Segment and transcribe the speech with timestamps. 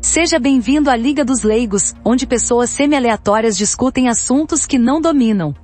[0.00, 5.54] Seja bem-vindo à Liga dos Leigos, onde pessoas semi-aleatórias discutem assuntos que não dominam.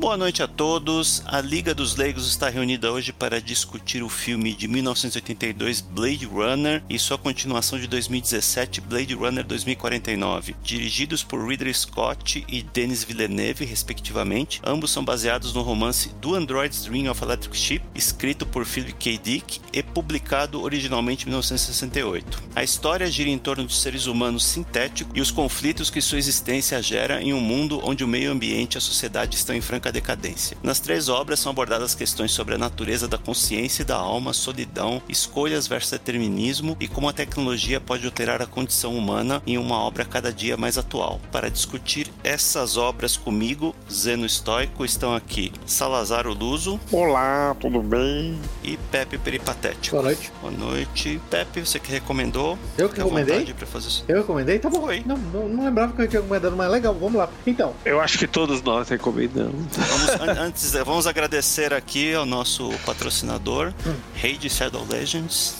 [0.00, 1.22] Boa noite a todos.
[1.26, 6.82] A Liga dos Leigos está reunida hoje para discutir o filme de 1982 Blade Runner
[6.88, 13.66] e sua continuação de 2017 Blade Runner 2049, dirigidos por Ridley Scott e Denis Villeneuve,
[13.66, 14.62] respectivamente.
[14.64, 19.18] Ambos são baseados no romance Do Android's Dream of Electric Sheep, escrito por Philip K.
[19.18, 22.42] Dick e publicado originalmente em 1968.
[22.56, 26.82] A história gira em torno de seres humanos sintéticos e os conflitos que sua existência
[26.82, 30.56] gera em um mundo onde o meio ambiente e a sociedade estão em franca decadência.
[30.62, 35.02] Nas três obras são abordadas questões sobre a natureza da consciência e da alma, solidão,
[35.08, 40.04] escolhas versus determinismo e como a tecnologia pode alterar a condição humana em uma obra
[40.04, 41.20] cada dia mais atual.
[41.32, 46.78] Para discutir essas obras comigo, Zeno Estoico, estão aqui Salazar Luso.
[46.92, 48.38] Olá, tudo bem?
[48.62, 49.96] E Pepe Peripatético.
[49.96, 50.32] Boa noite.
[50.40, 51.20] Boa noite.
[51.30, 52.58] Pepe, você que recomendou?
[52.76, 53.52] Eu que recomendei?
[53.54, 54.04] Pra fazer isso.
[54.08, 54.58] Eu recomendei?
[54.58, 54.80] Tá bom.
[54.80, 55.02] Foi.
[55.04, 57.28] Não, não, não lembrava que eu tinha recomendado, mas legal, vamos lá.
[57.46, 59.54] Então, Eu acho que todos nós recomendamos.
[59.88, 63.72] Vamos, an- antes, vamos agradecer aqui ao nosso patrocinador.
[64.14, 65.54] Rei de Shadow Legends.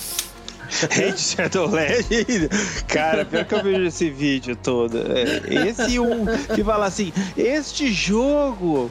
[0.85, 2.49] Hate Shadow Legend.
[2.89, 4.99] Cara, pior que eu vejo esse vídeo todo.
[4.99, 8.91] É, esse um que fala assim: Este jogo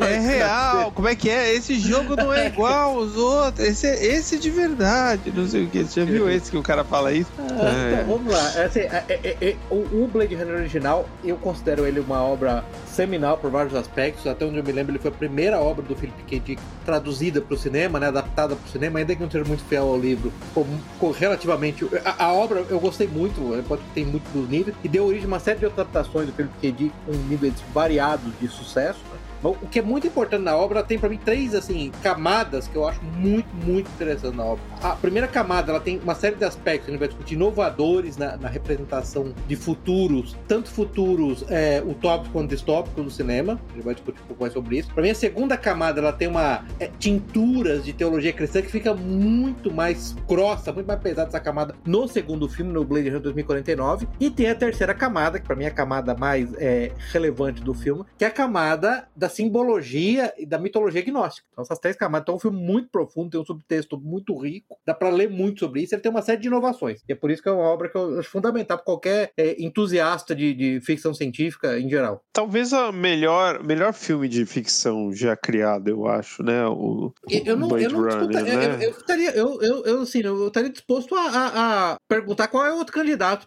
[0.00, 0.92] é real.
[0.92, 1.54] Como é que é?
[1.54, 3.66] Esse jogo não é igual aos outros.
[3.66, 5.32] Esse é esse de verdade.
[5.34, 5.82] Não sei o que.
[5.84, 7.30] Você já viu esse que o cara fala isso?
[7.38, 7.44] Ah,
[7.90, 7.92] É.
[8.02, 8.52] então, vamos lá.
[8.56, 12.64] É assim, é- é- é- o, o Blade Runner original, eu considero ele uma obra
[12.86, 14.26] seminal por vários aspectos.
[14.26, 16.38] Até onde eu me lembro, ele foi a primeira obra do Philip K.
[16.40, 19.64] Dick traduzida para o cinema, né, adaptada para o cinema, ainda que não seja muito
[19.64, 20.32] fiel ao livro.
[20.48, 21.86] Ficou, ficou relativamente.
[22.04, 25.28] A, a obra eu gostei muito, pode ter muito dos níveis, e deu origem a
[25.28, 26.72] uma série de adaptações do Philip K.
[26.72, 29.00] Dick com níveis variados de sucesso.
[29.12, 29.18] né.
[29.50, 32.76] O que é muito importante na obra, ela tem pra mim três assim camadas que
[32.76, 34.64] eu acho muito, muito interessantes na obra.
[34.82, 38.36] A primeira camada, ela tem uma série de aspectos, a gente vai discutir inovadores na,
[38.36, 43.60] na representação de futuros, tanto futuros é, utópicos quanto distópicos do cinema.
[43.70, 44.92] A gente vai discutir um pouco mais sobre isso.
[44.92, 48.94] Pra mim, a segunda camada, ela tem uma é, tinturas de teologia cristã que fica
[48.94, 54.08] muito mais grossa, muito mais pesada essa camada no segundo filme, no Blade Runner 2049.
[54.18, 57.74] E tem a terceira camada, que pra mim é a camada mais é, relevante do
[57.74, 61.46] filme, que é a camada da simbologia e da mitologia gnóstica.
[61.52, 62.22] Então, essas três camadas.
[62.24, 65.60] Então, é um filme muito profundo, tem um subtexto muito rico, dá pra ler muito
[65.60, 65.94] sobre isso.
[65.94, 67.00] Ele tem uma série de inovações.
[67.08, 69.62] E é por isso que é uma obra que eu acho fundamental para qualquer é,
[69.62, 72.22] entusiasta de, de ficção científica em geral.
[72.32, 76.66] Talvez a melhor, melhor filme de ficção já criado, eu acho, né?
[76.66, 78.76] O, Eu, eu não, Blade eu não Runner, né?
[78.76, 82.64] eu, eu estaria, eu, eu, eu, assim, eu estaria disposto a, a- a perguntar qual
[82.66, 83.46] é o outro candidato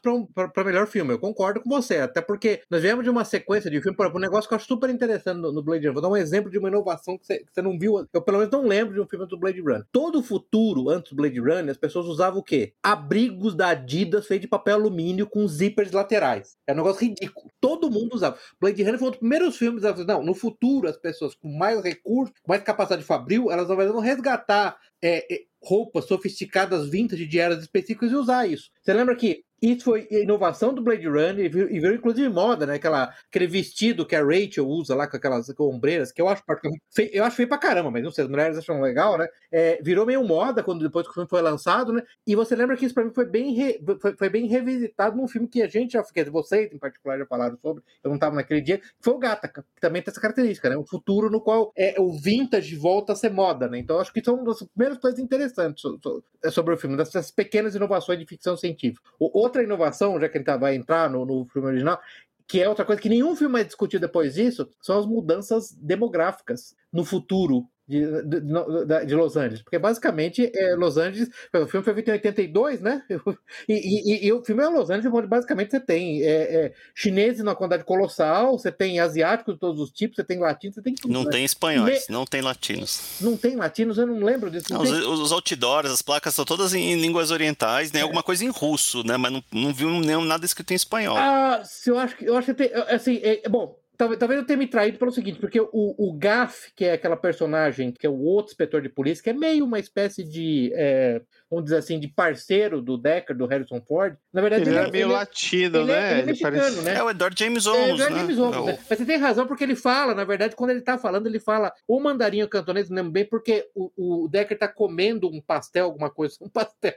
[0.53, 1.13] para melhor filme.
[1.13, 4.19] Eu concordo com você, até porque nós viemos de uma sequência de filme, por exemplo,
[4.19, 5.93] um negócio que eu acho super interessante no, no Blade Runner.
[5.93, 8.07] Vou dar um exemplo de uma inovação que você, não viu.
[8.13, 9.85] Eu pelo menos não lembro de um filme do Blade Runner.
[9.91, 12.73] Todo o futuro, antes do Blade Runner, as pessoas usavam o quê?
[12.81, 16.57] Abrigos da Adidas feitos de papel alumínio com zippers laterais.
[16.65, 17.49] É um negócio ridículo.
[17.59, 18.37] Todo mundo usava.
[18.59, 21.81] Blade Runner foi um dos primeiros filmes a não, no futuro as pessoas com mais
[21.81, 28.11] recursos, mais capacidade fabril, elas vão resgatar é, é, roupas sofisticadas vintage de eras específicas
[28.11, 28.71] e usar isso.
[28.81, 32.29] Você lembra que isso foi a inovação do Blade Runner e virou, e virou inclusive
[32.29, 32.75] moda, né?
[32.75, 36.43] Aquela, aquele vestido que a Rachel usa lá com aquelas com ombreiras, que eu acho
[36.45, 39.27] particularmente eu acho feio pra caramba, mas não sei, as mulheres acham legal, né?
[39.51, 42.03] É, virou meio moda quando depois que o filme foi lançado, né?
[42.25, 45.27] E você lembra que isso pra mim foi bem, re- foi, foi bem revisitado num
[45.27, 48.35] filme que a gente já, dizer, vocês em particular já falaram sobre, eu não tava
[48.35, 50.77] naquele dia, que foi o Gataca, que também tem essa característica, né?
[50.77, 53.79] Um futuro no qual é, o vintage volta a ser moda, né?
[53.79, 56.77] Então acho que isso é uma das primeiras coisas interessantes so- so- é sobre o
[56.77, 59.01] filme, dessas pequenas inovações de ficção científica.
[59.19, 61.99] O- outra inovação, já que ele tá, vai entrar no, no filme original,
[62.47, 66.75] que é outra coisa que nenhum filme vai discutir depois disso, são as mudanças demográficas
[66.93, 69.61] no futuro de, de, de- de Los Angeles.
[69.61, 71.29] Porque basicamente é Los Angeles.
[71.55, 73.01] O filme foi feito em 82, né?
[73.67, 76.27] E, e- e- o filme é Los Angeles, onde basicamente você tem é,
[76.65, 80.75] é, chineses na quantidade colossal, você tem asiáticos de todos os tipos, você tem latinos,
[80.75, 81.11] você tem tudo.
[81.13, 81.31] Não né?
[81.31, 83.17] tem espanhóis, não tem latinos.
[83.21, 84.65] Não tem latinos, eu não lembro disso.
[84.69, 87.93] Não, Não os, tem- os outdoors, as placas são todas em línguas orientais, É.
[87.93, 89.17] tem alguma coisa em russo, né?
[89.17, 91.17] Mas não, não viu nenhum, nada escrito em espanhol.
[91.17, 94.45] Ah, se eu acho que eu acho que tem, assim, é, bom, talvez, talvez eu
[94.45, 98.09] tenha me traído pelo seguinte, porque o, o Gaff, que é aquela personagem que é
[98.09, 101.99] o outro inspetor de polícia, que é meio uma espécie de, é, vamos dizer assim,
[101.99, 104.15] de parceiro do Decker, do Harrison Ford.
[104.31, 106.11] Na verdade, Ele é- é meio ele é- latino, ele é- né?
[106.11, 106.95] ele é mexicano, parece- né?
[106.95, 108.19] É o Edward James É, Olmos, Jack né?
[108.19, 108.79] James Olmos, É o- né?
[108.89, 111.73] Mas você tem razão, porque ele fala, na verdade, quando ele tá falando, ele fala
[111.87, 115.85] o mandarim o cantonês, não lembro bem, porque o, o Decker tá comendo um pastel,
[115.85, 116.93] alguma coisa, um pastel.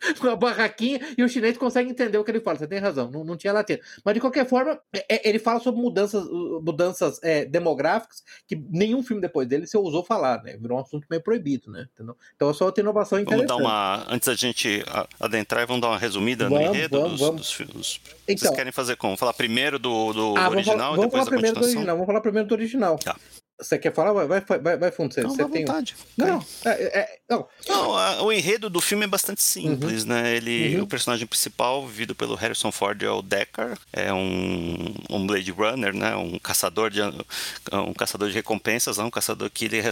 [0.20, 2.58] uma barraquinha e o chinês consegue entender o que ele fala.
[2.58, 3.80] Você tem razão, não, não tinha latino.
[4.04, 6.24] Mas de qualquer forma, é, é, ele fala sobre mudanças,
[6.62, 10.56] mudanças é, demográficas que nenhum filme depois dele se ousou falar, né?
[10.56, 11.86] Virou um assunto meio proibido, né?
[11.94, 12.16] Entendeu?
[12.34, 13.48] Então é só outra inovação interessante.
[13.48, 14.06] Vamos dar uma.
[14.08, 14.82] Antes da gente
[15.18, 17.40] adentrar, vamos dar uma resumida vamos, no enredo vamos, dos, vamos.
[17.42, 18.00] dos filmes.
[18.26, 19.16] Então, Vocês querem fazer como?
[19.16, 21.96] Falar primeiro do, do ah, original vamos falar, e depois vamos falar primeiro do original.
[21.96, 22.98] Vamos falar primeiro do original.
[22.98, 23.16] Tá.
[23.60, 24.12] Você quer falar?
[24.12, 25.12] Vai, vai, vai, vai fundo.
[25.12, 25.64] Você, Não, você à tem...
[25.64, 25.94] vontade.
[26.16, 26.44] Não, não.
[26.64, 26.70] É,
[27.00, 27.46] é, não.
[27.68, 30.34] Não, a- o enredo do filme é bastante simples, né?
[30.36, 30.82] Ele, Uhum.
[30.84, 35.94] o personagem principal, vivido pelo Harrison Ford, é o Deckard, é um, um Blade Runner,
[35.94, 36.14] né?
[36.16, 39.82] Um caçador de um caçador de recompensas, um caçador que ele é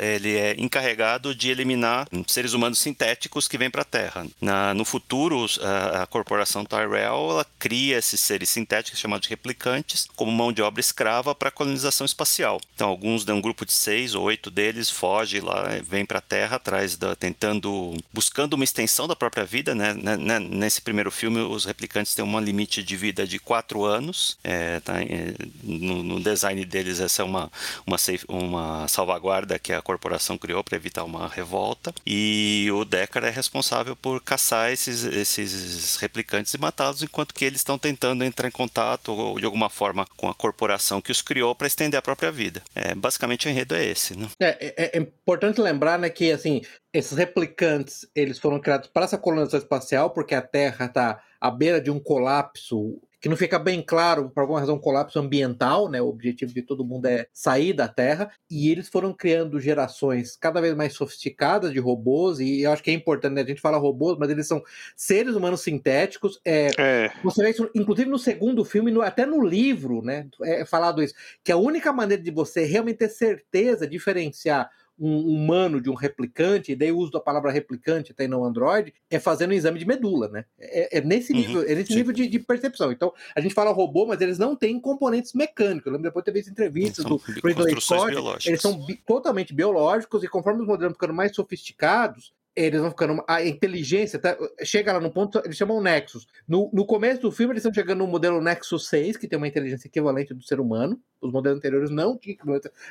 [0.00, 4.26] ele é encarregado de eliminar seres humanos sintéticos que vêm para a Terra.
[4.40, 10.06] Na, no futuro, a, a corporação Tyrell ela cria esses seres sintéticos chamados de replicantes
[10.16, 12.60] como mão de obra escrava para a colonização espacial.
[12.74, 16.22] Então, alguns de um grupo de seis ou oito deles foge lá, vem para a
[16.22, 19.92] Terra atrás da tentando buscando uma extensão da própria vida, né?
[19.92, 20.38] Né- né?
[20.38, 24.38] Nesse primeiro filme, os replicantes têm um limite de vida de quatro anos.
[24.42, 25.02] É, tá?
[25.02, 27.50] É, no, no design deles, essa é uma
[27.86, 31.92] uma, safe- uma salvaguarda que a corporação criou para evitar uma revolta.
[32.06, 37.60] E o Deckard é responsável por caçar esses, esses replicantes e matá-los, enquanto que eles
[37.60, 41.54] estão tentando entrar em contato ou, de alguma forma com a corporação que os criou
[41.54, 42.62] para estender a própria vida.
[42.74, 44.28] É, basicamente o enredo é esse, né?
[44.40, 46.62] É, é- é importante lembrar, né, que assim,
[46.92, 51.80] esses replicantes, eles foram criados para essa colonização espacial, porque a Terra está à beira
[51.80, 55.98] de um colapso que não fica bem claro, por alguma razão, um colapso ambiental, né?
[56.02, 60.60] O objetivo de todo mundo é sair da Terra, e eles foram criando gerações cada
[60.60, 63.40] vez mais sofisticadas de robôs, e eu acho que é importante, né?
[63.40, 64.62] A gente fala robôs, mas eles são
[64.94, 67.10] seres humanos sintéticos, é, É.
[67.22, 70.28] você vê isso, inclusive no segundo filme, no- até no livro, né?
[70.42, 71.14] É falado isso.
[71.42, 74.68] Que a única maneira de você realmente ter certeza, diferenciar
[74.98, 78.94] um humano de um replicante, e daí o uso da palavra replicante até no Android,
[79.10, 80.44] é fazendo um exame de medula, né?
[80.58, 81.96] É, é nesse Uhum, nível, é nesse sim.
[81.96, 82.92] nível de, de percepção.
[82.92, 85.86] Então, a gente fala robô, mas eles não têm componentes mecânicos.
[85.86, 88.14] Eu lembro depois de ter visto entrevistas do Ridley Scott,
[88.46, 93.24] eles são bi- totalmente biológicos e conforme os modelos ficando mais sofisticados, eles vão ficando.
[93.28, 96.26] A inteligência tá- chega lá no ponto, eles chamam Nexus.
[96.46, 99.48] No, no começo do filme, eles estão chegando no modelo Nexus 6, que tem uma
[99.48, 101.00] inteligência equivalente do ser humano.
[101.20, 102.36] Os modelos anteriores não tinham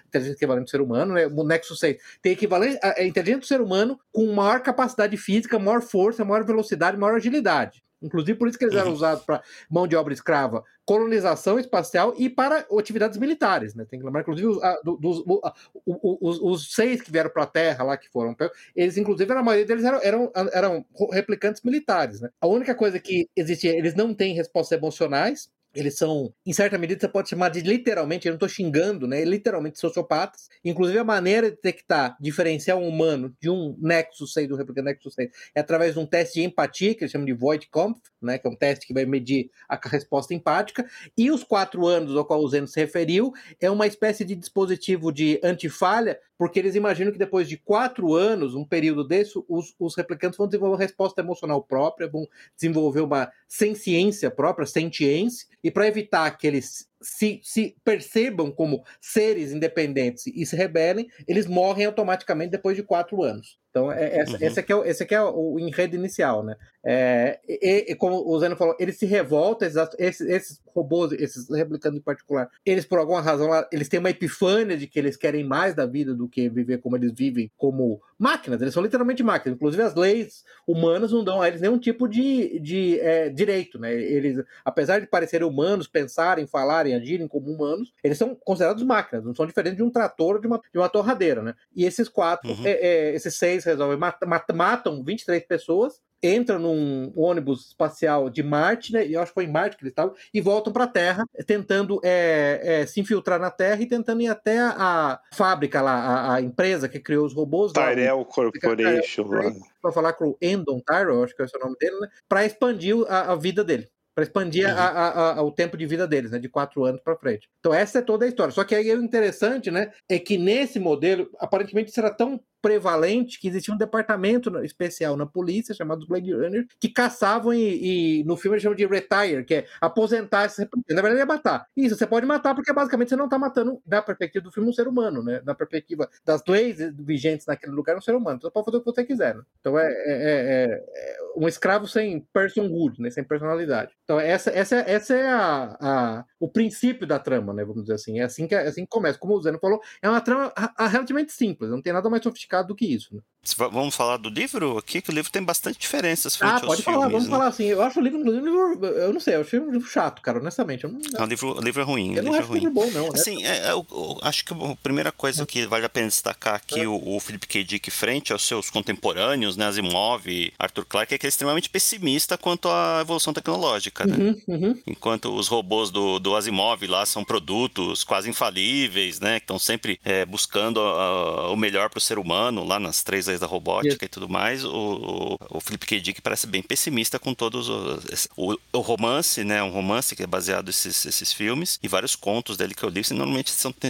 [0.07, 1.27] inteligência equivalente do ser humano, né?
[1.27, 5.59] O Nexus 6 tem equivalente a, a inteligência do ser humano com maior capacidade física,
[5.59, 7.82] maior força, maior velocidade, maior agilidade.
[8.03, 8.93] Inclusive, por isso que eles eram Uhum.
[8.93, 13.73] usados para mão de obra escrava, colonização espacial e para atividades militares.
[13.73, 13.85] Né?
[13.89, 15.53] Tem que lembrar, inclusive, os, a- do- dos- o- a-
[15.85, 18.35] os, os seis que vieram para a Terra lá, que foram
[18.75, 22.19] eles, inclusive, a maioria deles eram, eram, eram replicantes militares.
[22.21, 22.29] Né?
[22.41, 26.99] A única coisa que existia, eles não têm respostas emocionais, eles são, em certa medida,
[26.99, 29.23] você pode chamar de literalmente, eu não estou xingando, né?
[29.25, 30.47] Literalmente sociopatas.
[30.63, 35.15] Inclusive, a maneira de detectar, diferenciar um humano de um Nexus 6, do replicante Nexus
[35.15, 38.37] 6, é através de um teste de empatia, que eles chamam de Void Comp, né?
[38.37, 40.85] Que é um teste que vai medir a resposta empática.
[41.17, 45.11] E os quatro anos ao qual o Zeno se referiu é uma espécie de dispositivo
[45.11, 49.95] de antifalha, porque eles imaginam que depois de quatro anos, um período desse, os, os
[49.95, 55.87] replicantes vão desenvolver uma resposta emocional própria, vão desenvolver uma senciência própria, sentiência, e para
[55.87, 62.51] evitar que eles se, se percebam como seres independentes e se rebelem, eles morrem automaticamente
[62.51, 63.62] depois de quatro anos.
[63.73, 64.43] Então, é, essa, Uhum.
[64.45, 66.55] esse, aqui é, o- esse aqui é o enredo inicial, né?
[66.85, 71.49] É, e, e como o Zeno falou, eles se revoltam, esses, esses, esses robôs, esses
[71.49, 75.15] replicantes em particular, eles por alguma razão lá, eles têm uma epifânia de que eles
[75.17, 79.23] querem mais da vida do que viver como eles vivem, como máquinas, eles são literalmente
[79.23, 79.55] máquinas.
[79.55, 83.91] Inclusive as leis humanas não dão a eles nenhum tipo de, de é, direito, né?
[83.93, 89.33] Eles, apesar de parecerem humanos, pensarem, falarem, agirem como humanos, eles são considerados máquinas, não
[89.33, 91.55] são diferentes de um trator ou de uma, de uma torradeira, né?
[91.75, 92.61] E esses quatro, Uhum.
[92.65, 98.41] é, é, esses seis resolvem mat- mat- matam 23 pessoas, entram num ônibus espacial de
[98.41, 99.05] Marte, né?
[99.05, 101.99] Eu acho que foi em Marte que eles estavam, e voltam para a Terra, tentando
[102.03, 106.41] é, é, se infiltrar na Terra e tentando ir até a, fábrica lá, a, a
[106.41, 107.73] empresa que criou os robôs.
[107.75, 109.51] lá, Tyrell Corporation lá.
[109.81, 112.07] para falar com o Endon Tyrell, acho que é o nome dele, né?
[112.29, 113.89] Para expandir a, a vida dele.
[114.15, 114.75] Para expandir Uhum.
[114.77, 116.37] a- a- a- o tempo de vida deles, né?
[116.39, 117.49] De quatro anos para frente.
[117.59, 118.53] Então, essa é toda a história.
[118.53, 119.91] Só que aí o interessante, né?
[120.07, 125.75] É que nesse modelo, aparentemente, era tão prevalente que existia um departamento especial na polícia
[125.75, 129.65] chamado Blade Runner que caçavam e, e no filme eles chamam de retire, que é
[129.81, 130.49] aposentar.
[130.89, 131.65] Na verdade é matar.
[131.75, 134.73] Isso, você pode matar porque basicamente você não está matando, da perspectiva do filme, um
[134.73, 135.41] ser humano, né?
[135.45, 138.37] Na perspectiva das leis vigentes naquele lugar, um ser humano.
[138.37, 139.41] Então você pode fazer o que você quiser, né?
[139.59, 143.09] Então é, é- é- é um escravo sem personhood, né?
[143.09, 143.91] Sem personalidade.
[144.05, 147.65] Então essa, essa, essa é a, a- o princípio da trama, né?
[147.65, 148.19] Vamos dizer assim.
[148.19, 149.19] É assim que, é assim que começa.
[149.19, 152.52] Como o Zeno falou, é uma trama ra- relativamente simples, não tem nada mais sofisticado
[152.61, 153.15] do que isso.
[153.15, 153.21] Né?
[153.57, 156.81] Vamos falar do livro aqui, que o livro tem bastante diferenças frente ah, aos pode
[156.81, 156.95] filmes.
[157.01, 157.29] falar, vamos né?
[157.29, 157.65] falar assim.
[157.65, 160.39] Eu acho o livro, o livro, eu não sei, eu achei um livro chato, cara,
[160.39, 160.85] honestamente.
[160.85, 162.15] Eu não, Não, o livro, o livro é ruim.
[162.15, 162.59] eu não livro é acho o ruim.
[162.61, 163.03] livro bom, não.
[163.03, 163.19] né?
[163.19, 166.55] Assim, é, é, eu, eu acho que a primeira coisa que vale a pena destacar
[166.55, 167.63] aqui, o, o Philip K.
[167.65, 170.25] Dick frente aos seus contemporâneos, né, Asimov,
[170.57, 174.15] Arthur Clarke, é que é extremamente pessimista quanto à evolução tecnológica, né?
[174.15, 174.81] Uhum, uhum.
[174.87, 179.41] Enquanto os robôs do, do Asimov lá são produtos quase infalíveis, né?
[179.41, 183.27] Que estão sempre é, buscando ah, o melhor para o ser humano, lá nas três
[183.27, 184.63] leis da robótica e tudo mais.
[184.63, 185.99] O, o, o Philip K.
[185.99, 188.27] Dick parece bem pessimista com todos os.
[188.35, 189.61] O, o romance, né?
[189.63, 193.01] Um romance que é baseado nesses esses filmes e vários contos dele que eu li,
[193.11, 193.89] normalmente são, tem,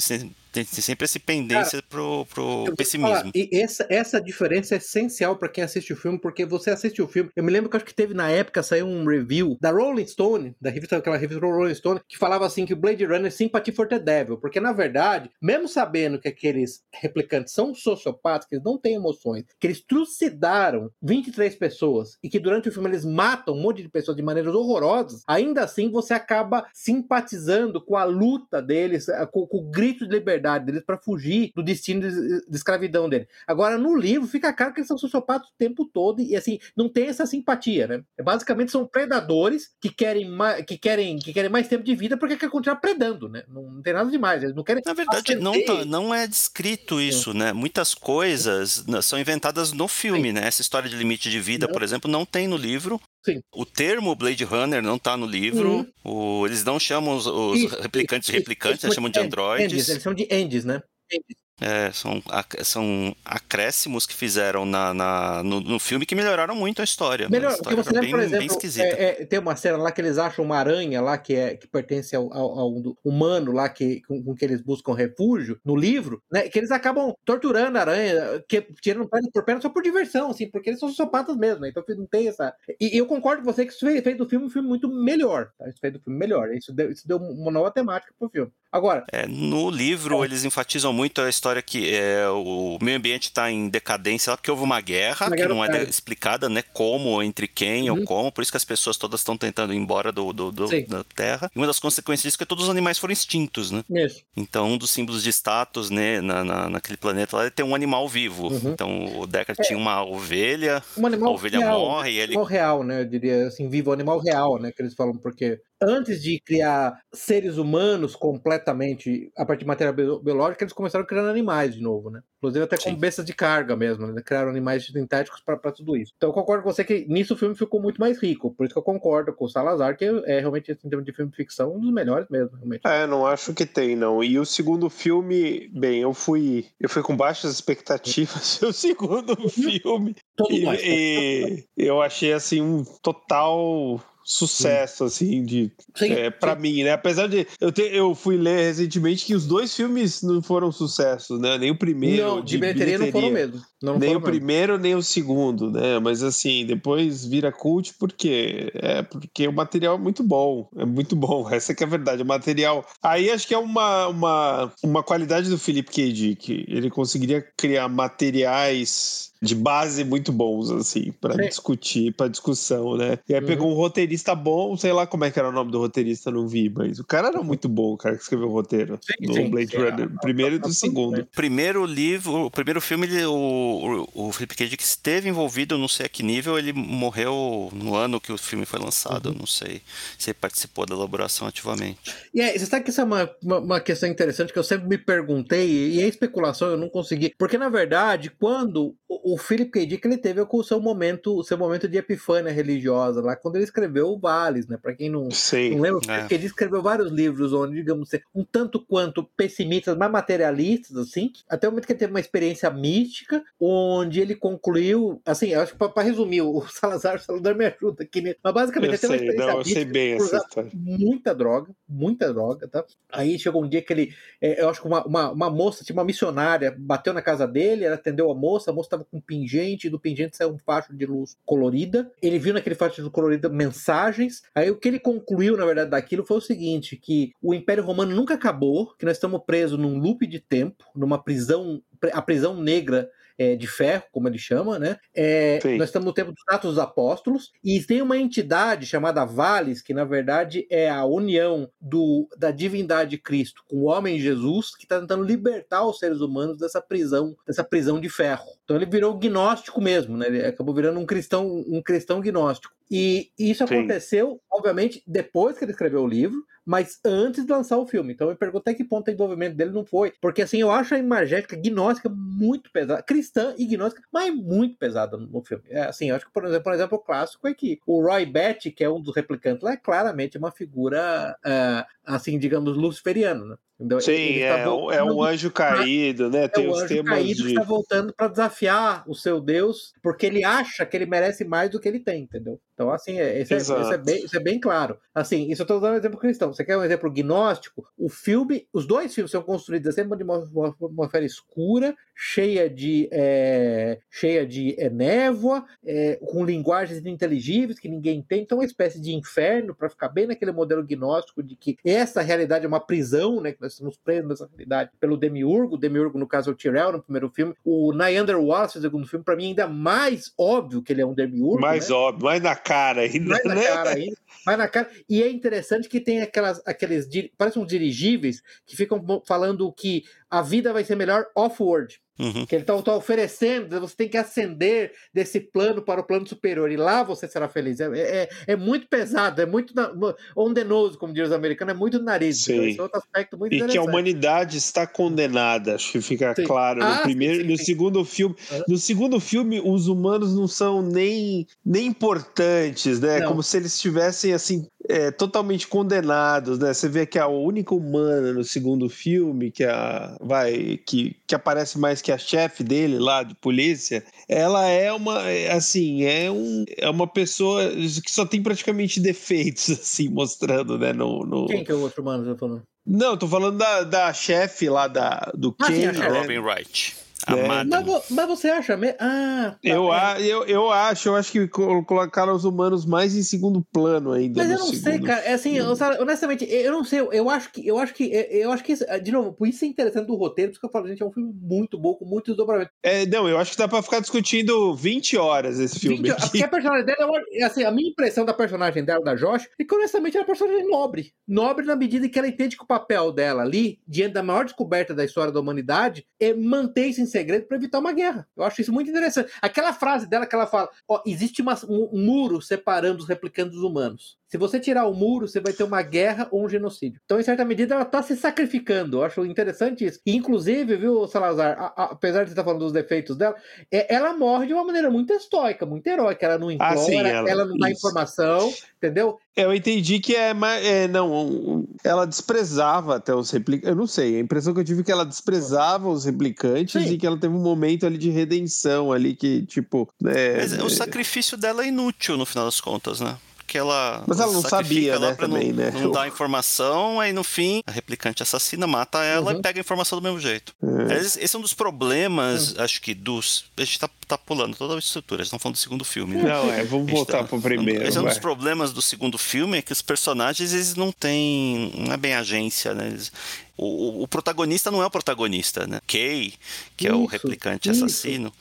[0.53, 3.17] tem sempre essa pendência pro, pro te pessimismo.
[3.17, 7.01] falar, e essa, essa diferença é essencial pra quem assiste o filme, porque você assiste
[7.01, 7.31] o filme.
[7.35, 10.55] Eu me lembro que acho que teve na época saiu um review da Rolling Stone,
[10.61, 13.87] da revista, aquela revista Rolling Stone, que falava assim que o Blade Runner Sympathy for
[13.87, 18.77] the Devil, porque na verdade, mesmo sabendo que aqueles replicantes são sociopatas, que eles não
[18.77, 23.61] têm emoções, que eles trucidaram 23 pessoas e que durante o filme eles matam um
[23.61, 29.09] monte de pessoas de maneiras horrorosas, ainda assim você acaba simpatizando com a luta deles,
[29.09, 33.09] eh, com, com o grito de liberdade deles para fugir do destino de, de escravidão
[33.09, 33.27] dele.
[33.47, 36.89] Agora, no livro, fica claro que eles são sociopatas o tempo todo e, assim, não
[36.89, 38.03] tem essa simpatia, né?
[38.17, 42.17] É, basicamente, são predadores que querem, mais, que, querem, que querem mais tempo de vida
[42.17, 43.43] porque querem continuar predando, né?
[43.47, 44.43] Não, não tem nada demais.
[44.43, 44.81] Eles não querem.
[44.85, 47.53] Na verdade, não, tá- não é descrito isso, né?
[47.53, 50.45] Muitas coisas são inventadas no filme, né?
[50.45, 51.73] Essa história de limite de vida, Não.
[51.73, 52.99] por exemplo, não tem no livro.
[53.25, 53.41] Sim.
[53.53, 55.87] O termo Blade Runner não tá no livro.
[56.03, 59.19] O- eles não chamam os, os Isso, replicantes de isso, replicantes, isso, eles chamam de
[59.19, 59.71] androides.
[59.73, 60.81] Endes, eles chamam de Endes, né?
[61.11, 61.42] Endes.
[61.63, 62.21] É, são,
[62.63, 67.29] são acréscimos que fizeram na, na- no, no filme que melhoraram muito a história.
[67.29, 70.17] Melhor, a história lembra, bem, por exemplo, é- é, tem uma cena lá que eles
[70.17, 74.21] acham uma aranha lá que, é, que pertence ao, ao- ao humano lá que, com,
[74.21, 76.49] com que eles buscam refúgio no livro, né?
[76.49, 80.49] Que eles acabam torturando a aranha, que, tirando perna por perna só por diversão, assim,
[80.49, 81.69] porque eles são sociopatas mesmo, né?
[81.69, 82.53] Então não tem essa.
[82.79, 84.89] E, e eu concordo com você que isso fez, fez do filme um filme muito
[84.89, 85.69] melhor, tá?
[85.69, 86.51] Isso fez do filme melhor.
[86.53, 88.51] Isso deu, isso deu uma nova temática pro filme.
[88.73, 93.51] Agora, É, no livro, eles enfatizam muito a história que é, o meio ambiente está
[93.51, 95.87] em decadência, lá porque houve uma guerra, Uma que guerra não é nuclear.
[95.89, 96.63] explicada, né?
[96.73, 97.99] Como, entre quem Uhum.
[97.99, 100.87] ou como, por isso que as pessoas todas estão tentando ir embora do, do- do-
[100.87, 101.51] da Terra.
[101.55, 103.83] E uma das consequências disso é que todos os animais foram extintos, né?
[103.89, 104.23] isso.
[104.35, 107.75] Então, um dos símbolos de status, né, na, na- naquele planeta lá é ter um
[107.75, 108.47] animal vivo.
[108.51, 108.71] Uhum.
[108.73, 111.79] Então, o Deckard tinha uma ovelha, Um a animal ovelha real.
[111.79, 113.01] morre e ele Animal real, né?
[113.01, 114.71] Eu diria assim, vivo, animal real, né?
[114.71, 120.19] Que eles falam, porque antes de criar seres humanos completamente a partir de matéria bio-
[120.19, 122.21] biológica, eles começaram criando animais de novo, né?
[122.37, 122.95] Inclusive até com Sim.
[122.95, 124.21] bestas de carga mesmo, né?
[124.21, 126.11] Criaram animais sintéticos para tudo isso.
[126.17, 128.53] Então eu concordo com você que nisso o filme ficou muito mais rico.
[128.53, 131.31] Por isso que eu concordo com o Salazar, que é realmente, em termos de filme
[131.31, 132.81] de ficção, um dos melhores mesmo, realmente.
[132.85, 134.23] É, não acho que tem, não.
[134.23, 136.65] E o segundo filme, bem, eu fui.
[136.79, 138.61] Eu fui com baixas expectativas.
[138.61, 140.15] o segundo filme.
[140.35, 146.83] Todos E, e eu achei assim um total sucesso assim de Sim, é, para mim
[146.83, 146.91] né?
[146.91, 151.57] Apesar de eu eu fui ler recentemente que os dois filmes não foram sucesso né?
[151.57, 153.61] Nem o primeiro não, de bilheteria não foram mesmo.
[153.83, 155.99] Não, nem o primeiro nem o segundo, né?
[155.99, 161.17] Mas assim, depois vira cult porque é porque o material é muito bom, é muito
[161.17, 161.47] bom.
[161.51, 162.85] Essa que é a verdade, o material.
[163.01, 166.13] Aí acho que é uma, uma, uma qualidade do Philip K.
[166.13, 166.65] Dick.
[166.67, 171.49] Ele conseguiria criar materiais de base muito bons assim para Sim.
[171.49, 173.19] discutir, para discussão, né?
[173.27, 173.47] E aí Uhum.
[173.47, 176.47] pegou um roteirista bom, sei lá como é que era o nome do roteirista, não
[176.47, 179.33] vi, mas o cara era muito bom, o cara que escreveu o roteiro Sim, do
[179.33, 179.77] sim, Blade sim.
[179.77, 181.27] Runner, do primeiro e do segundo.
[181.35, 184.67] primeiro livro, o primeiro filme, ele, o, o, o Philip K.
[184.67, 188.65] Dick esteve envolvido, não sei a que nível, ele morreu no ano que o filme
[188.65, 189.35] foi lançado, Uhum.
[189.39, 189.81] não sei
[190.17, 192.13] se ele participou da elaboração ativamente.
[192.33, 194.87] E aí, você sabe que isso é uma, uma, uma questão interessante que eu sempre
[194.87, 197.33] me perguntei, e é especulação, eu não consegui.
[197.37, 199.85] Porque, na verdade, quando o, o Philip K.
[199.85, 203.63] Dick ele teve o seu momento, o seu momento de epifânia religiosa, lá quando ele
[203.65, 204.77] escreveu o Vales, né?
[204.81, 205.71] Pra quem não, Sim.
[205.75, 206.27] não lembra, o É.
[206.27, 211.67] Dick escreveu vários livros onde, digamos, assim, um tanto quanto pessimistas, mais materialistas, assim, até
[211.67, 215.77] o momento que ele teve uma experiência mística, onde ele concluiu, assim, eu acho que
[215.77, 218.35] pra resumir, o Salazar, o Salazar me ajuda aqui, né?
[218.43, 220.71] Mas basicamente Eu ele teve uma sei, experiência não, eu sei bem essa história.
[220.73, 222.83] muita droga, muita droga, tá?
[223.11, 225.99] Aí chegou um dia que ele, é, eu acho que uma, uma, uma moça, tipo
[225.99, 229.21] uma missionária, bateu na casa dele, ela atendeu a moça, a moça tava com um
[229.21, 232.11] pingente, e do pingente saiu um facho de luz colorida.
[232.21, 234.43] Ele viu naquele facho de luz colorida mensagens.
[234.53, 238.13] Aí o que ele concluiu, na verdade, daquilo foi o seguinte: que o Império Romano
[238.13, 243.09] nunca acabou, que nós estamos presos num loop de tempo, numa prisão, a prisão negra
[243.37, 244.97] é, de ferro, como ele chama, né?
[245.13, 245.77] É, Sim.
[245.77, 249.93] nós estamos no tempo dos Atos dos Apóstolos e tem uma entidade chamada Vales, que
[249.93, 254.99] na verdade é a união do, da divindade Cristo com o homem Jesus, que está
[254.99, 258.45] tentando libertar os seres humanos dessa prisão, dessa prisão de ferro.
[258.63, 260.27] Então ele virou gnóstico mesmo, né?
[260.27, 262.73] Ele acabou virando um cristão, um cristão gnóstico.
[262.89, 263.75] E isso Sim.
[263.75, 268.13] aconteceu, obviamente, depois que ele escreveu o livro, mas antes de lançar o filme.
[268.13, 270.13] Então eu pergunto até que ponto o envolvimento dele não foi.
[270.21, 273.01] Porque assim, eu acho a imagética gnóstica muito pesada.
[273.03, 275.63] Cristã e gnóstica, mas muito pesada no filme.
[275.69, 278.25] É, assim, eu acho que, por exemplo, por exemplo, o clássico é que o Roy
[278.25, 283.45] Batty, que é um dos replicantes, lá é claramente uma figura, ah, assim, digamos, luciferiano,
[283.45, 283.55] né?
[283.79, 283.99] Entendeu?
[283.99, 286.43] Sim, tá é, um- é voltando um anjo caído, né?
[286.45, 287.49] é Tem o os anjo temas caído que de.
[287.49, 291.79] está voltando para desafiar o seu Deus, porque ele acha que ele merece mais do
[291.79, 292.61] que ele tem, entendeu?
[292.73, 293.97] Então, assim, é, isso, é, isso, é Exato.
[293.97, 294.99] bem, isso é bem claro.
[295.13, 296.52] Assim, isso eu estou dando um exemplo cristão.
[296.53, 297.85] Você quer um exemplo gnóstico?
[297.97, 303.09] O filme, os dois filmes são construídos sempre de uma uma atmosfera escura, cheia de,
[303.11, 308.41] é, cheia de é, névoa, é, com linguagens ininteligíveis que ninguém tem.
[308.41, 312.65] Então, uma espécie de inferno, para ficar bem naquele modelo gnóstico de que essa realidade
[312.65, 313.51] é uma prisão, né?
[313.51, 315.75] Que nós estamos presos nessa realidade pelo Demiurgo.
[315.75, 317.53] O Demiurgo, no caso, é o Tyrell, no primeiro filme.
[317.63, 321.13] O Nyander Wallace, no segundo filme, para mim, ainda mais óbvio que ele é um
[321.13, 321.61] Demiurgo.
[321.61, 321.95] Mais né?
[321.95, 323.63] óbvio, mais na cara ainda, mais na né?
[323.63, 324.89] cara ainda, mais na cara.
[325.09, 327.07] E é interessante que tem aquelas, aqueles,
[327.37, 332.01] parece uns dirigíveis que ficam falando que a vida vai ser melhor off-world.
[332.19, 332.45] Uhum.
[332.45, 336.77] Que ele está oferecendo, você tem que ascender desse plano para o plano superior, e
[336.77, 337.79] lá você será feliz.
[337.79, 339.91] É, é, é muito pesado, é muito na-
[340.37, 342.41] on the nose, como dizem os americanos, é muito no nariz.
[342.43, 342.53] Sim.
[342.53, 346.35] Então, Esse é outro aspecto muito E que a humanidade está condenada, acho que fica
[346.35, 346.43] Sim.
[346.43, 347.63] claro no Ah, sim, primeiro, sim, no sim.
[347.63, 348.35] segundo filme.
[348.67, 353.21] No segundo filme, os humanos não são nem, nem importantes, né?
[353.21, 353.29] Não.
[353.29, 356.73] Como se eles estivessem assim é, totalmente condenados, né?
[356.73, 361.77] Você vê que a única humana no segundo filme que a vai que, que aparece
[361.77, 366.65] mais que a chefe dele lá de polícia, ela é uma é, assim é um
[366.77, 370.93] é uma pessoa que só tem praticamente defeitos assim mostrando, né?
[370.93, 371.47] No, no...
[371.47, 372.23] Quem que é o outro mano?
[372.23, 372.63] que eu tô falando?
[372.85, 376.07] Não, tô falando da, da chefe lá da, do Ah, Ken, né?
[376.07, 377.02] Robin Wright.
[377.27, 377.63] É.
[377.63, 378.97] Mas, mas você acha mesmo?
[378.99, 379.97] Ah, tá, Eu, é.
[379.97, 384.11] a, eu, eu acho, eu acho que colo- colocaram os humanos mais em segundo plano
[384.11, 384.41] ainda.
[384.41, 385.21] Mas eu não sei, cara.
[385.21, 386.99] É assim, eu, sabe, honestamente, eu não sei.
[387.11, 390.07] Eu acho que, eu acho que, eu acho que, de novo, por isso é interessante
[390.07, 392.35] do roteiro, por isso que eu falo, gente, é um filme muito bom, com muitos
[392.35, 392.73] dobramentos.
[392.83, 396.21] É, não, eu acho que dá pra ficar discutindo 20 horas esse filme 20 aqui.
[396.23, 399.63] Porque a personagem dela, eu- assim, a minha impressão da personagem dela, da Josh, é
[399.63, 401.13] que honestamente ela é uma personagem nobre.
[401.27, 404.43] Nobre na medida em que ela entende que o papel dela ali, diante da maior
[404.45, 408.27] descoberta da história da humanidade, é manter isso em segredo para evitar uma guerra.
[408.35, 409.31] Eu acho isso muito interessante.
[409.41, 410.69] Aquela frase dela que ela fala:
[411.05, 414.17] existe uma- um muro separando os replicantes dos humanos.
[414.33, 416.99] Se você tirar o muro, você vai ter uma guerra ou um genocídio.
[417.05, 418.97] Então, em certa medida, ela está se sacrificando.
[418.97, 419.99] Eu acho interessante isso.
[420.03, 423.35] E, inclusive, viu, Salazar, a- a- apesar de você estar falando dos defeitos dela,
[423.71, 426.25] é- ela morre de uma maneira muito estoica, muito heróica.
[426.25, 427.77] Ela não implora, Ah, sim, ela, ela- não dá isso.
[427.77, 429.19] informação, entendeu?
[429.37, 433.69] Eu entendi que é, mais- é não, um- ela desprezava até os replicantes.
[433.69, 436.91] Eu não sei, a impressão que eu tive é que ela desprezava os replicantes Sim.
[436.91, 439.87] e que ela teve um momento ali de redenção ali que, tipo.
[440.07, 443.15] é, Mas o sacrifício dela é inútil no final das contas, né?
[443.45, 444.03] Porque ela.
[444.07, 445.71] Mas ela não sabia, lá né, pra também, não, né?
[445.71, 449.39] Não dar informação, aí no fim, a replicante assassina, mata ela Uhum.
[449.39, 450.53] e pega a informação do mesmo jeito.
[450.89, 450.93] É.
[450.97, 453.45] Esse, é um dos problemas, acho que, dos.
[453.57, 456.15] A gente tá, tá pulando toda a estrutura, a gente tá falando do segundo filme,
[456.15, 456.23] né?
[456.29, 457.85] Não, é, vamos voltar Então, pro primeiro.
[457.87, 461.71] Esse é um dos problemas do segundo filme, é que os personagens eles não têm.
[461.77, 462.87] não é bem agência, né?
[462.87, 463.11] Eles-
[463.57, 465.79] o, o- protagonista não é o protagonista, né?
[465.87, 466.33] Kay,
[466.75, 467.85] que é o Isso, replicante isso.
[467.85, 468.33] assassino.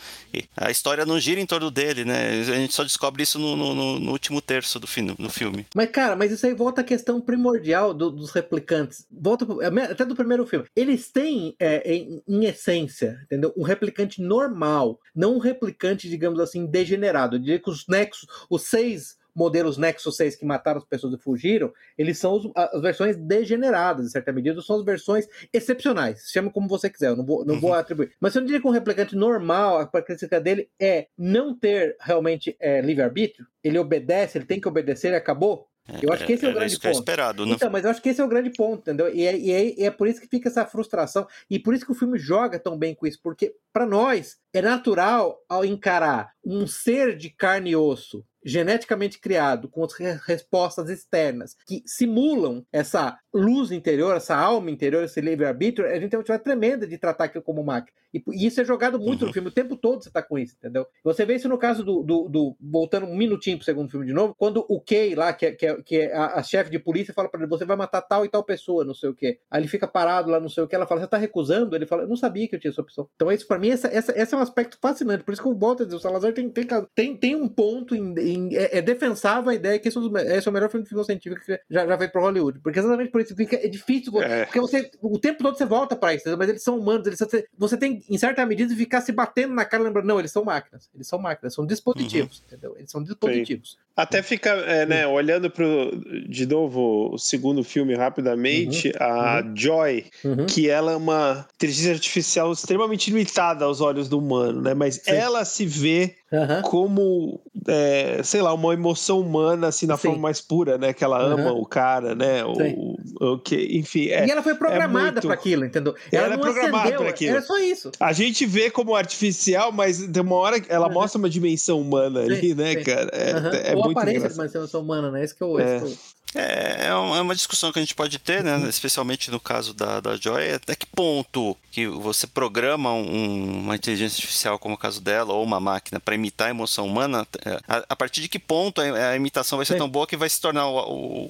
[0.57, 2.31] A história não gira em torno dele, né?
[2.41, 5.67] A gente só descobre isso no, no- no- último terço do, fim, no filme.
[5.75, 9.07] Mas, cara, mas isso aí volta à questão primordial do- dos replicantes.
[9.11, 10.67] Volta pro- até do primeiro filme.
[10.75, 13.53] Eles têm, é, em, em essência, entendeu?
[13.57, 17.37] Um replicante normal, não um replicante, digamos assim, degenerado.
[17.37, 21.19] Eu diria que os Nexus, os seis modelos Nexus 6 que mataram as pessoas e
[21.19, 26.29] fugiram, eles são os- as versões degeneradas, em certa medida, são as versões excepcionais.
[26.31, 28.13] Chama como você quiser, eu não vou, não vou atribuir.
[28.21, 32.57] Mas eu não diria que um replicante normal, a característica dele é não ter realmente
[32.61, 35.67] é, livre-arbítrio, ele obedece, ele tem que obedecer e acabou.
[36.01, 37.01] Eu acho que esse é o Era grande isso que é ponto.
[37.01, 37.53] esperado, né?
[37.55, 39.13] Então, mas eu acho que esse é o grande ponto, entendeu?
[39.13, 41.85] E é, e é- e é por isso que fica essa frustração, e por isso
[41.85, 46.31] que o filme joga tão bem com isso, porque para nós é natural ao encarar
[46.45, 52.65] um ser de carne e osso geneticamente criado com as re- respostas externas que simulam
[52.73, 56.99] essa luz interior, essa alma interior, esse livre-arbítrio, a gente tem uma dificuldade tremenda de
[56.99, 57.97] tratar aquilo como máquina.
[58.13, 59.29] E, e isso é jogado muito Uhum.
[59.29, 60.87] no filme, o tempo todo você tá com isso, entendeu?
[61.03, 64.13] Você vê isso no caso do, do, do- voltando um minutinho pro segundo filme de
[64.13, 66.79] novo, quando o Kay lá, que é, que é, que é a, a chefe de
[66.79, 69.39] polícia, fala pra ele, você vai matar tal e tal pessoa, não sei o quê.
[69.51, 71.75] Aí ele fica parado lá, não sei o que, ela fala, você tá recusando?
[71.75, 73.09] Ele fala, eu não sabia que eu tinha essa opção.
[73.17, 75.55] Então isso pra mim, essa, essa, esse é um aspecto fascinante, por isso que eu
[75.57, 78.83] volto a dizer, o Salazar tem, tem, tem, tem um ponto em, em- é, é
[78.83, 81.41] defensável a ideia que esse é, me- esse é o melhor filme de ficção científica
[81.45, 82.59] que já, já feito para Hollywood.
[82.61, 84.23] Porque exatamente por isso é difícil.
[84.23, 84.45] É.
[84.47, 87.07] Porque você, o tempo todo você volta para isso, mas eles são humanos.
[87.07, 87.19] Eles,
[87.59, 90.89] você, tem, em certa medida, ficar se batendo na cara, lembrando, não, eles são máquinas.
[90.95, 92.75] Eles são máquinas, são dispositivos, entendeu?
[92.77, 93.77] Eles são dispositivos.
[93.97, 95.91] Até fica, é, né, olhando pro,
[96.29, 100.47] de novo, o segundo filme rapidamente, a Joy, Uhum.
[100.47, 104.73] que ela é uma inteligência artificial extremamente limitada aos olhos do humano, né?
[104.75, 105.11] Mas Sim.
[105.11, 106.63] ela se vê Aham.
[106.63, 110.09] como, é, sei lá, uma emoção humana, assim, na Sim.
[110.09, 110.93] forma mais pura, né?
[110.93, 111.61] Que ela ama Uhum.
[111.61, 112.43] o cara, né?
[112.45, 112.97] O,
[113.35, 114.27] o que, enfim, é.
[114.27, 115.95] e ela foi programada muito- para aquilo, entendeu?
[116.11, 117.33] Ela Ela é programada pra aquilo.
[117.33, 117.91] Era só isso.
[118.01, 120.95] A gente vê como artificial, mas tem uma hora que ela Uhum.
[120.95, 122.83] mostra uma dimensão humana ali, Sim, né, sim.
[122.85, 123.11] cara?
[123.13, 124.39] É, é Ou muito aparência de engraçado.
[124.57, 125.27] uma emoção humana, né?
[125.27, 125.61] Que é o.
[125.61, 128.43] esse que é o- É, é uma é uma discussão que a gente pode ter,
[128.43, 128.59] né?
[128.69, 134.17] Especialmente no caso da, da Joy, até que ponto que você programa um- uma inteligência
[134.17, 137.85] artificial, como o caso dela, ou uma máquina, para imitar a emoção humana, é, a,
[137.91, 139.79] a partir de que ponto a, a imitação vai ser Sim.
[139.81, 140.79] tão boa que vai se tornar o,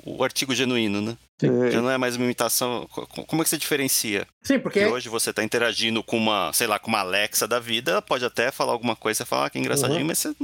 [0.04, 1.16] o- o artigo genuíno, né?
[1.46, 1.70] É.
[1.70, 2.86] Já não é mais uma imitação.
[2.90, 4.26] co- Como é que você diferencia?
[4.42, 4.80] Sim, porque.
[4.80, 8.02] Porque hoje você está interagindo com uma, sei lá, com uma Alexa da vida, ela
[8.02, 10.06] pode até falar alguma coisa, você fala, ah, que engraçadinho, Uhum.
[10.06, 10.34] mas você,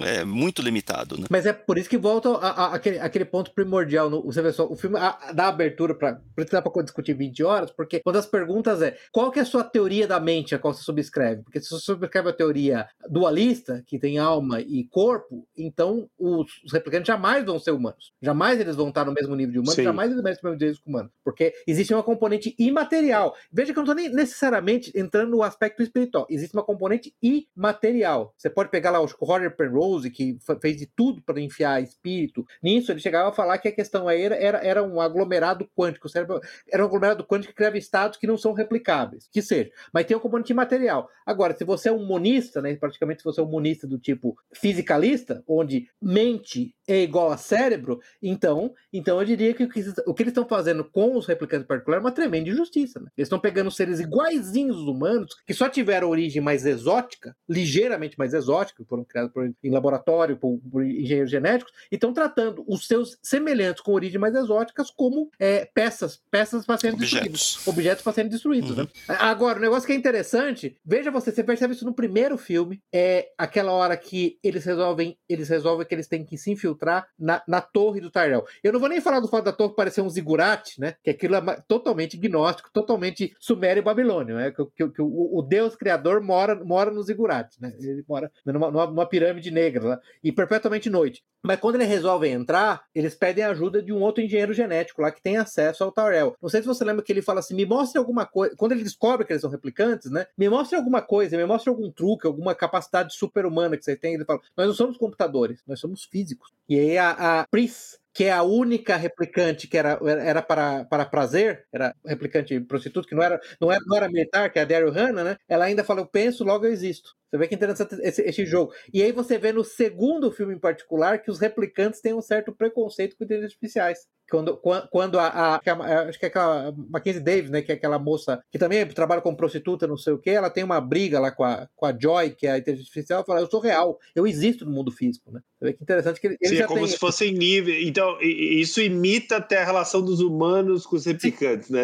[0.00, 1.26] é muito limitado, né?
[1.30, 4.08] Mas é por isso que volta a, a- aquele, aquele ponto primordial.
[4.08, 6.20] No, você vê só, o filme a- dá abertura para.
[6.50, 9.64] Dá pra discutir 20 horas, porque uma das perguntas é: qual que é a sua
[9.64, 11.42] teoria da mente a qual você subscreve?
[11.42, 16.72] Porque se você subscreve a teoria dualista, que tem alma e corpo, então os, os
[16.72, 18.12] replicantes jamais vão ser humanos.
[18.20, 19.84] Jamais eles vão estar no mesmo nível de humanos, Sim.
[19.84, 21.12] jamais eles vão ter o mesmo nível que humanos.
[21.24, 23.34] Porque existe uma componente imaterial.
[23.52, 26.26] Veja que eu não estou nem necessariamente entrando no aspecto espiritual.
[26.28, 28.34] Existe uma componente imaterial.
[28.36, 32.44] Você pode pegar lá o Roger Penrose, que fez de tudo para enfiar espírito.
[32.62, 36.08] Nisso, ele chegava a falar que a questão era, era, era um aglomerado quântico.
[36.08, 39.28] Cérebro era um aglomerado quântico que criava estados que não são replicáveis.
[39.30, 39.70] Que seja.
[39.92, 41.08] Mas tem um componente imaterial.
[41.24, 44.36] Agora, se você é um monista, né, praticamente se você é um monista do tipo
[44.52, 50.14] fisicalista, onde mente é igual a cérebro, então, então eu diria que o que, o
[50.14, 53.00] que eles estão fazendo com os replicantes particulares é uma tremenda injustiça.
[53.00, 53.06] Né?
[53.16, 58.34] Eles estão pegando seres iguaizinhos aos humanos, que só tiveram origem mais exótica, ligeiramente mais
[58.34, 63.16] exótica, foram criados por- em laboratório por, por engenheiros genéticos, e estão tratando os seus
[63.22, 67.22] semelhantes com origem mais exóticas como é, peças, peças para serem destruídas
[67.56, 67.66] Objetos.
[67.68, 68.76] objetos para serem destruídos.
[68.76, 68.86] né?
[69.08, 73.28] Agora, o negócio que é interessante, veja você, você percebe isso no primeiro filme, é
[73.38, 77.60] aquela hora que eles resolvem, eles resolvem que eles têm que se infiltrar na, na
[77.60, 78.44] torre do Tyrell.
[78.62, 80.94] Eu não vou nem falar do fato da torre parecer um zigurate, né?
[81.02, 84.50] Que aquilo é totalmente gnóstico, totalmente sumério e babilônio, né?
[84.52, 87.74] Que, que- que o, o deus criador mora, mora no zigurate, né?
[87.80, 91.22] Ele mora numa, numa- pirâmide negra lá, e perpetuamente noite.
[91.44, 95.10] Mas quando eles resolvem entrar, eles pedem a ajuda de um outro engenheiro genético lá
[95.10, 96.36] que tem acesso ao Tyrell.
[96.40, 98.54] Não sei se você lembra que ele fala assim: me mostre alguma coisa.
[98.56, 100.24] Quando ele descobre que eles são replicantes, né?
[100.38, 104.14] Me mostre alguma coisa, me mostre algum truque, alguma capacidade super-humana que você tem.
[104.14, 106.52] Ele fala: nós não somos computadores, nós somos físicos.
[106.68, 111.06] E aí a, a Pris, que é a única replicante que era, era para, para
[111.06, 114.64] prazer, era replicante prostituta, que não era, não, era, não era militar, que é a
[114.64, 115.36] Daryl Hannah, né?
[115.48, 117.14] Ela ainda fala: eu penso, logo eu existo.
[117.32, 118.74] Você vê que interessante esse, esse jogo.
[118.92, 122.52] E aí você vê no segundo filme em particular que os replicantes têm um certo
[122.52, 124.06] preconceito com inteligências artificiais.
[124.30, 127.62] Quando, quan- quando a, a- que a- Acho que é aquela Mackenzie Davis, né?
[127.62, 130.62] Que é aquela moça que também trabalha como prostituta, não sei o quê, ela tem
[130.62, 133.40] uma briga lá com a, com a Joy, que é a inteligência artificial, ela fala:
[133.40, 135.40] Eu sou real, eu existo no mundo físico, né?
[135.58, 136.88] Você vê que interessante que ele, Sim, é como tem.
[136.88, 137.86] se fossem níveis.
[137.86, 141.82] Então, isso imita até a relação dos humanos com os replicantes, né?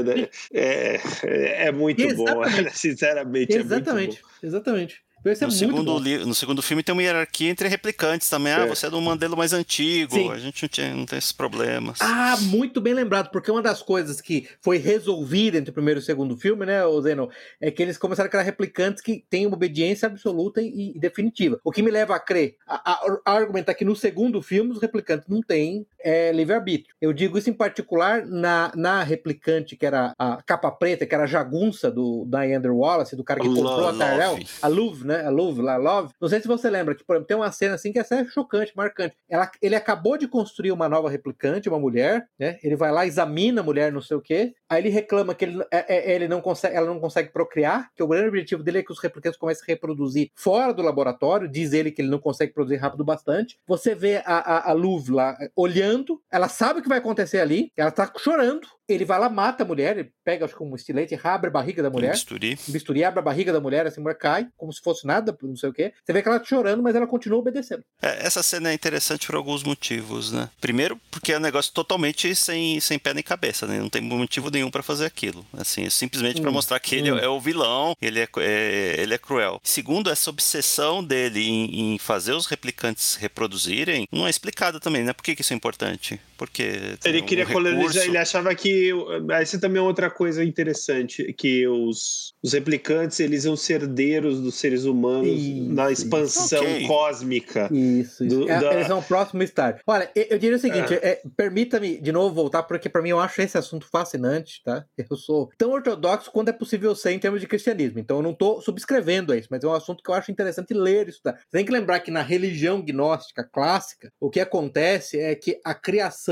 [0.53, 2.79] É, é, é muito bom, Exatamente.
[2.79, 3.53] sinceramente.
[3.53, 5.03] É Exatamente, exatamente.
[5.25, 8.53] Isso é No muito segundo, li- no segundo filme tem uma hierarquia entre replicantes também.
[8.53, 8.67] Ah, É.
[8.69, 10.31] você é do modelo mais antigo, Sim.
[10.31, 11.99] a gente não, tinha, não tem esses problemas.
[12.01, 16.03] Ah, muito bem lembrado, porque uma das coisas que foi resolvida entre o primeiro e
[16.03, 17.29] o segundo filme, né, Zeno,
[17.61, 21.59] é que eles começaram a criar replicantes que têm uma obediência absoluta e, e definitiva.
[21.65, 24.81] O que me leva a crer, a, a- a argumentar que no segundo filme os
[24.81, 26.95] replicantes não têm é, livre-arbítrio.
[27.01, 31.25] Eu digo isso em particular na, na replicante que era a capa preta, que era
[31.25, 33.99] a jagunça do Diane Wallace, do cara que comprou a Love.
[33.99, 35.25] Tyrell, a Love, né?
[35.27, 36.13] A Love, lá, Love.
[36.21, 38.73] Não sei se você lembra que, por exemplo, tem uma cena assim que é chocante,
[38.77, 39.17] marcante.
[39.29, 42.59] Ela, ele acabou de construir uma nova replicante, uma mulher, né?
[42.63, 44.55] Ele vai lá, examina a mulher, não sei o quê.
[44.69, 48.03] Aí ele reclama que ele, é- é- ele não consegue, ela não consegue procriar, que
[48.03, 51.49] o grande objetivo dele é que os replicantes comecem a reproduzir fora do laboratório.
[51.49, 53.59] Diz ele que ele não consegue produzir rápido bastante.
[53.67, 57.73] Você vê a, a, a Louvre lá olhando, ela sabe o que vai acontecer ali,
[57.77, 58.67] ela tá chorando.
[58.89, 61.83] Ele vai lá, mata a mulher, ele pega, acho que um estilete, abre a barriga
[61.83, 62.13] da mulher.
[62.13, 62.59] Bisturi.
[62.67, 65.57] Bisturi abre a barriga da mulher, assim, a mulher cai, como se fosse nada, não
[65.57, 65.93] sei o quê.
[66.05, 67.83] Você vê que ela tá chorando, mas ela continua obedecendo.
[68.03, 70.49] É, essa cena é interessante por alguns motivos, né?
[70.61, 73.79] Primeiro, porque é um negócio totalmente sem, sem pé nem cabeça, né?
[73.79, 75.45] Não tem motivo nenhum para fazer aquilo.
[75.53, 77.19] Assim, é simplesmente para Hum, mostrar que ele hum.
[77.19, 79.61] é o vilão, ele é, é- ele é cruel.
[79.63, 85.13] Segundo, essa obsessão dele em, em fazer os replicantes reproduzirem não é explicada também, né?
[85.13, 86.21] Por que, que isso é importante?
[86.39, 86.63] Porque
[87.05, 88.91] Ele um queria colonizar, recurso- ele achava que.
[89.33, 94.55] Essa também é outra coisa interessante: que os, os replicantes eles iam ser herdeiros dos
[94.55, 96.03] seres humanos Isso, na isso.
[96.05, 97.69] expansão cósmica.
[97.73, 98.39] Isso, isso.
[98.39, 99.81] Do- É, da- Eles são o próximo estágio.
[99.87, 103.19] Olha, eu, eu diria o seguinte: é, permita-me de novo voltar, porque pra mim eu
[103.19, 104.85] acho esse assunto fascinante, tá?
[105.11, 107.99] Eu sou tão ortodoxo quanto é possível ser em termos de cristianismo.
[107.99, 110.73] Então eu não tô subscrevendo a isso, mas é um assunto que eu acho interessante
[110.73, 111.33] ler e estudar.
[111.35, 115.75] Você tem que lembrar que na religião gnóstica clássica, o que acontece é que a
[115.75, 116.28] criação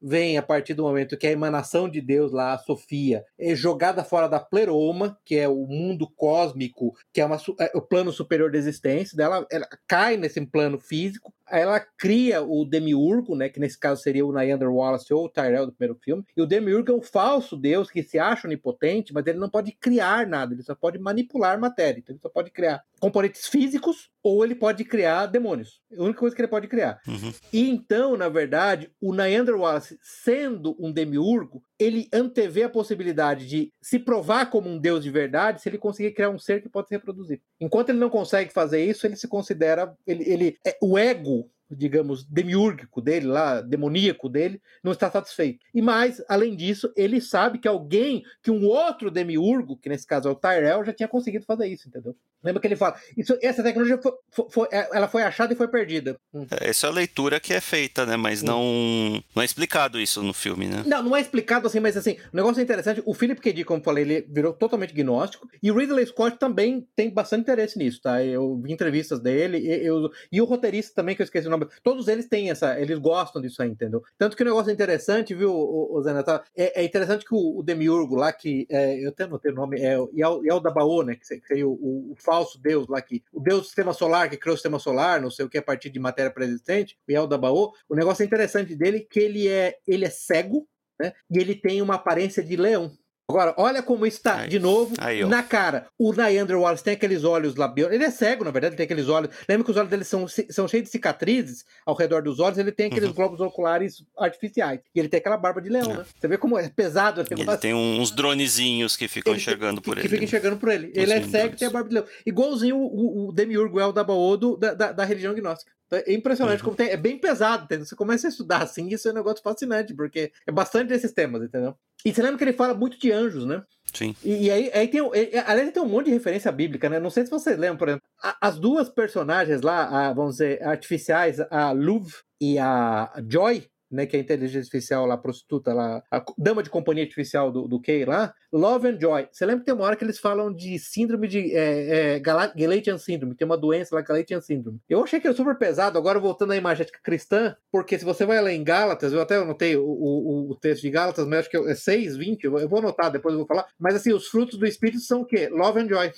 [0.00, 4.04] vem a partir do momento que a emanação de Deus lá, a Sofia, é jogada
[4.04, 8.50] fora da pleroma, que é o mundo cósmico, que é, uma é o plano superior
[8.50, 13.78] da existência, dela ela cai nesse plano físico, ela cria o Demiurgo, né, que nesse
[13.78, 16.94] caso seria o Neander Wallace ou o Tyrell do primeiro filme, e o Demiurgo é
[16.94, 20.74] um falso deus que se acha onipotente, mas ele não pode criar nada, ele só
[20.74, 25.82] pode manipular matéria, então ele só pode criar componentes físicos ou ele pode criar demônios.
[25.92, 26.98] É a única coisa que ele pode criar.
[27.06, 27.32] Uhum.
[27.52, 33.70] E então, na verdade, o Neander Wallace, sendo um demiurgo, ele antevê a possibilidade de
[33.82, 36.88] se provar como um deus de verdade se ele conseguir criar um ser que pode
[36.88, 37.42] se reproduzir.
[37.60, 39.94] Enquanto ele não consegue fazer isso, ele se considera.
[40.06, 41.43] Ele, ele, é, o ego,
[41.74, 45.58] digamos, demiúrgico dele, lá, demoníaco dele, não está satisfeito.
[45.74, 50.28] E mais, além disso, ele sabe que alguém, que um outro demiurgo, que nesse caso
[50.28, 52.14] é o Tyrell, já tinha conseguido fazer isso, entendeu?
[52.42, 55.66] Lembra que ele fala, isso, essa tecnologia foi, foi- foi- ela foi achada e foi
[55.68, 56.16] perdida.
[56.32, 56.46] Hum.
[56.50, 58.16] É, Essa é a leitura que é feita, né?
[58.16, 60.82] Mas não, não é explicado isso no filme, né?
[60.86, 63.02] Não, não é explicado assim, mas assim, o negócio é interessante.
[63.06, 63.52] O Philip K.
[63.52, 65.48] Dick, como eu falei, ele virou totalmente gnóstico.
[65.62, 68.22] E o Ridley Scott também tem bastante interesse nisso, tá?
[68.22, 69.58] Eu vi entrevistas dele.
[69.66, 71.63] Eu- e o roteirista também, que eu esqueci o nome.
[71.82, 72.78] Todos eles têm essa.
[72.80, 74.02] Eles gostam disso aí, entendeu?
[74.18, 76.42] Tanto que o negócio é interessante, viu, o, Zé Natal?
[76.56, 79.80] É, é interessante que o, o Demiurgo lá, que é, eu até anotei o nome,
[79.80, 81.14] é o Yal- Yaldabaoth, né?
[81.16, 84.36] Que seria o, o- o falso deus lá, que, o deus do sistema solar, que
[84.36, 87.72] criou o sistema solar, não sei o que, a partir de matéria pré-existente, o Yaldabaoth.
[87.88, 90.66] O negócio interessante dele é que ele é, ele é cego,
[91.00, 91.12] né?
[91.30, 92.92] E ele tem uma aparência de leão.
[93.26, 94.48] Agora, olha como está, Aí.
[94.50, 95.86] de novo, Aí, na cara.
[95.98, 97.90] O Neander Wallace tem aqueles olhos labios.
[97.90, 99.30] Ele é cego, na verdade, ele tem aqueles olhos.
[99.48, 102.70] Lembra que os olhos dele são, são cheios de cicatrizes ao redor dos olhos, ele
[102.70, 103.14] tem aqueles Uhum.
[103.14, 104.80] globos oculares artificiais.
[104.94, 105.96] E ele tem aquela barba de leão, É.
[105.96, 106.04] né?
[106.20, 109.86] Você vê como é pesado esse Ele tem uns dronezinhos que ficam Ele enxergando que,
[109.88, 110.08] por que ele.
[110.08, 110.24] fica né?
[110.24, 110.92] enxergando por ele.
[110.94, 112.06] Ele é cego e tem a barba de leão.
[112.26, 115.72] Igualzinho o, o, Demiurgo El Dabaoth do- da, da, da religião gnóstica.
[115.98, 116.64] Então, É impressionante Uhum.
[116.64, 116.88] como tem.
[116.90, 117.84] É bem pesado, entendeu?
[117.86, 121.42] Você começa a estudar assim, isso é um negócio fascinante, porque é bastante desses temas,
[121.42, 121.74] entendeu?
[122.04, 123.62] E você lembra que ele fala muito de anjos, né?
[123.92, 124.14] Sim.
[124.22, 126.88] E, e aí, aí tem, e- e- além de ter um monte de referência bíblica,
[126.90, 126.98] né?
[127.00, 130.62] Não sei se vocês lembram, por exemplo, a- as duas personagens lá, a- vamos dizer,
[130.62, 132.08] artificiais, a Luv
[132.40, 134.06] e a Joy, né?
[134.06, 137.66] Que é a inteligência artificial lá, a prostituta lá, a dama de companhia artificial do,
[137.68, 139.28] do Kay lá, Love and Joy.
[139.32, 142.52] Você lembra que tem uma hora que eles falam de síndrome de é, é, Gala-
[142.54, 144.78] Galatian Syndrome, tem uma doença lá, Galatian Syndrome.
[144.88, 148.40] Eu achei que era super pesado, agora voltando à imagética cristã, porque se você vai
[148.40, 151.56] ler em Gálatas, eu até anotei o, o, o texto de Gálatas, mas acho que
[151.56, 153.66] é 6, 20, eu vou- anotar, depois eu vou falar.
[153.78, 155.48] Mas assim, os frutos do Espírito são o quê?
[155.50, 156.12] Love and Joy,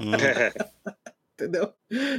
[0.00, 0.12] Hum.
[1.34, 1.72] entendeu?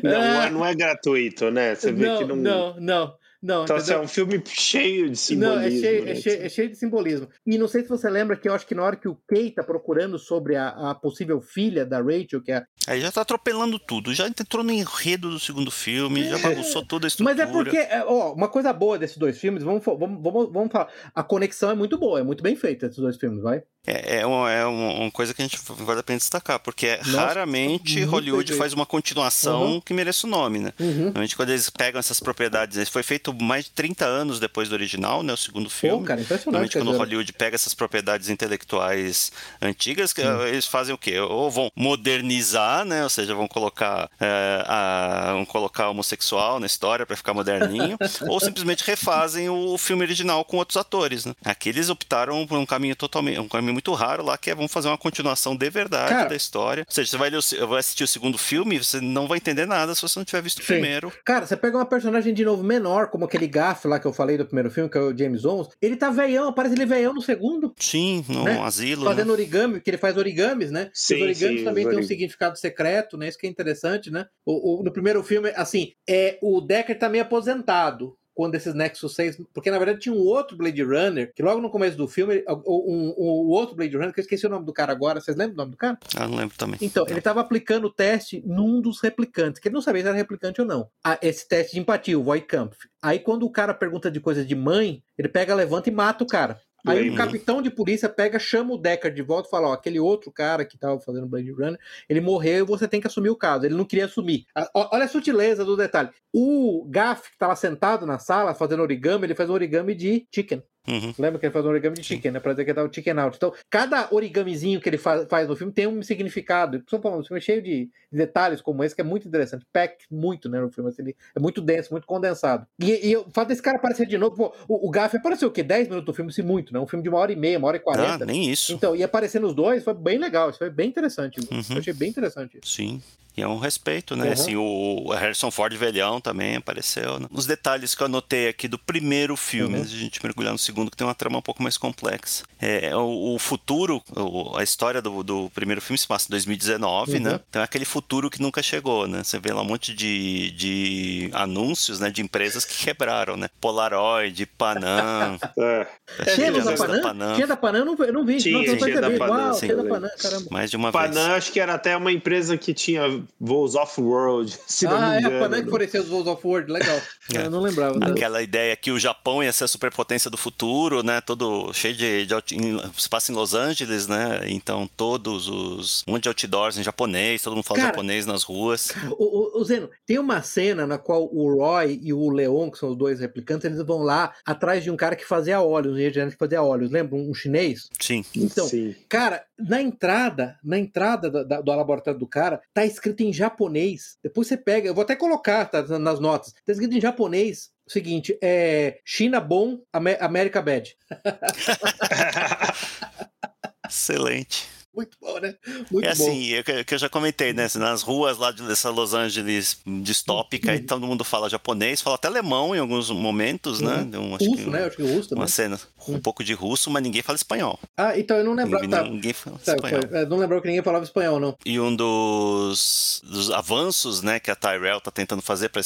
[0.03, 1.75] não, Ah, é, não é gratuito, né?
[1.75, 2.35] Você vê não, que não.
[2.35, 4.01] não, não, não, Então, assim, entendeu?
[4.01, 5.55] é um filme cheio de simbolismo.
[5.55, 6.11] Não, é cheio, né?
[6.11, 7.29] é, cheio, é cheio de simbolismo.
[7.45, 9.51] E não sei se você lembra que eu acho que na hora que o Kay
[9.51, 12.65] tá procurando sobre a, a possível filha da Rachel, que é.
[12.87, 14.13] Aí já tá atropelando tudo.
[14.13, 17.35] Já entrou no enredo do segundo filme, já bagunçou toda a estrutura.
[17.35, 20.71] Mas é porque, é, ó, uma coisa boa desses dois filmes, vamos, vamos, vamos, vamos
[20.71, 20.91] falar.
[21.13, 23.61] A conexão é muito boa, é muito bem feita esses dois filmes, vai?
[23.87, 27.21] É, é, uma, é uma coisa que a gente vale a pena destacar, porque Nossa,
[27.25, 29.81] raramente Hollywood faz uma continuação Uhum.
[29.81, 30.73] que mereça o nome, né?
[30.79, 30.93] Uhum.
[31.05, 34.73] Normalmente quando eles pegam essas propriedades, isso foi feito mais de 30 anos depois do
[34.73, 35.31] original, né?
[35.33, 36.05] O segundo Pô, filme.
[36.05, 36.45] cara, impressionante.
[36.51, 40.45] Normalmente quando dizer, Hollywood pega essas propriedades intelectuais antigas, que, Hum.
[40.47, 41.19] eles fazem o quê?
[41.19, 43.03] Ou vão modernizar, né?
[43.03, 47.97] Ou seja, vão colocar, é, a, vão colocar homossexual na história para ficar moderninho,
[48.27, 51.33] ou simplesmente refazem o filme original com outros atores, né?
[51.45, 54.71] Aqui eles optaram por um caminho totalmente, um caminho muito raro lá, que é vamos
[54.71, 56.29] fazer uma continuação de verdade Cara.
[56.29, 56.83] da história.
[56.87, 59.67] Ou seja, você vai, ler o vai assistir o segundo filme, você não vai entender
[59.67, 60.73] nada se você não tiver visto o Sim.
[60.73, 61.13] primeiro.
[61.23, 64.35] Cara, você pega uma personagem de novo menor, como aquele gafe lá que eu falei
[64.37, 67.21] do primeiro filme, que é o James Owens, ele tá veião, parece ele veião no
[67.21, 68.59] segundo, Sim, no Né?
[68.61, 69.03] asilo.
[69.05, 69.11] né?
[69.11, 70.89] fazendo origami, que ele faz origamis, né?
[70.91, 73.27] Sim, os origamis sim, também os têm um significado secreto, né?
[73.27, 74.25] Isso que é interessante, né?
[74.45, 78.16] O, o- no primeiro filme, assim, é, o Decker tá meio aposentado.
[78.37, 79.41] Quando esses Nexus 6.
[79.51, 82.93] Porque na verdade tinha um outro Blade Runner, que logo no começo do filme, o
[82.93, 85.55] um, um, outro Blade Runner, que eu esqueci o nome do cara agora, vocês lembram
[85.55, 85.97] o nome do cara?
[86.15, 86.77] Ah, não lembro também.
[86.79, 90.15] Então, ele estava aplicando o teste num dos replicantes, que ele não sabia se era
[90.15, 90.87] replicante ou não.
[91.03, 92.77] Ah, esse teste de empatia, o Voidkampf.
[93.01, 96.27] Aí quando o cara pergunta de coisa de mãe, ele pega, levanta e mata o
[96.27, 96.61] cara.
[96.85, 99.99] Aí o capitão de polícia pega, chama o Decker de volta e fala: Ó, aquele
[99.99, 103.35] outro cara que tava fazendo Blade Runner, ele morreu e você tem que assumir o
[103.35, 103.65] caso.
[103.65, 104.45] Ele não queria assumir.
[104.73, 106.09] Olha a sutileza do detalhe.
[106.33, 110.63] O Gaff, que tava sentado na sala fazendo origami, ele faz um origami de chicken.
[110.87, 111.13] Uhum.
[111.19, 112.39] Lembra que ele faz um origami de chicken, né?
[112.39, 113.35] Pra dizer que ele tá o chicken out.
[113.35, 116.81] Então, cada origamizinho que ele faz, faz no filme tem um significado.
[116.89, 119.65] São Paulo, um filme cheio de detalhes como esse, que é muito interessante.
[119.73, 120.89] Pack muito, né, no filme.
[120.89, 122.65] Assim, ele é muito denso, muito condensado.
[122.79, 125.51] E, e o fato desse cara aparecer de novo, pô, o, o Gaff apareceu o
[125.51, 125.61] quê?
[125.61, 126.79] 10 minutos do filme, se muito, né?
[126.79, 128.25] Um filme de uma hora e meia, uma hora e Ah, quarenta.
[128.25, 128.71] nem isso.
[128.73, 131.39] Então, e aparecer nos dois foi bem legal, isso foi bem interessante.
[131.39, 131.61] Uhum.
[131.71, 132.59] Eu achei bem interessante.
[132.63, 133.01] Sim.
[133.37, 134.25] E é um respeito, né?
[134.25, 134.31] Uhum.
[134.33, 137.19] Assim, o Harrison Ford velhão também apareceu.
[137.19, 137.27] Né?
[137.31, 139.81] Os detalhes que eu anotei aqui do primeiro filme, Uhum.
[139.81, 142.43] antes de a gente mergulhar no segundo, que tem uma trama um pouco mais complexa.
[142.59, 147.13] É, o, o futuro, o- a história do, do primeiro filme se passa em 2019,
[147.17, 147.19] Uhum.
[147.19, 147.39] né?
[147.47, 149.23] Então é aquele futuro que nunca chegou, né?
[149.23, 152.09] Você vê lá um monte de, de anúncios, né?
[152.09, 153.49] De empresas que quebraram, né?
[153.61, 155.37] Polaroid, Panam.
[155.59, 155.87] É.
[156.35, 157.01] Tinha da Panam?
[157.01, 157.35] Panam.
[157.35, 157.79] Tinha da Panam?
[157.81, 158.37] Eu não, eu não vi.
[158.37, 159.11] Tinha, eu não tinha da.
[159.11, 159.65] Panam, Uau, sim.
[159.67, 160.45] tinha da Panam, caramba.
[160.49, 161.03] Mais de uma vez.
[161.05, 163.01] Panam, acho que era até uma empresa que tinha
[163.39, 165.35] voos off-road, se não Ah, me é engano.
[165.37, 167.01] a Panam que forneceu os voos off-world, legal.
[167.35, 167.45] É.
[167.45, 167.99] Eu não lembrava.
[167.99, 168.07] né?
[168.11, 171.19] Aquela ideia que o Japão ia ser a superpotência do futuro, né?
[171.19, 174.43] Todo cheio de, de em- se passa em Los Angeles, né?
[174.45, 178.43] Então todos os um monte de outdoors em japonês, todo mundo fala Cara, japonês nas
[178.43, 178.93] ruas.
[179.17, 182.77] O, o, o Zeno, tem uma cena na qual o Roy e o Leon, que
[182.77, 185.99] são os dois replicantes, eles vão lá atrás de um cara que fazia óleos, um
[185.99, 187.15] engenheiro que fazia óleos, lembra?
[187.17, 187.89] Um chinês?
[187.99, 188.23] Sim.
[188.33, 188.95] Então, Sim.
[189.09, 194.17] cara, na entrada, na entrada da- da- do laboratório do cara, tá escrito em japonês.
[194.23, 196.53] Depois você pega, eu vou até colocar tá, nas notas.
[196.65, 197.69] Tá escrito em japonês.
[197.87, 200.95] Seguinte, é China bom, Amé- América bad.
[203.89, 204.67] Excelente.
[204.97, 205.53] Muito bom, né?
[205.91, 206.23] Muito é bom.
[206.23, 207.67] assim, é que que eu já comentei, né?
[207.75, 210.85] Nas ruas lá de- dessa Los Angeles distópica, Uhum.
[210.85, 214.07] todo mundo fala japonês, fala até alemão em alguns momentos, né?
[214.17, 214.81] Um, acho Russo, que, né?
[214.81, 215.41] Eu acho que russo também.
[215.43, 217.79] Uma cena com um pouco de russo, mas ninguém fala espanhol.
[217.95, 218.83] Ah, então eu não lembrava.
[218.83, 220.01] Ninguém, Tá, ninguém fala tá, espanhol.
[220.09, 221.55] foi- é, não lembrava que ninguém falava espanhol, não.
[221.65, 225.81] E um dos, dos avanços né, que a Tyrell está tentando fazer para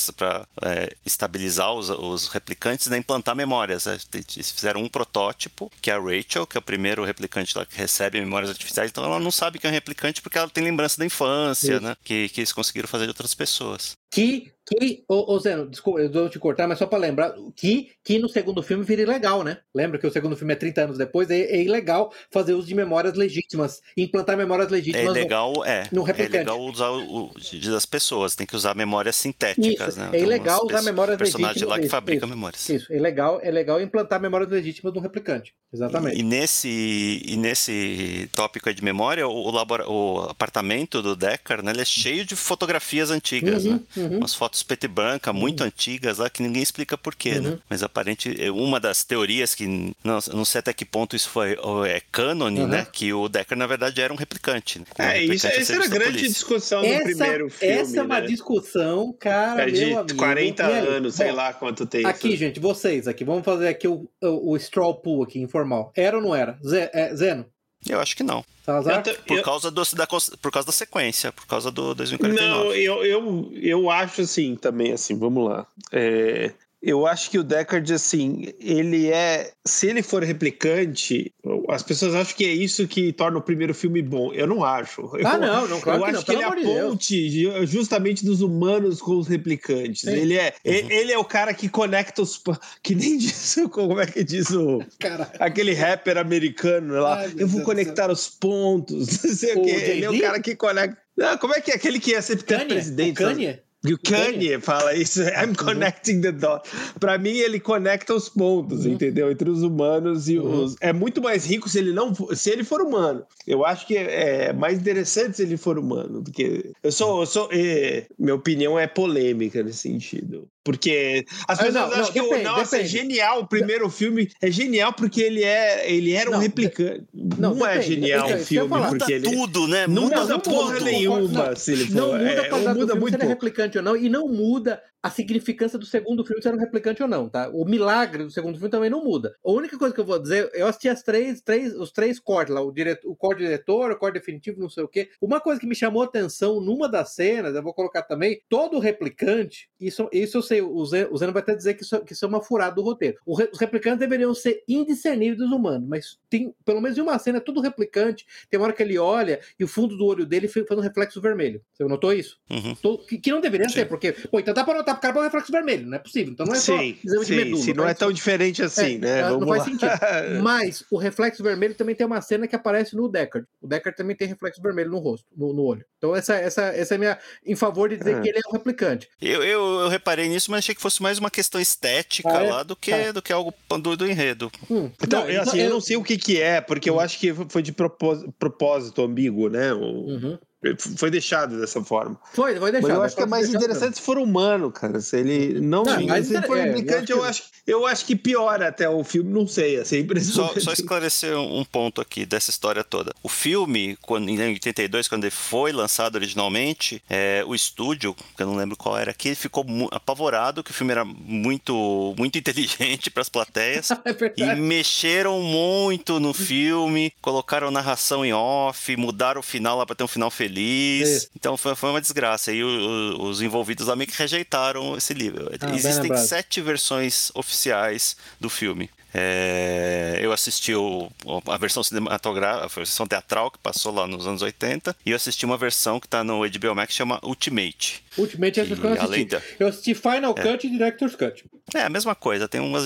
[1.05, 3.85] estabilizar os, os replicantes é implantar memórias.
[3.85, 3.97] né?
[4.13, 7.77] Eles fizeram um protótipo, que é a Rachel, que é o primeiro replicante lá que
[7.77, 8.91] recebe memórias artificiais.
[8.91, 11.83] Então ela não sabe que é um replicante porque ela tem lembrança da infância, Isso.
[11.83, 11.95] né?
[12.03, 13.93] Que, que eles conseguiram fazer de outras pessoas.
[14.13, 17.91] Que, que, ô, ô Zeno, desculpa, eu vou te cortar, mas só pra lembrar, que,
[18.03, 19.59] que no segundo filme vira ilegal, né?
[19.73, 22.75] Lembra que o segundo filme é 30 anos depois, é, é ilegal fazer uso de
[22.75, 25.05] memórias legítimas, implantar memórias É legítimas.
[25.17, 25.87] no- é.
[25.91, 26.37] no é replicante.
[26.37, 27.31] legal usar o, o-
[27.71, 30.07] das pessoas, tem que usar memórias sintéticas, Isso, né?
[30.07, 31.69] é Tem ilegal usar memórias personagem legítimas.
[31.69, 32.69] lá que isso, fabrica isso, memórias.
[32.69, 35.53] Isso, é legal, é legal implantar memórias legítimas no replicante.
[35.73, 36.19] Exatamente.
[36.19, 41.63] E nesse, e nesse tópico aí de memória, o, o labora- o apartamento do Deckard,
[41.63, 43.79] né, ele é cheio de fotografias antigas, Uhum, né?
[43.97, 44.00] uhum.
[44.07, 47.49] Umas fotos preto e branca, muito antigas lá, que ninguém explica porquê, né?
[47.51, 47.59] Uhum.
[47.69, 49.67] Mas aparente, é uma das teorias que,
[50.03, 52.67] não, não sei até que ponto isso foi, ou é cânone, Uhum.
[52.67, 52.87] né?
[52.91, 54.79] Que o Deckard, na verdade, era um replicante.
[54.79, 54.85] Né?
[54.97, 57.73] É, isso, replicante a essa era a grande discussão Essa, primeiro filme.
[57.75, 58.27] essa é uma né?
[58.27, 60.17] discussão, cara, É de meu amigo.
[60.17, 60.87] 40 E aí?
[60.87, 62.07] anos, sei Bom, lá quanto tempo.
[62.07, 65.91] Aqui, gente, vocês aqui, vamos fazer aqui o, o, o straw pool aqui, informal.
[65.95, 66.57] Era ou não era?
[66.65, 67.45] Zé, é, Zeno?
[67.89, 68.43] Eu acho que não.
[68.65, 69.01] Salazar?
[69.01, 72.49] Te- Por, eu- causa do, da, por causa da sequência, por causa do 2049.
[72.49, 75.65] Não, eu, eu, eu acho assim também, assim, vamos lá.
[75.91, 79.51] É, eu acho que o Deckard, assim, ele é.
[79.67, 81.31] Se ele for replicante,
[81.69, 84.33] as pessoas acham que é isso que torna o primeiro filme bom.
[84.33, 85.01] Eu não acho.
[85.15, 86.89] Eu, Ah, não, não, claro eu que acho não, que ele é a Deus.
[86.89, 90.01] ponte de- justamente dos humanos com os replicantes.
[90.01, 90.11] Sim.
[90.11, 90.71] Ele é, Uhum.
[90.73, 92.41] ele, ele é o cara que conecta os.
[92.81, 93.57] Que nem diz.
[93.71, 94.83] Como é que diz o.
[94.99, 99.59] Cara, Aquele rapper americano lá, Ai, eu vou Deus conectar os pontos, não sei o,
[99.59, 99.69] O quê.
[99.71, 100.97] Ele é o cara que conecta.
[101.15, 103.11] Não, como é que é aquele que é sempre Kanye, presidente?
[103.11, 103.59] o Kanye?
[103.83, 106.69] E o Kanye fala isso, I'm connecting the dots.
[106.99, 108.91] Pra mim, ele conecta os pontos, Uhum.
[108.93, 109.31] entendeu?
[109.31, 110.63] Entre os humanos e Uhum.
[110.65, 110.75] os.
[110.79, 113.23] É muito mais rico se ele não for- se ele for humano.
[113.47, 116.21] Eu acho que é mais interessante se ele for humano.
[116.21, 117.21] do que eu sou.
[117.21, 120.47] Eu sou é, minha opinião é polêmica nesse sentido.
[120.63, 122.97] Porque as Ah, pessoas não, acham não, que depende, o nossa, é depende.
[122.97, 123.39] genial.
[123.39, 127.03] O primeiro filme é genial porque ele, é, ele era um Não, replicante.
[127.13, 129.29] não, Não, é genial o filme porque ele.
[129.31, 129.87] tudo, né?
[129.87, 130.55] Não muda muda tudo.
[130.55, 131.95] porra nenhuma Não, se ele for.
[131.95, 135.09] Não muda é, muda muito se ele é replicante ou não, e não muda a
[135.09, 137.49] significância do segundo filme ser um replicante ou não, tá?
[137.49, 139.35] O milagre do segundo filme também não muda.
[139.43, 142.53] A única coisa que eu vou dizer, eu assisti as três, três, os três cortes
[142.53, 145.09] lá, o, diretor, o corte diretor, o corte definitivo, não sei o quê.
[145.19, 148.79] Uma coisa que me chamou a atenção numa das cenas, eu vou colocar também, todo
[148.79, 152.27] replicante, isso, isso eu sei, o Zeno, vai até dizer que isso, que isso é
[152.27, 153.17] uma furada do roteiro.
[153.27, 157.41] Re, os replicantes deveriam ser indiscerníveis dos humanos, mas tem, pelo menos em uma cena,
[157.41, 160.65] tudo replicante, tem uma hora que ele olha e o fundo do olho dele faz
[160.71, 161.61] um reflexo vermelho.
[161.73, 162.39] Você notou isso?
[162.49, 162.97] Uhum.
[163.07, 163.75] Que, que, não deveria Sim.
[163.75, 165.99] ser, porque, pô, então dá pra notar pro cara pra um reflexo vermelho, não é
[165.99, 166.33] possível.
[166.33, 167.63] Então não é sim, só exame sim, de medula.
[167.63, 169.23] Sim, não, é tão diferente assim, é, né?
[169.23, 169.65] Vamos não faz lá.
[169.65, 169.91] sentido.
[170.41, 173.47] Mas o reflexo vermelho também tem uma cena que aparece no Deckard.
[173.61, 175.85] O Deckard também tem reflexo vermelho no rosto, no, no olho.
[175.97, 178.21] Então essa, essa, essa é minha em favor de dizer é.
[178.21, 179.07] que ele é um replicante.
[179.21, 182.49] Eu, eu, eu, reparei nisso, mas achei que fosse mais uma questão estética ah, é?
[182.51, 183.11] lá do que, ah.
[183.11, 184.51] do que algo do, do enredo.
[184.69, 184.89] Hum.
[185.01, 186.95] Então, não, assim, eu, eu, não sei o que que é, porque hum.
[186.95, 189.73] eu acho que foi de propósito, propósito ambíguo, né?
[189.73, 189.81] O...
[189.81, 190.39] Uhum.
[190.77, 192.19] Foi deixado dessa forma.
[192.33, 192.89] Foi, foi deixado.
[192.89, 195.01] Mas eu acho que é mais interessante se for humano, cara.
[195.01, 195.83] Se ele não.
[195.83, 199.31] não mas se for é, replicante, eu acho, eu, acho, que piora até o filme,
[199.31, 199.79] não sei.
[199.79, 203.11] Assim, só, só esclarecer um ponto aqui dessa história toda.
[203.23, 208.47] O filme, quando, em 82, quando ele foi lançado originalmente, é, o estúdio, que eu
[208.47, 213.09] não lembro qual era aqui, ele ficou apavorado que o filme era muito, muito inteligente
[213.09, 213.89] para as plateias.
[214.05, 219.95] é e mexeram muito no filme, colocaram narração em off, mudaram o final lá para
[219.95, 221.29] ter um final feliz feliz.
[221.35, 222.51] Então foi, foi uma desgraça.
[222.51, 225.49] E o, o, os envolvidos lá meio que rejeitaram esse livro.
[225.59, 228.89] Ah, Existem sete versões oficiais do filme.
[229.13, 231.09] É, eu assisti o,
[231.47, 235.45] a versão cinematográfica, a versão teatral que passou lá nos anos 80, e eu assisti
[235.45, 238.03] uma versão que está no HBO Max que chama Ultimate.
[238.17, 239.25] Ultimate é que eu assisti.
[239.25, 239.41] Da...
[239.59, 240.41] Eu assisti Final é.
[240.41, 241.45] Cut e Director's Cut.
[241.73, 242.83] É, a mesma coisa, tem umas.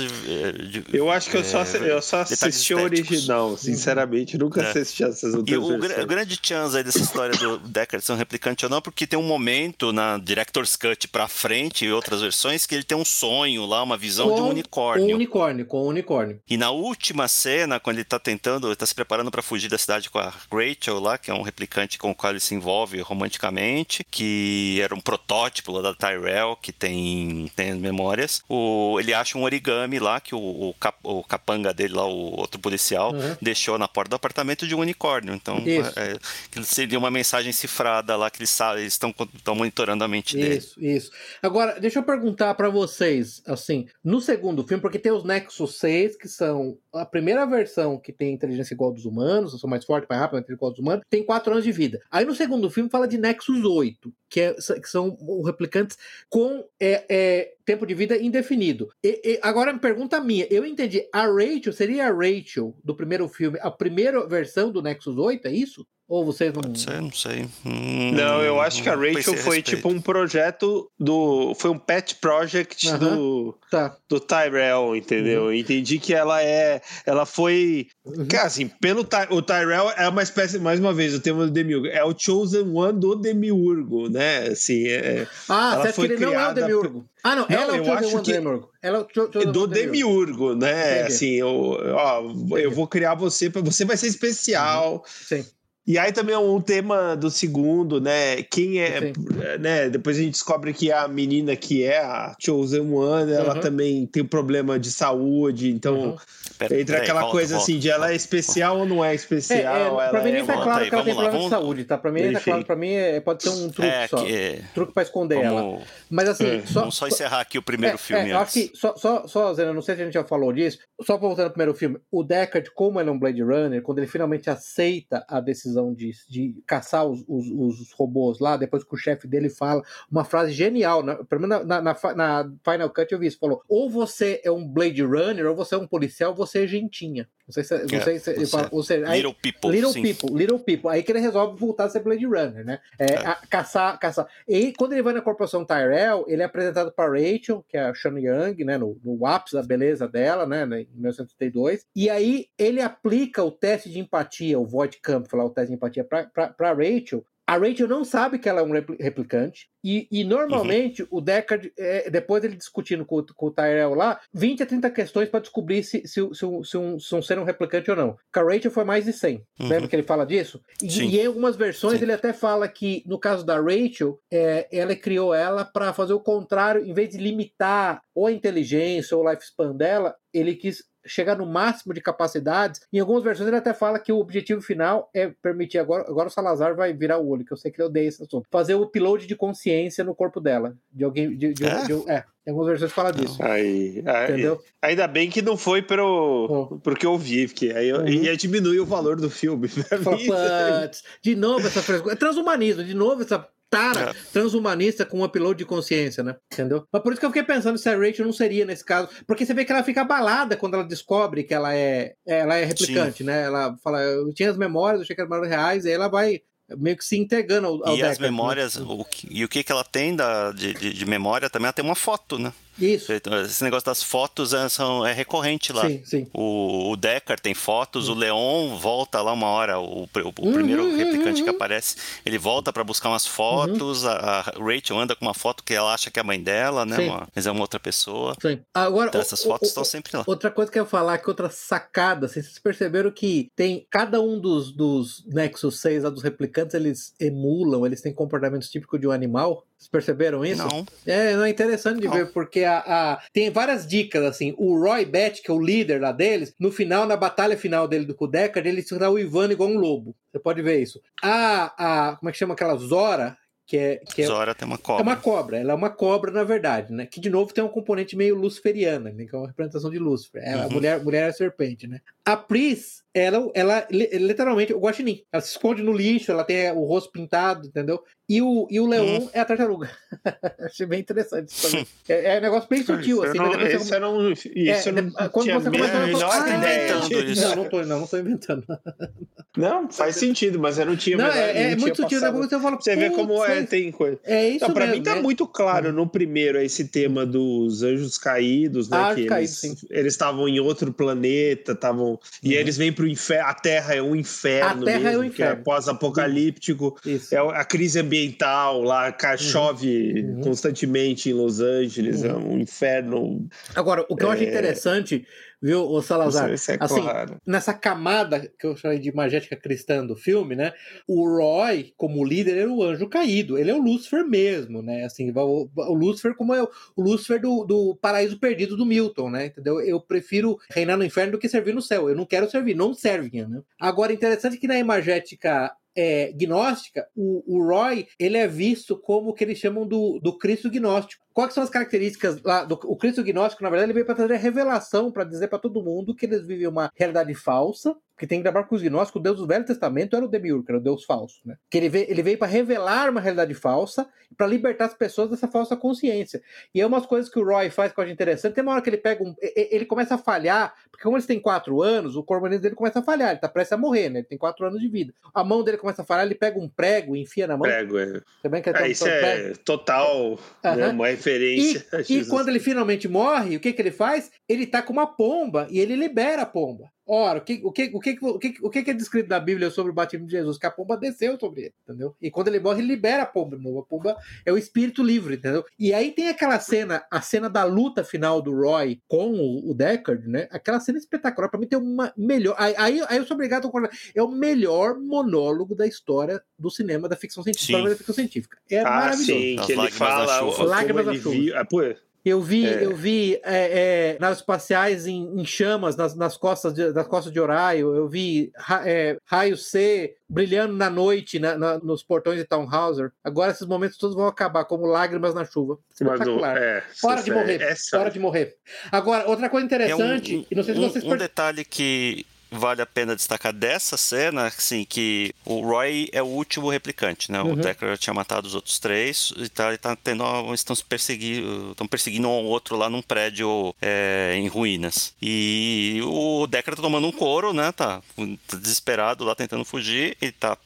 [0.94, 4.70] eu acho que eu só, é, eu só assisti o original, sinceramente, nunca é.
[4.70, 8.16] assisti essas outras E o, o, grande chance aí dessa história do Deckard ser um
[8.16, 12.66] replicante ou não, porque tem um momento na Director's Cut pra frente e outras versões
[12.66, 15.06] que ele tem um sonho lá, uma visão com, de um unicórnio.
[15.06, 16.42] Com um unicórnio, com um unicórnio unicórnio.
[16.50, 19.78] E na última cena, quando ele tá tentando, ele tá se preparando para fugir da
[19.78, 23.00] cidade com a Rachel lá, que é um replicante com o qual ele se envolve
[23.02, 28.42] romanticamente, que era um protótipo lá da Tyrell, que tem, tem memórias.
[28.48, 30.40] O, ele acha um origami lá, que o,
[30.70, 33.36] o, cap, o capanga dele lá, o outro policial, uhum.
[33.42, 35.34] deixou na porta do apartamento de um unicórnio.
[35.34, 38.58] Então, é, é, seria uma mensagem cifrada lá que eles
[38.88, 39.14] estão
[39.56, 40.58] monitorando a mente isso, dele.
[40.58, 41.12] Isso, isso.
[41.42, 46.05] Agora, deixa eu perguntar para vocês, assim, no segundo filme, porque tem os Nexus 6
[46.14, 50.22] que são a primeira versão que tem inteligência igual dos humanos, são mais fortes, mais
[50.22, 52.02] rápidos, igual dos humanos, tem 4 anos de vida.
[52.12, 55.98] Aí no segundo filme fala de Nexus 8, que, é, que são replicantes
[56.30, 58.90] com é, é, tempo de vida indefinido.
[59.04, 63.28] E, e, agora, me pergunta minha, eu entendi, a Rachel seria a Rachel do primeiro
[63.28, 65.86] filme, a primeira versão do Nexus 8, é isso?
[66.08, 66.62] Ou vocês não.
[66.62, 67.48] Pode ser, não sei.
[67.66, 71.56] Hum, não, eu acho que a Rachel foi tipo um projeto do.
[71.56, 72.98] Foi um pet project uh -huh.
[73.00, 73.98] do, tá.
[74.08, 75.46] do Tyrell, entendeu?
[75.46, 75.54] Uhum.
[75.54, 76.80] Entendi que ela é.
[77.08, 77.88] Ela foi.
[78.06, 78.28] Uhum.
[78.28, 81.52] Cara, assim, pelo Ty, o Tyrell é uma espécie, mais uma vez, o tema do
[81.52, 81.88] Demiurgo.
[81.88, 84.50] É o Chosen One do Demiurgo, né?
[84.50, 87.06] Assim, é, ah, ela foi que ele não é o Demiurgo.
[87.24, 88.32] Ah, não, não ela é o Chosen One que...
[88.32, 88.70] Demiurgo.
[88.80, 91.00] Ela é o Chosen do Demiurgo, né?
[91.00, 91.08] Entendi.
[91.08, 92.22] Assim, eu, ó,
[92.60, 95.04] eu vou criar você, para você vai ser especial.
[95.08, 95.44] Sim.
[95.88, 98.42] E aí também é um tema do segundo, né?
[98.44, 99.14] Quem é, Sim.
[99.60, 99.88] né?
[99.90, 103.62] Depois a gente descobre que a menina que é a Chosen One, ela uhum.
[103.62, 106.18] também tem um problema de saúde, então uhum.
[106.58, 110.02] Pera, entra aquela aí, coisa volta, assim de ela é especial ou não é especial.
[110.02, 111.44] É, é, pra mim nem tá claro aí, que ela tem lá, problema vamos...
[111.44, 111.98] de saúde, tá?
[111.98, 114.24] Pra mim nem tá claro, pra mim é, pode ser um truque é, só.
[114.24, 114.62] Que...
[114.74, 115.74] Truque pra esconder vamos...
[115.74, 115.82] ela.
[116.10, 116.66] Mas assim, é.
[116.66, 118.30] só, vamos só encerrar aqui o primeiro é, filme.
[118.30, 120.80] É, acho que só, só, só, Zena, não sei se a gente já falou disso,
[121.02, 124.08] só voltando ao primeiro filme, o Deckard, como ele é um Blade Runner, quando ele
[124.08, 128.98] finalmente aceita a decisão de, de caçar os, os, os robôs lá, depois que o
[128.98, 133.20] chefe dele fala uma frase genial, na, pelo menos na, na, na, Final Cut eu
[133.20, 136.64] vi isso, falou, ou você é um Blade Runner, ou você é um policial, você
[136.64, 137.28] é gentinha.
[137.48, 139.72] Não sei se, não é, sei se ou seja, aí, Little People.
[139.72, 140.02] Little sim.
[140.02, 140.90] People, Little People.
[140.90, 142.80] Aí que ele resolve voltar a ser Blade Runner, né?
[142.98, 143.18] É, é.
[143.18, 144.28] A, caçar, caçar.
[144.48, 147.94] E quando ele vai na corporação Tyrell, ele é apresentado para Rachel, que é a
[147.94, 148.80] Sean Young, né?
[148.80, 150.64] No, no ápice da beleza dela, né?
[150.64, 151.86] Em 1932.
[151.96, 155.76] E aí ele aplica o teste de empatia, o Void Camp, lá, o teste de
[155.76, 159.68] empatia, para Rachel, a Rachel não sabe que ela é um replicante.
[159.84, 161.10] E, e normalmente uhum.
[161.12, 165.30] o Deckard, é, depois ele discutindo com, com, o Tyrell lá, 20 a 30 questões
[165.30, 167.96] para descobrir se, se, se, se, um, se, um, se um ser um replicante ou
[167.96, 168.18] não.
[168.34, 169.44] Com a Rachel foi mais de 100.
[169.60, 169.68] Uhum.
[169.68, 170.60] Lembra que ele fala disso?
[170.82, 172.06] E, e em algumas versões Sim.
[172.06, 176.20] ele até fala que, no caso da Rachel, é, ela criou ela para fazer o
[176.20, 181.38] contrário, em vez de limitar ou a inteligência ou o lifespan dela, ele quis chegar
[181.38, 182.82] no máximo de capacidades.
[182.92, 186.32] Em algumas versões ele até fala que o objetivo final é permitir agora, agora o
[186.32, 188.48] Salazar vai virar o olho, que eu sei que ele odeia esse assunto.
[188.52, 191.82] Fazer o upload de consciência no corpo dela, de alguém de, de, É?
[191.82, 193.42] de- de- é, em algumas versões fala disso.
[193.42, 194.62] Aí, aí- Entendeu?
[194.82, 198.08] ainda bem que não foi pro, pro que eu vi, porque aí Uhum.
[198.08, 199.68] ia diminuir o valor do filme.
[199.76, 199.84] mim.
[200.04, 202.14] "Putz, de novo essa frescura.
[202.14, 204.14] É transhumanismo, de novo essa tara É.
[204.32, 206.36] transhumanista com um upload de consciência, né?
[206.52, 206.86] Entendeu?
[206.92, 209.10] Mas por isso que eu fiquei pensando se a Rachel não seria nesse caso.
[209.28, 212.66] Porque você vê que ela fica abalada quando ela descobre que ela é, ela é
[212.66, 213.44] replicante, né?
[213.44, 216.08] Ela fala, eu tinha as memórias, eu achei que eram memórias reais, e aí ela
[216.08, 216.42] vai
[216.78, 218.26] meio que se entregando ao, ao E as né?
[218.28, 221.66] memórias, o que- e o que, que ela tem da, de, de, de memória também,
[221.68, 222.52] ela tem uma foto, né?
[222.80, 223.12] Isso.
[223.14, 225.88] Esse negócio das fotos é, são, é recorrente lá.
[225.88, 226.28] Sim, sim.
[226.34, 230.54] O, o Deckard tem fotos, o Leon volta lá uma hora, o, pr- o Uhum,
[230.54, 231.56] primeiro uhum, replicante que uhum.
[231.56, 231.96] aparece,
[232.26, 235.94] ele volta pra buscar umas fotos, a, a Rachel anda com uma foto que ela
[235.94, 236.96] acha que é a mãe dela, né?
[236.98, 237.08] Sim.
[237.10, 238.36] Uma- mas é uma outra pessoa.
[238.42, 238.60] sim.
[238.74, 240.24] Agora, Então o- essas o- fotos o- estão sempre lá.
[240.28, 244.22] Outra coisa que eu ia falar, que outra sacada, assim, vocês perceberam que tem cada
[244.22, 249.08] um dos, dos Nexus 6 lá dos replicantes, eles emulam, eles têm comportamentos típicos de
[249.08, 249.64] um animal.
[249.78, 250.66] Vocês perceberam isso?
[250.66, 250.86] Não.
[251.06, 252.14] É, não é interessante de Não.
[252.14, 254.56] ver, porque a, a- tem várias dicas, assim.
[254.58, 258.06] O Roy Batch, que é o líder lá deles, no final, na batalha final dele
[258.06, 260.16] do com o Deckard, ele está uivando igual um lobo.
[260.32, 261.02] Você pode ver isso.
[261.22, 261.74] A,
[262.12, 264.80] a como é que chama aquela Zora, que é, que é, Zora tem uma é
[264.80, 265.04] cobra.
[265.04, 267.06] uma cobra, ela é uma cobra, na verdade, né?
[267.06, 269.26] Que de novo tem um componente meio luciferiana, né?
[269.26, 270.42] Que é uma representação de Lúcifer.
[270.44, 270.72] É, A Uhum.
[270.72, 272.00] mulher, mulher é a serpente, né?
[272.24, 275.22] A Pris, ela, ela li- literalmente, o guaxinim.
[275.32, 278.04] Ela se esconde no lixo, ela tem o rosto pintado, entendeu?
[278.28, 279.30] E o, e o leão Uhum.
[279.32, 279.90] é a tartaruga.
[280.60, 281.88] Achei bem interessante isso também.
[282.10, 283.38] É, é um negócio bem sutil, assim.
[283.38, 283.58] eu não- né?
[283.58, 284.50] Depois você Isso não, isso
[284.90, 287.32] É, não de- quando você a começa a falar, "Ah, ideia inventando disso.
[287.32, 288.64] isso." Não, não tô, não, não tô inventando.
[289.58, 291.16] Não, faz sentido, mas eu não tinha.
[291.16, 292.30] Não, menor- é, é não muito tinha sutil, né?
[292.30, 294.20] Quando você fala, Você vê como "Putz, é, tem coisa.
[294.26, 294.98] É isso Não, pra mesmo.
[294.98, 295.22] mim tá né?
[295.22, 298.98] muito claro no primeiro esse tema dos anjos caídos, né?
[298.98, 303.50] Anjos que caídos, eles estavam em outro planeta, estavam e aí eles vêm pro inferno.
[303.50, 305.64] A Terra é um inferno, A Terra é mesmo, um que é inferno.
[305.64, 306.96] pós-apocalíptico.
[307.32, 310.42] É a crise ambiental lá, ca- chove Uhum.
[310.42, 313.48] constantemente em Los Angeles, é um inferno.
[313.76, 315.26] Agora, o que eu acho interessante,
[315.66, 316.54] viu, o Salazar?
[316.54, 317.42] Isso é assim, claro.
[317.46, 320.74] nessa camada que eu chamei de imagética cristã do filme, né?
[321.08, 323.58] O Roy, como líder, é o anjo caído.
[323.58, 325.06] Ele é o Lúcifer mesmo, né?
[325.06, 329.32] Assim, o, o Lúcifer como é o, o Lúcifer do, do paraíso perdido do Milton,
[329.32, 329.48] né?
[329.48, 329.82] Entendeu?
[329.82, 332.08] Eu prefiro reinar no inferno do que servir no céu.
[332.10, 333.62] Eu não quero servir, não servem, né?
[333.80, 339.34] Agora, interessante que na imagética é, gnóstica, o, o Roy ele é visto como o
[339.34, 341.25] que eles chamam do, do Cristo gnóstico.
[341.36, 343.62] Quais são as características lá do o Cristo gnóstico?
[343.62, 346.66] Na verdade, ele veio para trazer revelação, para dizer para todo mundo que eles vivem
[346.66, 350.16] uma realidade falsa, porque tem que lembrar que os gnósticos, o Deus do Velho Testamento
[350.16, 351.58] era o Demiurgo, era o Deus falso, né?
[351.70, 354.08] Que ele veio, ele veio para revelar uma realidade falsa,
[354.38, 356.42] para libertar as pessoas dessa falsa consciência.
[356.74, 358.54] E é umas coisas que o Roy faz que eu acho interessante.
[358.54, 359.36] Tem uma hora que ele pega um.
[359.42, 363.04] Ele começa a falhar, porque como eles têm quatro anos, o corpo dele começa a
[363.04, 364.20] falhar, ele tá prestes a morrer, né?
[364.20, 365.14] Ele tem quatro anos de vida.
[365.34, 367.68] A mão dele começa a falhar, ele pega um prego enfia na mão.
[367.68, 368.22] Prego, é.
[368.42, 370.94] Também que É, isso é total né,
[371.26, 371.86] referência.
[372.10, 374.32] E, e quando ele finalmente morre, o que, que ele faz?
[374.48, 376.92] Ele tá com uma pomba e ele libera a pomba.
[377.08, 379.40] Ora, o que, o, que, o, que, o, que, o que que é descrito na
[379.40, 380.58] Bíblia sobre o batismo de Jesus?
[380.58, 382.16] Que a pomba desceu sobre ele, entendeu?
[382.20, 383.80] E quando ele morre, ele libera a pomba de novo.
[383.80, 385.64] A pomba é o espírito livre, entendeu?
[385.78, 389.74] E aí tem aquela cena, a cena da luta final do Roy com o, o
[389.76, 390.48] Deckard, né?
[390.50, 391.48] Aquela cena espetacular.
[391.50, 392.56] Pra mim tem uma melhor.
[392.58, 393.92] Aí, aí, aí eu sou obrigado a concordar.
[394.16, 397.78] É o melhor monólogo da história do cinema, da ficção científica.
[397.78, 397.84] Sim.
[397.90, 398.58] Da ficção científica.
[398.70, 399.26] É Ah, maravilhoso.
[399.32, 401.30] sim, que ele lágrimas da fala Lágrimas da chuva.
[401.36, 401.58] viu.
[401.58, 401.82] Ah, pô,
[402.26, 402.84] Eu vi, É.
[402.84, 407.32] eu vi é, é, naves espaciais em, em chamas nas, nas costas de, das costas
[407.32, 407.96] de Oraio.
[407.96, 413.12] Eu vi ra, é, raio C brilhando na noite na- na- nos portões de Townhauser.
[413.24, 415.78] Agora esses momentos todos vão acabar como lágrimas na chuva.
[415.94, 416.58] Espetacular.
[416.58, 417.62] é, Hora de é- morrer.
[417.62, 418.56] essa- Hora de morrer.
[418.92, 421.64] Agora, outra coisa É um, interessante, e não sei se um- vocês um per- detalhe
[421.64, 427.32] que vale a pena destacar dessa cena, assim, que o Roy é o último replicante,
[427.32, 427.42] né?
[427.42, 427.54] Uhum.
[427.54, 430.24] O Deckard tinha matado os outros três e tá, ele tá tendo
[430.54, 435.14] estão se perseguindo, estão perseguindo um ao outro lá num prédio é, em ruínas.
[435.22, 437.72] E o Deckard tá tomando um couro, né?
[437.72, 438.02] Tá,
[438.48, 440.58] tá desesperado lá tentando fugir, ele tá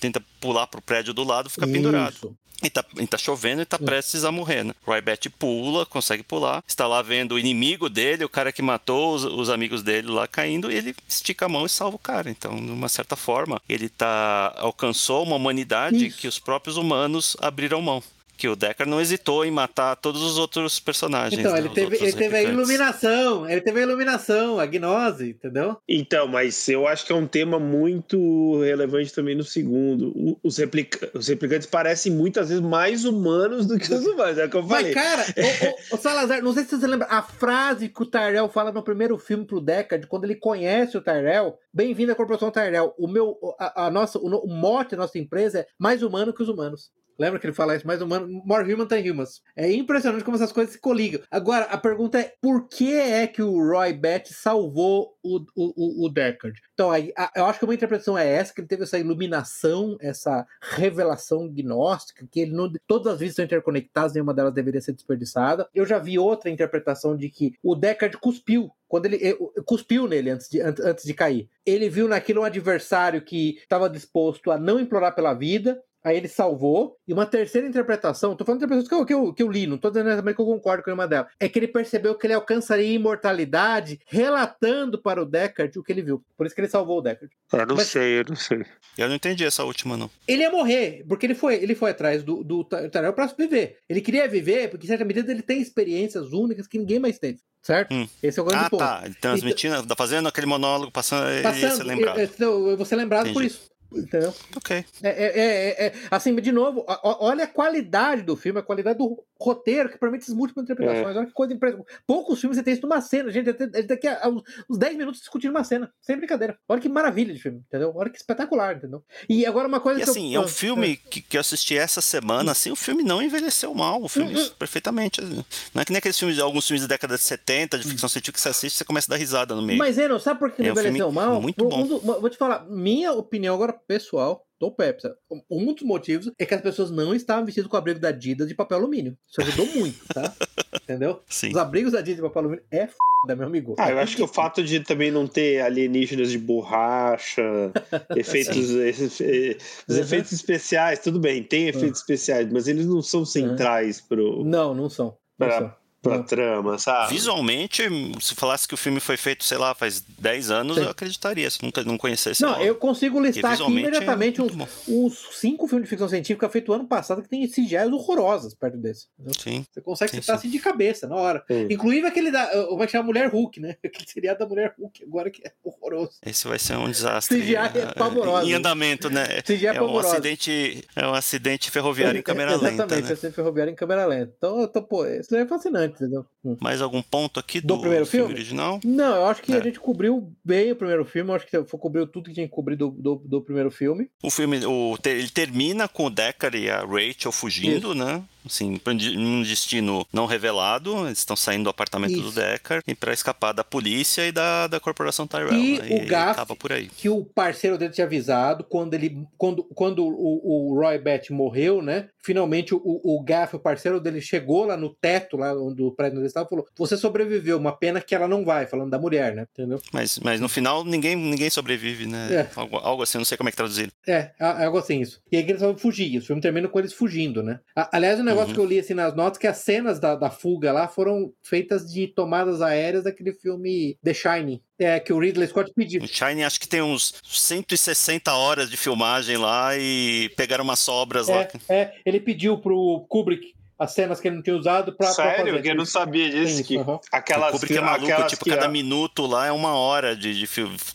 [0.00, 2.36] tenta pular pro prédio do lado, fica pendurado.
[2.62, 4.74] E tá, e tá chovendo e tá prestes a morrer, né?
[4.86, 6.62] Roy Batty pula, consegue pular.
[6.66, 10.26] Está lá vendo o inimigo dele, o cara que matou os, os amigos dele lá
[10.26, 12.30] caindo, e ele estica a mão e salva o cara.
[12.30, 16.18] Então, de uma certa forma, ele tá alcançou uma humanidade Isso.
[16.18, 18.02] que os próprios humanos abriram mão.
[18.40, 21.38] Que o Deckard não hesitou em matar todos os outros personagens.
[21.38, 25.30] Então, né, ele teve, outros ele teve a iluminação, ele teve a iluminação, a gnose,
[25.30, 25.76] entendeu?
[25.86, 30.08] Então, mas eu acho que é um tema muito relevante também no segundo.
[30.16, 34.46] O- Os, replica- os replicantes parecem muitas vezes mais humanos do que os humanos, é
[34.46, 34.94] o que eu falei.
[34.94, 38.06] Mas, cara, o, o- o Salazar, não sei se você lembra, a frase que o
[38.06, 42.50] Tyrell fala no primeiro filme pro Deckard, quando ele conhece o Tyrell, bem-vindo à Corporação
[42.50, 46.32] Tyrell, o meu, a, a nossa, o, o mote da nossa empresa é mais humano
[46.32, 46.90] que os humanos.
[47.20, 47.86] Lembra que ele fala isso?
[47.86, 49.42] Mais humano, more human than humans.
[49.54, 51.20] É impressionante como essas coisas se coligam.
[51.30, 56.08] Agora, a pergunta é, por que é que o Roy Batty salvou o, o, o-
[56.08, 56.58] Deckard?
[56.72, 59.96] Então, aí, a- eu acho que uma interpretação é essa, que ele teve essa iluminação,
[60.00, 64.92] essa revelação gnóstica, que ele não, todas as vidas são interconectadas, nenhuma delas deveria ser
[64.94, 65.68] desperdiçada.
[65.74, 68.70] Eu já vi outra interpretação de que o Deckard cuspiu.
[68.88, 69.18] Quando ele
[69.66, 71.48] cuspiu nele antes de, an- antes de cair.
[71.64, 76.28] Ele viu naquilo um adversário que estava disposto a não implorar pela vida, Aí ele
[76.28, 76.96] salvou.
[77.06, 79.66] E uma terceira interpretação, tô falando de interpretações que eu, que, eu, que eu li,
[79.66, 81.30] não tô dizendo também que eu concordo com uma delas.
[81.38, 86.02] É que ele percebeu que ele alcançaria imortalidade relatando para o Deckard o que ele
[86.02, 86.24] viu.
[86.36, 87.34] Por isso que ele salvou o Deckard.
[87.52, 88.64] Eu não Mas- sei, eu não sei.
[88.96, 90.10] Eu não entendi essa última, não.
[90.26, 93.78] Ele ia morrer, porque ele foi, ele foi atrás do, do Tyrell para viver.
[93.88, 97.38] Ele queria viver, porque, em certa medida, ele tem experiências únicas que ninguém mais teve.
[97.62, 97.92] Certo?
[97.92, 98.08] Hum.
[98.22, 98.78] Esse é o grande Ah, ponto.
[98.80, 99.02] tá.
[99.04, 102.18] Ele transmitindo, tá fazendo aquele monólogo, passando, ele ia ser Passando, lembrado.
[102.18, 103.46] eu, eu, eu vou ser lembrado por Entendi.
[103.48, 103.69] isso.
[103.92, 104.32] Entendeu?
[104.56, 104.84] Ok.
[105.02, 109.22] É, é, é, é, assim, de novo, olha a qualidade do filme, a qualidade do
[109.40, 111.16] roteiro que permite essas múltiplas interpretações.
[111.16, 111.88] Olha que coisa impressionante.
[112.06, 113.52] Poucos filmes você tem isso numa cena, gente.
[113.86, 116.58] Daqui a uns, uns 10 minutos discutindo uma cena, sem brincadeira.
[116.68, 117.92] Olha que maravilha de filme, entendeu?
[117.94, 119.02] Olha que espetacular, entendeu?
[119.28, 121.76] E agora uma coisa E que assim, eu, é um filme que, que eu assisti
[121.76, 124.50] essa semana, assim, o filme não envelheceu mal, o filme Hum, hum.
[124.58, 125.20] perfeitamente.
[125.22, 128.34] Não é que nem aqueles filmes, alguns filmes da década de 70, de ficção científica
[128.36, 129.78] que você assiste e você começa a dar risada no meio.
[129.78, 131.40] Mas, Eno, sabe por que É não um filme envelheceu mal?
[131.40, 131.82] muito bom.
[131.82, 135.08] um do- vou te falar, minha opinião agora pessoal do Pepsi.
[135.50, 138.46] Um dos motivos é que as pessoas não estavam vestidas com o abrigo da Adidas
[138.46, 139.16] de papel alumínio.
[139.26, 140.34] Isso ajudou muito, tá?
[140.84, 141.20] Entendeu?
[141.26, 141.48] Sim.
[141.50, 143.74] Os abrigos da Adidas de papel alumínio é foda, meu amigo.
[143.78, 147.42] Ah, eu acho que o fato de também não ter alienígenas de borracha,
[148.14, 149.56] efeitos, esses, eh,
[149.88, 150.02] os Uhum.
[150.02, 154.90] efeitos especiais, tudo bem, tem efeitos especiais, mas eles não são centrais pro, Não, não
[154.90, 155.16] são.
[155.38, 155.74] Não pra, são.
[156.02, 156.24] Pra não.
[156.24, 157.12] trama, sabe?
[157.12, 157.82] Visualmente,
[158.20, 160.84] se falasse que o filme foi feito, sei lá, faz 10 anos, Sim.
[160.84, 162.42] eu acreditaria, se nunca não conhecesse.
[162.42, 166.48] Não, eu consigo listar aqui é imediatamente uns, muito uns cinco filmes de ficção científica
[166.48, 169.06] feitos ano passado que tem CGIs horrorosas perto desse.
[169.18, 169.40] entendeu?
[169.40, 169.64] Sim.
[169.70, 170.48] Você consegue Sim, citar sim.
[170.48, 171.44] assim de cabeça, na hora.
[171.46, 171.66] Sim.
[171.70, 172.48] Inclusive aquele da.
[172.76, 173.76] Vai chamar Mulher Hulk, né?
[173.84, 176.12] Aquele seriado da Mulher Hulk, agora que é horroroso.
[176.24, 177.40] Esse vai ser um desastre.
[177.40, 178.48] CGI é eh, pavoroso.
[178.48, 179.42] Em andamento, né?
[179.42, 180.08] CGI é É um pavoroso.
[180.12, 183.14] acidente, é um acidente ferroviário em câmera lenta, Exatamente, né?
[183.16, 184.32] você ferroviário em câmera lenta.
[184.36, 186.24] Então, eu tô, pô, isso é fascinante, entendeu?
[186.44, 186.56] Hum.
[186.60, 188.40] Mais algum ponto aqui Do do, primeiro filme filme?
[188.40, 188.80] original?
[188.84, 189.56] Não, eu acho que É.
[189.56, 191.30] a gente cobriu bem o primeiro filme.
[191.30, 194.08] Eu acho que cobriu tudo que tinha que cobrir do, do, do primeiro filme.
[194.22, 198.22] O filme, o, ele termina com o Deckard e a Rachel fugindo, né?
[198.44, 201.06] Assim, pra um de- destino não revelado.
[201.06, 202.34] Eles estão saindo do apartamento do Isso.
[202.36, 205.52] Deckard e para escapar da polícia e da, da corporação Tyrell.
[205.54, 206.02] E né?
[206.04, 206.88] o Gaff- acaba por aí.
[206.88, 211.82] que o parceiro dele tinha avisado quando ele quando, quando o, o Roy Batty morreu,
[211.82, 212.08] né?
[212.22, 216.14] Finalmente o, o Gaff, o parceiro dele, chegou lá no teto, lá onde o prédio
[216.14, 218.98] onde ele estava, e falou: Você sobreviveu, uma pena que ela não vai, falando da
[218.98, 219.46] mulher, né?
[219.52, 219.80] Entendeu?
[219.92, 222.28] Mas, mas no final ninguém, ninguém sobrevive, né?
[222.32, 222.50] É.
[222.54, 223.90] Algo, algo assim, não sei como é que traduzir.
[224.06, 225.20] É, algo assim isso.
[225.32, 226.18] E aí eles vão fugir.
[226.18, 227.60] O filme termina com eles fugindo, né?
[227.92, 228.54] Aliás, um negócio Uhum.
[228.54, 231.90] que eu li assim nas notas que as cenas da, da fuga lá foram feitas
[231.90, 234.60] de tomadas aéreas daquele filme The Shining.
[234.78, 236.02] É, que o Ridley Scott pediu.
[236.02, 241.28] O Shine acho que tem uns 160 horas de filmagem lá e pegaram umas sobras
[241.28, 241.42] lá.
[241.42, 245.14] É, é, ele pediu pro Kubrick as cenas que ele não tinha usado pra, pra
[245.14, 245.46] Sério?
[245.46, 245.62] fazer.
[245.62, 246.62] Que eu não sabia disso.
[246.62, 247.00] Que aham.
[247.10, 250.34] aquelas, o Kubrick é maluco, aquelas tipo, cada a- minuto lá é uma hora de,
[250.38, 250.46] de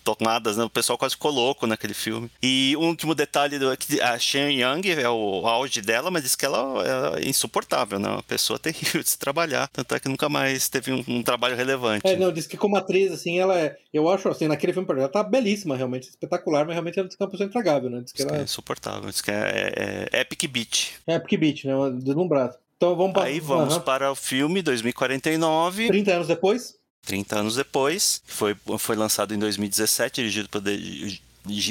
[0.04, 0.64] tomadas, né?
[0.64, 2.30] O pessoal quase ficou louco naquele filme.
[2.44, 6.24] E um último detalhe do, é que a Shen Young é o auge dela, mas
[6.24, 8.08] diz que ela é insuportável, né?
[8.10, 9.68] Uma pessoa terrível de se trabalhar.
[9.70, 12.08] Tanto é que nunca mais teve um, um trabalho relevante.
[12.08, 13.76] É, não, diz que como atriz, assim, ela é.
[13.94, 17.24] Eu acho assim, naquele filme, ela tá belíssima, realmente, espetacular, mas realmente ela diz que
[17.24, 18.02] é uma pessoa intragável, né?
[18.02, 19.10] Diz que Diz que é ela insuportável.
[19.10, 20.92] Diz que é, é- é epic beat.
[21.08, 21.76] é Epic Beat, né?
[21.76, 22.58] Uma deslumbrada.
[22.78, 23.84] Então vamos pra- Aí vamos Aham.
[23.84, 25.88] para o filme 2049.
[25.88, 26.76] 30 anos depois.
[27.06, 28.22] 30 anos depois.
[28.26, 30.62] Foi, foi lançado em 2017, dirigido por.
[30.62, 31.22] De,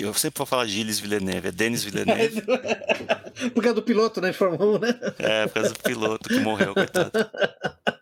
[0.01, 2.43] eu sempre vou falar Gilles Villeneuve, é Denis Villeneuve.
[3.53, 4.31] Por causa do piloto, né?
[4.31, 4.95] De Fórmula 1, né?
[5.19, 7.11] é, por causa do piloto que morreu, coitado.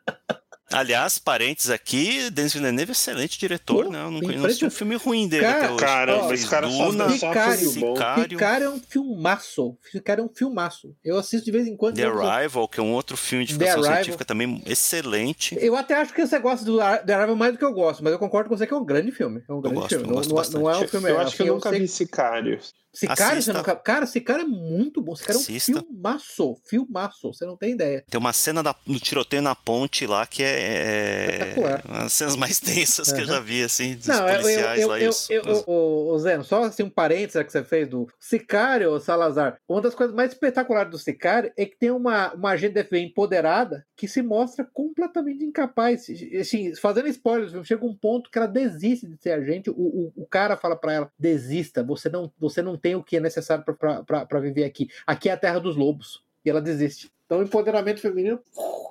[0.72, 4.02] Aliás, parentes aqui, Denis Villeneuve é excelente diretor, Pô, né?
[4.04, 5.84] Eu não conheço um filme ruim dele Cara, até hoje.
[5.84, 7.10] Cara, Ó, mas cara só Duna, bom.
[7.12, 8.28] Vicário.
[8.28, 9.76] Picard é um filmaço.
[9.92, 10.94] Picard é um filmaço.
[11.04, 11.96] Eu assisto de vez em quando.
[11.96, 15.56] The Arrival, que é um outro filme de ficção científica também excelente.
[15.60, 18.12] Eu até acho que você gosta do The Arrival mais do que eu gosto, mas
[18.12, 19.42] eu concordo com você que é um grande filme.
[19.48, 20.04] É um grande gosto, filme.
[20.04, 21.10] eu Não, gosto não- não é um filme.
[21.10, 22.60] Eu acho que eu assim, nunca sei- vi Sicário.
[22.94, 23.52] Sicário, você Assista.
[23.54, 23.76] nunca...
[23.76, 25.16] Cara, Sicário é muito bom.
[25.16, 25.80] Sicário é um Assista.
[25.82, 26.56] filmaço.
[26.64, 27.32] Filmaço.
[27.32, 28.04] Você não tem ideia.
[28.10, 31.82] Tem uma cena da- no tiroteio na ponte lá que é, é Espetacular.
[31.88, 34.80] uma das cenas mais tensas que eu já vi, assim, dos Não, eu, eu, policiais
[34.82, 35.00] eu, lá.
[35.00, 35.32] eu, isso.
[35.32, 39.58] eu, eu- ô, Zeno, só assim um parênteses que você fez do Sicário, Salazar.
[39.68, 43.00] Uma das coisas mais espetaculares do Sicário é que tem uma, uma agente da FBI
[43.04, 46.06] empoderada que se mostra completamente incapaz.
[46.40, 49.70] Assim, fazendo spoilers, chega um ponto que ela desiste de ser agente.
[49.70, 53.16] O, o, o cara fala pra ela: desista, você não, você não tem o que
[53.16, 54.88] é necessário pra viver aqui.
[55.06, 56.20] Aqui é a terra dos lobos.
[56.44, 57.08] E ela desiste.
[57.24, 58.38] Então o empoderamento feminino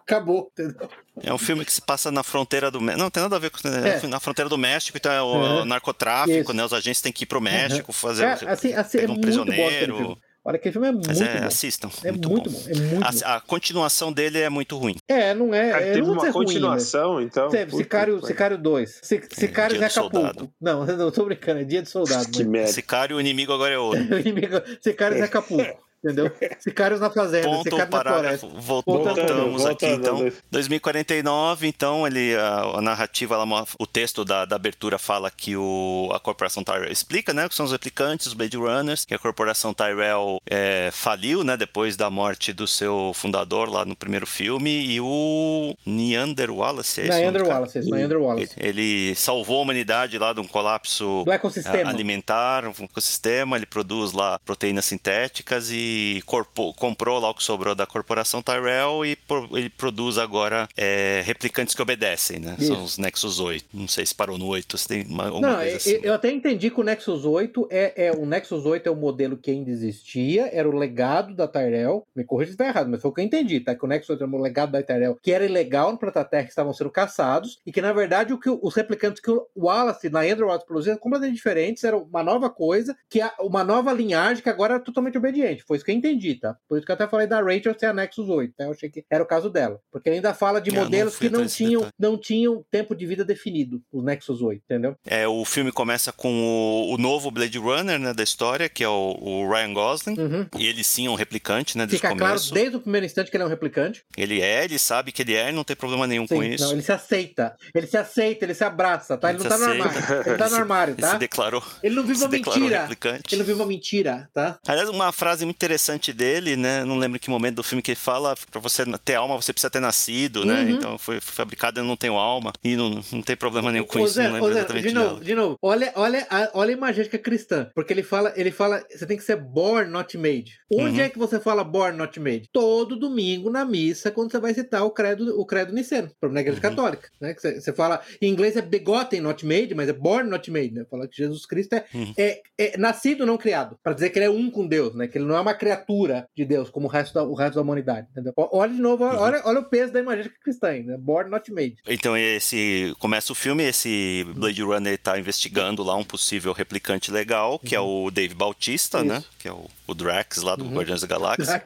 [0.02, 0.89] acabou, entendeu?
[1.22, 3.04] É um filme que se passa na fronteira do México.
[3.04, 3.60] Não, tem nada a ver com.
[3.68, 4.08] É.
[4.08, 5.26] Na fronteira do México, então é o
[5.60, 5.66] Uhum.
[5.66, 6.54] narcotráfico, Isso.
[6.54, 6.64] né?
[6.64, 8.24] Os agentes têm que ir pro México fazer.
[8.39, 10.18] Cara, assim, assim, é um aquele prisioneiro.
[10.44, 11.46] Olha, aquele filme é muito Mas é, bom.
[11.48, 11.89] assistam.
[12.04, 12.60] É muito, muito bom.
[12.60, 12.70] bom.
[12.70, 13.18] É muito A, bom.
[13.26, 14.96] a continuação dele é muito ruim.
[15.08, 15.70] É, não é.
[15.72, 17.46] Cara, é teve não uma é ruim, continuação, então.
[17.46, 17.52] né?
[17.52, 19.00] Teve, Puta Sicário, que Sicário 2.
[19.04, 20.54] Ci- Sicários Dia em do Acapulco.
[20.60, 22.28] Não, eu tô brincando, é Dia de Soldado.
[22.32, 22.72] Que merda.
[22.72, 24.02] Sicário, o inimigo agora é outro.
[24.16, 25.64] O inimigo- Sicários em Acapulco.
[26.04, 26.32] Entendeu?
[26.60, 28.39] Sicários na fazenda, Ponto, Sicários na parágrafo.
[28.49, 28.62] floresta.
[28.62, 30.28] Voltamos aqui, voltando.
[30.28, 30.41] então.
[30.49, 36.10] 2049, então, ele, a, a narrativa, ela o texto da, da abertura fala que o,
[36.14, 39.74] a corporação Tyrell explica, né, que são os replicantes, os Blade Runners, que a corporação
[39.74, 44.99] Tyrell é, faliu, né, depois da morte do seu fundador lá no primeiro filme, e
[44.99, 47.47] o Neander Wallace, é esse o nome Neander?
[47.54, 48.54] Wallace, esse Neander Wallace.
[48.58, 51.89] Ele, ele salvou a humanidade lá de um colapso Do ecossistema.
[51.89, 55.91] a- alimentar, um ecossistema, ele produz lá proteínas sintéticas e
[56.26, 61.22] corpo- comprou lá o que sobrou da corporação Tyrell e por- ele produz agora é,
[61.26, 62.56] replicantes que obedecem, né?
[62.60, 62.74] Isso.
[62.74, 63.66] São os Nexus 8.
[63.74, 66.00] Não sei se parou no 8, se tem uma, alguma Não, coisa eu, assim.
[66.04, 69.38] eu até entendi que o Nexus 8 é, é o Nexus 8 é o modelo
[69.38, 72.06] que ainda existia, era o legado da Tyrell.
[72.16, 73.76] Me corrija se está errado, mas foi o que eu entendi, tá?
[73.76, 76.74] Que o Nexus 8 era o legado da Tyrell, que era ilegal no que estavam
[76.74, 80.48] sendo caçados, e que na verdade o que os replicantes que o Wallace, na Andrew
[80.48, 84.50] Wallace produzia, eram completamente diferentes, era uma nova coisa, que é uma nova linhagem que
[84.50, 85.64] agora é totalmente obediente.
[85.68, 86.56] Foi isso que eu entendi, tá?
[86.68, 88.64] Por isso que eu até falei da Rachel ser a Nexus 8, tá?
[88.66, 89.80] Eu achei que era o caso dela.
[89.92, 91.94] Porque ele ainda fala de Eu não modelos fui que não tinham, detalhe.
[92.00, 94.96] não tinham tempo de vida definido, os Nexus 8, entendeu?
[95.06, 98.88] É, o filme começa com o, o novo Blade Runner né, da história, que é
[98.90, 100.20] o, o Ryan Gosling.
[100.20, 100.46] Uhum.
[100.58, 101.86] E ele sim é um replicante, né?
[101.86, 104.04] Desde Fica claro desde o primeiro instante que ele é um replicante.
[104.18, 106.64] Ele é, ele sabe que ele é, não tem problema nenhum Sim, com isso.
[106.66, 107.56] Não, ele se aceita.
[107.74, 109.30] Ele se aceita, ele se abraça, tá?
[109.30, 109.84] Ele, Ele não tá no aceita.
[109.88, 110.30] armário.
[110.30, 111.18] Ele tá no armário, Ele se tá?
[111.18, 112.82] declarou, Ele não vive se uma mentira.
[112.82, 113.24] replicante.
[113.34, 114.60] Ele não vive uma mentira, tá?
[114.68, 115.71] Aliás, uma frase muito interessante
[116.14, 116.84] dele, né?
[116.84, 119.70] Não lembro que momento do filme que ele fala: pra você ter alma, você precisa
[119.70, 120.62] ter nascido, né?
[120.64, 120.70] Uhum.
[120.70, 122.52] Então foi foi fabricado, eu não tenho alma.
[122.64, 124.88] E não, não tem problema nenhum com Ô, isso, Zé, não lembro ô, Zé, exatamente
[124.88, 125.58] de novo, de novo.
[125.62, 127.70] Olha, olha, a, olha a imagética cristã.
[127.76, 130.60] Porque ele fala, ele fala, você tem que ser born, not made.
[130.72, 131.06] Onde Uhum.
[131.06, 132.50] é que você fala born, not made?
[132.52, 136.58] Todo domingo na missa, quando você vai citar o credo, o credo niceno, na igreja
[136.58, 136.62] Uhum.
[136.62, 137.10] católica.
[137.20, 137.34] Né?
[137.34, 140.72] Que você, você fala, em inglês é begotten, not made, mas é born, not made.
[140.74, 140.86] Né?
[140.90, 142.14] Fala que Jesus Cristo é, Uhum.
[142.18, 143.78] é, é nascido, não criado.
[143.84, 145.08] Pra dizer que ele é um com Deus, né?
[145.08, 147.62] Que ele não é uma criatura de Deus, como o resto da, o resto da
[147.62, 148.07] humanidade.
[148.12, 148.34] Entendeu?
[148.36, 149.16] Olha de novo, Uhum.
[149.18, 150.97] olha, olha o peso da imagética cristã, né?
[150.97, 151.76] Born, not made.
[151.88, 157.59] Então, esse começa o filme, esse Blade Runner tá investigando lá um possível replicante legal,
[157.59, 159.18] que é o Dave Bautista, né?
[159.20, 159.30] Isso.
[159.38, 160.74] Que é o, o Drax lá do Uhum.
[160.76, 161.64] Guardiões da Galáxia.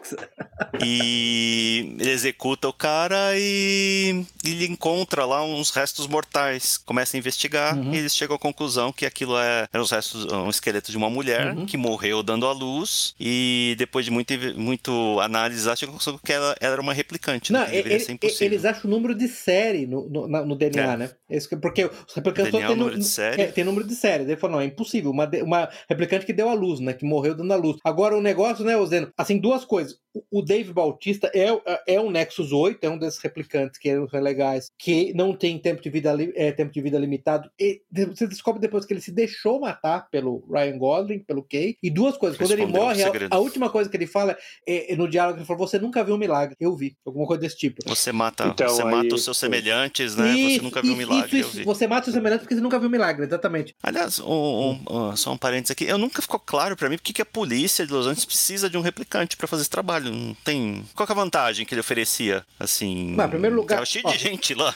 [0.84, 6.78] E ele executa o cara e ele encontra lá uns restos mortais.
[6.78, 7.94] Começa a investigar Uhum.
[7.94, 11.10] e eles chegam à conclusão que aquilo é, eram os restos, um esqueleto de uma
[11.10, 11.66] mulher Uhum.
[11.66, 13.14] que morreu dando à luz.
[13.20, 17.52] E depois de muito, muito análise, conclusão que ela, ela era uma replicante.
[17.54, 17.60] né?
[17.60, 20.98] Não, deveria ele- eles acham o número de série no, no, no DNA, É.
[20.98, 21.10] né?
[21.50, 23.42] Que- porque os replicantes DNA é nu- número de série.
[23.42, 24.24] é, tem número de série.
[24.24, 25.12] Ele falou, não, é impossível.
[25.12, 26.94] Uma, uma replicante que deu a luz, né?
[26.94, 27.78] Que morreu dando a luz.
[27.84, 29.12] Agora, o negócio, né, Zeno?
[29.18, 29.98] Assim, duas coisas.
[30.14, 33.90] O- O Dave Bautista é, o- é um Nexus 8, é um desses replicantes que
[34.10, 37.50] são legais, que não tem tempo de vida, é, tempo de vida limitado.
[37.60, 41.78] E você descobre depois que ele se deixou matar pelo Ryan Gosling, pelo Kay.
[41.82, 42.38] E duas coisas.
[42.38, 44.38] Quando ele Respondeu morre, a, a última coisa que ele fala
[44.68, 46.56] é, é no diálogo, ele falou, você nunca viu um milagre.
[46.60, 46.96] Eu vi.
[47.06, 47.78] Alguma coisa desse tipo.
[47.88, 50.34] Você mata, Então, você aí- mata os seus semelhantes, né?
[50.34, 51.64] você nunca viu um isso, milagre, isso, eu vi.
[51.64, 53.76] Você mata os semelhantes porque você nunca viu um milagre, exatamente.
[53.84, 55.86] Aliás, um- um- um- só um parênteses aqui.
[55.86, 58.70] Eu nunca ficou claro pra mim por que que a polícia de Los Angeles precisa
[58.70, 60.12] de um replicante pra fazer esse trabalho.
[60.12, 60.84] Não tem.
[60.96, 62.46] Qual que é a vantagem que ele oferecia?
[62.60, 63.14] Assim.
[63.16, 64.74] Mas, em primeiro lugar, Tava cheio ó, de gente lá.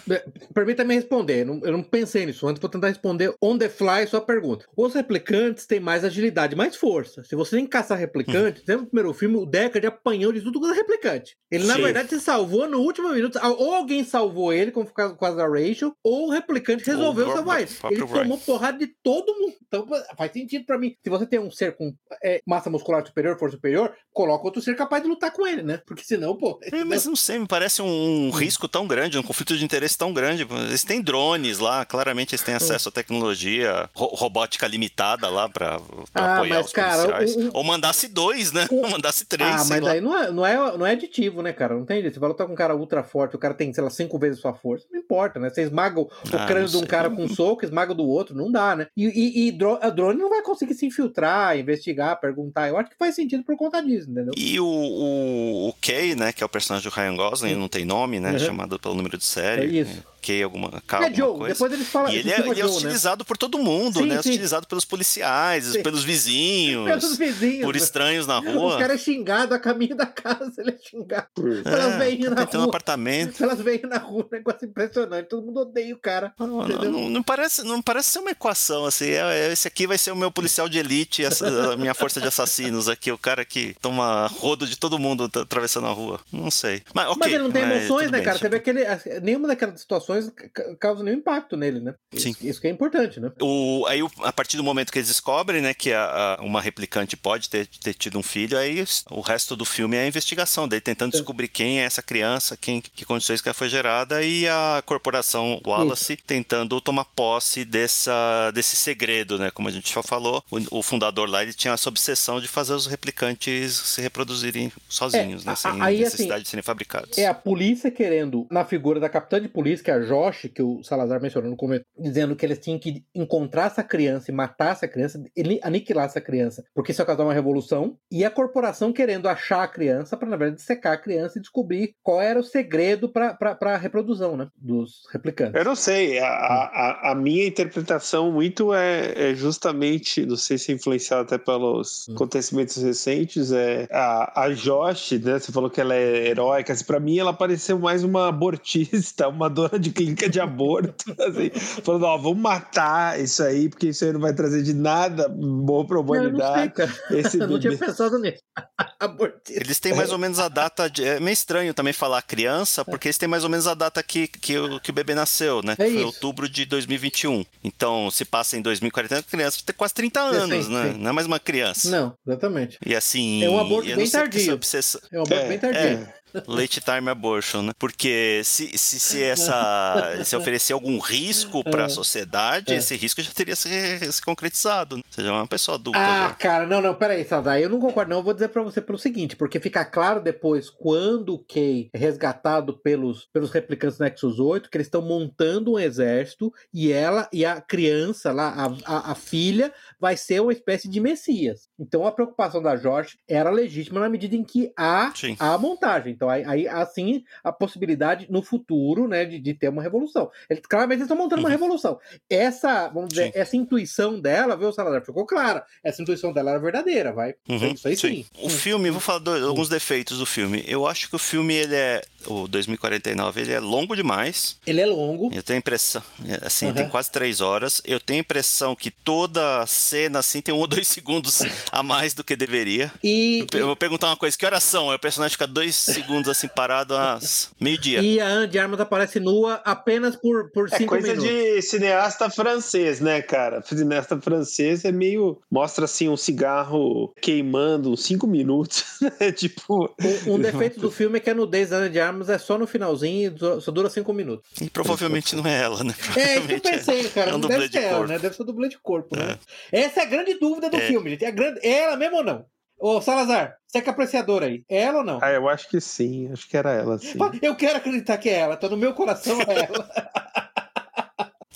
[0.53, 4.65] Permita-me responder, eu não, pensei nisso antes, vou tentar responder on the fly sua pergunta.
[4.75, 7.23] Os replicantes têm mais agilidade, mais força.
[7.23, 10.41] Se você tem que caçar replicantes, você lembra do primeiro filme, o Deckard apanhou de
[10.41, 11.35] tudo quanto é replicante.
[11.51, 11.81] Ele, na Sim.
[11.83, 13.39] verdade, se salvou no último minuto.
[13.57, 16.85] Ou alguém salvou ele, como foi o caso- o caso da Rachel, ou o replicante
[16.85, 17.71] resolveu o salvar ele.
[17.91, 19.53] Ele tomou porrada de todo mundo.
[19.67, 19.85] Então
[20.17, 20.95] faz sentido pra mim.
[21.03, 24.75] Se você tem um ser com é, massa muscular superior, força superior, coloca outro ser
[24.75, 25.81] capaz de lutar com ele, né?
[25.85, 26.59] Porque senão, pô.
[26.63, 30.13] É, mas não sei, me parece um risco tão grande, um conflito de interesse tão
[30.13, 30.45] grande.
[30.67, 35.79] Eles têm drones lá, claramente eles têm acesso à tecnologia, ro- robótica limitada lá pra,
[36.13, 37.49] pra Ah, apoiar mas, os cara, policiais.
[37.53, 38.67] Ou mandasse dois, né?
[38.83, 39.91] Ou mandasse três, Ah, mas lá.
[39.91, 41.75] aí não é, não, é, não é aditivo, né, cara?
[41.75, 42.13] Não tem jeito.
[42.13, 44.39] Você vai lutar com um cara ultra forte, o cara tem, sei lá, cinco vezes
[44.39, 44.85] sua força.
[44.91, 45.49] Não importa, né?
[45.49, 48.51] Você esmaga o, Ah, crânio de um cara com um soco, esmaga do outro, não
[48.51, 48.87] dá, né?
[48.95, 52.67] E, e, e dro- a drone não vai conseguir se infiltrar, investigar, perguntar.
[52.69, 54.33] Eu acho que faz sentido por conta disso, entendeu?
[54.37, 57.85] E o, o, o Kay, né, que é o personagem do Ryan Gosling, não tem
[57.85, 58.39] nome, né, Uhum.
[58.39, 59.61] chamado pelo número de série.
[59.61, 60.03] É isso.
[60.21, 61.53] Kay alguma, K, é alguma Joe, coisa.
[61.53, 62.11] depois eles falam.
[62.11, 62.75] E ele é, ele é Joe, né?
[62.77, 64.21] utilizado por todo mundo, Sim, né?
[64.21, 64.29] sim.
[64.31, 65.83] Utilizado pelos policiais, Sim.
[65.83, 67.65] pelos vizinhos, Pelos vizinhos.
[67.65, 68.77] por estranhos na O rua.
[68.77, 71.27] cara é xingado a caminho da casa, ele é xingado.
[71.35, 72.65] Pelas É, veinhas na rua.
[72.65, 73.37] apartamento.
[73.37, 75.27] Pelas veinhas na rua, um negócio impressionante.
[75.27, 76.33] Todo mundo odeia o cara.
[76.39, 79.09] Não, não, não- não parece, não parece ser uma equação assim.
[79.09, 82.19] é- é- esse aqui vai ser o meu policial de elite, essa, a minha força
[82.21, 86.19] de assassinos aqui, o cara que toma rodo de todo mundo tá atravessando a rua.
[86.31, 86.81] Não sei.
[86.93, 88.37] Mas, ok, Mas ele não tem mas emoções, né, bem, cara?
[88.37, 88.81] tipo, Você vê que ele,
[89.21, 90.08] nenhuma daquelas situações
[90.53, 91.93] ca- causa nenhum impacto nele, né?
[92.15, 92.29] Sim.
[92.31, 93.31] Isso, isso que é importante, né?
[93.41, 97.15] O, aí, a partir do momento que eles descobrem, né, que a- a- uma replicante
[97.17, 100.81] pode ter, ter tido um filho, aí o resto do filme é a investigação dele,
[100.81, 104.81] tentando descobrir quem é essa criança, quem, que condições que ela foi gerada, e a
[104.85, 109.51] corporação Wallace tentando tomar posse dessa, desse segredo, né?
[109.51, 112.73] Como a gente já falou, o, o fundador lá ele tinha essa obsessão de fazer
[112.73, 115.51] os replicantes se reproduzirem sozinhos, É, né?
[115.53, 117.17] a- Sem aí, necessidade assim, de serem fabricados.
[117.17, 120.61] É a polícia querendo, na figura da capitã de polícia, que é a Josh, que
[120.61, 124.71] o Salazar mencionou no começo, dizendo que eles tinham que encontrar essa criança e matar
[124.71, 125.21] essa criança,
[125.61, 129.67] aniquilar essa criança, porque isso ia causar uma revolução, e a corporação querendo achar a
[129.67, 133.77] criança para, na verdade, secar a criança e descobrir qual era o segredo para a
[133.77, 134.47] reprodução, né?
[134.55, 135.55] Dos replicantes.
[135.55, 140.71] Eu não sei, a, a, a minha interpretação muito é, é justamente, não sei se
[140.71, 142.13] é influenciado até pelos Hum.
[142.15, 145.39] acontecimentos recentes, é a, a Josh, né?
[145.39, 149.49] Você falou que ela é heróica, assim, pra mim ela pareceu mais uma abortista, uma
[149.49, 151.49] dona de clínica de aborto, assim,
[151.83, 155.85] falando, ó, vamos matar isso aí, porque isso aí não vai trazer de nada bom
[155.85, 156.73] pra Não, eu não humanidade.
[156.73, 156.93] cara.
[157.11, 157.85] Esse Eu não tinha bebê.
[157.85, 158.39] pensado nisso.
[158.99, 159.61] Abortista.
[159.61, 160.89] Eles têm mais ou menos a data.
[160.89, 161.03] De...
[161.05, 164.27] É meio estranho também falar criança, porque eles têm mais ou menos a data que,
[164.27, 165.73] que, o, que o bebê nasceu, né?
[165.73, 166.05] É Foi isso.
[166.05, 167.45] outubro de 2021.
[167.63, 170.91] Então, se passa em 2040, a criança tem quase 30 anos, sim, né?
[170.93, 170.99] sim.
[170.99, 171.89] Não é mais uma criança.
[171.89, 172.77] Não, exatamente.
[172.85, 173.43] E assim.
[173.43, 174.53] É um aborto bem não tardio.
[174.53, 175.79] obsessão- É um aborto É, bem tardio.
[175.81, 176.13] é.
[176.47, 177.71] Late time abortion, né?
[177.77, 182.77] Porque se, se, se essa se oferecer algum risco para a sociedade, É.
[182.77, 184.97] esse risco já teria se, se concretizado.
[184.97, 185.03] Né?
[185.07, 185.99] Ou seja, uma pessoa adulta.
[185.99, 186.33] Ah, já.
[186.35, 188.17] cara, não, não, peraí, Sadai, eu não concordo, não.
[188.17, 191.97] Eu vou dizer pra você pelo seguinte, porque fica claro depois, quando o Kay é
[191.97, 197.27] resgatado pelos, pelos replicantes do Nexus 8, que eles estão montando um exército e ela
[197.33, 198.49] e a criança lá,
[198.85, 201.67] a, a, a filha, vai ser uma espécie de messias.
[201.79, 205.35] Então a preocupação da Jorge era legítima na medida em que há Sim.
[205.39, 206.13] a montagem.
[206.13, 210.29] Então aí, aí há sim a possibilidade no futuro, né, de, de ter uma revolução.
[210.49, 211.53] Eles, claramente eles estão montando uma Uhum.
[211.53, 211.99] revolução.
[212.29, 213.31] Essa, vamos dizer, Sim.
[213.35, 215.03] essa intuição dela, viu, Salazar?
[215.05, 215.65] Ficou clara.
[215.83, 217.33] Essa intuição dela era verdadeira, vai.
[217.47, 218.25] Uhum, Isso aí sim.
[218.41, 220.63] O filme, vou falar do- alguns defeitos do filme.
[220.67, 222.01] Eu acho que o filme, ele é.
[222.27, 224.57] O 2049, ele é longo demais.
[224.67, 225.31] Ele é longo.
[225.33, 226.03] Eu tenho a impressão.
[226.27, 226.73] é, Assim, Uhum.
[226.73, 227.81] tem quase três horas.
[227.85, 232.13] Eu tenho a impressão que toda cena, assim, tem um ou dois segundos a mais
[232.13, 232.91] do que deveria.
[233.03, 234.87] E, Eu vou perguntar uma coisa: que horas são?
[234.93, 238.01] O personagem fica dois segundos, assim, parado às meio-dia.
[238.01, 241.29] e a Ana de Armas aparece nua apenas por, por É cinco coisa minutos.
[241.29, 243.61] de cineasta francês, né, cara?
[243.63, 245.37] Cineasta francês é meio.
[245.51, 248.83] Mostra assim um cigarro queimando uns cinco minutos.
[249.19, 249.31] né?
[249.31, 249.93] tipo.
[250.27, 252.57] Um, um defeito do filme é que a nudez da Ana de Armas é só
[252.57, 254.45] no finalzinho e só- dura cinco minutos.
[254.61, 255.93] E provavelmente não é ela, né?
[256.15, 257.31] É, isso que eu pensei, cara.
[257.31, 258.19] é um não deve de ser ela, né?
[258.19, 259.37] Deve ser dublê de corpo, né?
[259.79, 260.81] Essa é a grande dúvida do É.
[260.81, 261.25] filme, gente.
[261.25, 261.59] É, grande...
[261.63, 262.45] é ela mesmo ou não?
[262.77, 264.63] Ô, Salazar, você que é apreciador aí.
[264.69, 265.19] É ela ou não?
[265.21, 266.31] Ah, eu acho que sim.
[266.31, 267.17] Acho que era ela, sim.
[267.41, 268.55] Eu quero acreditar que é ela.
[268.55, 269.89] Tá no meu coração é ela.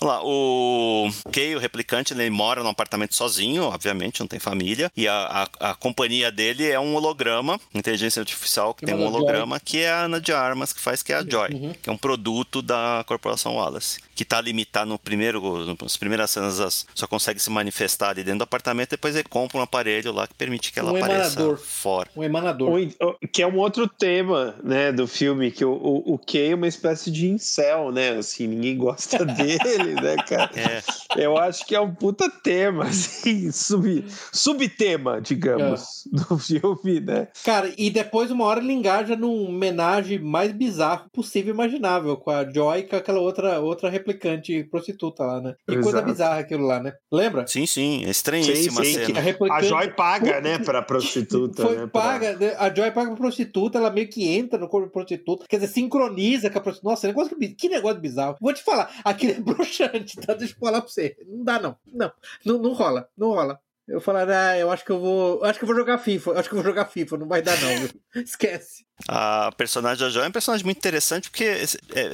[0.04, 4.90] Vamos lá, o Kay, o replicante, ele mora num apartamento sozinho, obviamente, não tem família.
[4.94, 9.58] E a, a, a companhia dele é um holograma, inteligência artificial, que tem um holograma,
[9.58, 11.74] que é a Ana de Armas, que faz, que é a Joy, Uhum.
[11.82, 13.98] que é um produto da corporação Wallace.
[14.14, 18.40] Que tá limitado no primeiro, nas primeiras cenas, as- só consegue se manifestar ali dentro
[18.40, 21.56] do apartamento, depois ele compra um aparelho lá que permite que ela Um apareça emanador.
[21.58, 22.08] fora.
[22.14, 22.70] Um emanador.
[22.70, 26.18] Ou en- ou- Que é um outro tema, né, do filme, que o, o, o
[26.18, 28.10] Kay é uma espécie de incel, né?
[28.10, 30.50] Assim, ninguém gosta dele, né, cara?
[30.54, 30.82] É,
[31.24, 36.16] Eu acho que é um puta tema, assim, sub, subtema, digamos, É.
[36.16, 37.28] do filme, né?
[37.44, 42.30] Cara, e depois, uma hora, ele engaja num homenagem mais bizarro possível e imaginável, com
[42.30, 45.54] a Joy e com aquela outra, outra replicante prostituta lá, né?
[45.68, 46.06] Que coisa Exato.
[46.06, 46.92] bizarra aquilo lá, né?
[47.12, 47.46] Lembra?
[47.46, 49.18] Sim, sim, é estranhíssima Sim, sim, a cena.
[49.18, 51.86] A replicante A Joy paga, né, pra prostituta, foi né?
[51.86, 52.54] pra- paga, né?
[52.58, 55.72] a Joy paga pra prostituta, ela meio que entra no corpo da prostituta, quer dizer,
[55.72, 56.90] sincroniza com a prostituta.
[56.90, 58.36] Nossa, negócio que, que negócio bizarro.
[58.40, 59.32] Vou te falar, aquilo
[59.80, 60.34] é broxante, tá?
[60.34, 61.16] Deixa eu falar pra você.
[61.26, 61.76] Não dá, não.
[61.86, 62.12] Não,
[62.44, 63.60] não, não rola, não rola.
[63.86, 65.40] Eu falar, ah, eu acho que eu vou.
[65.40, 66.30] eu Acho que eu vou jogar FIFA.
[66.30, 67.88] eu Acho que eu vou jogar FIFA, não vai dar, não.
[68.22, 68.86] Esquece.
[69.08, 71.64] A personagem da Joy é um personagem muito interessante porque é,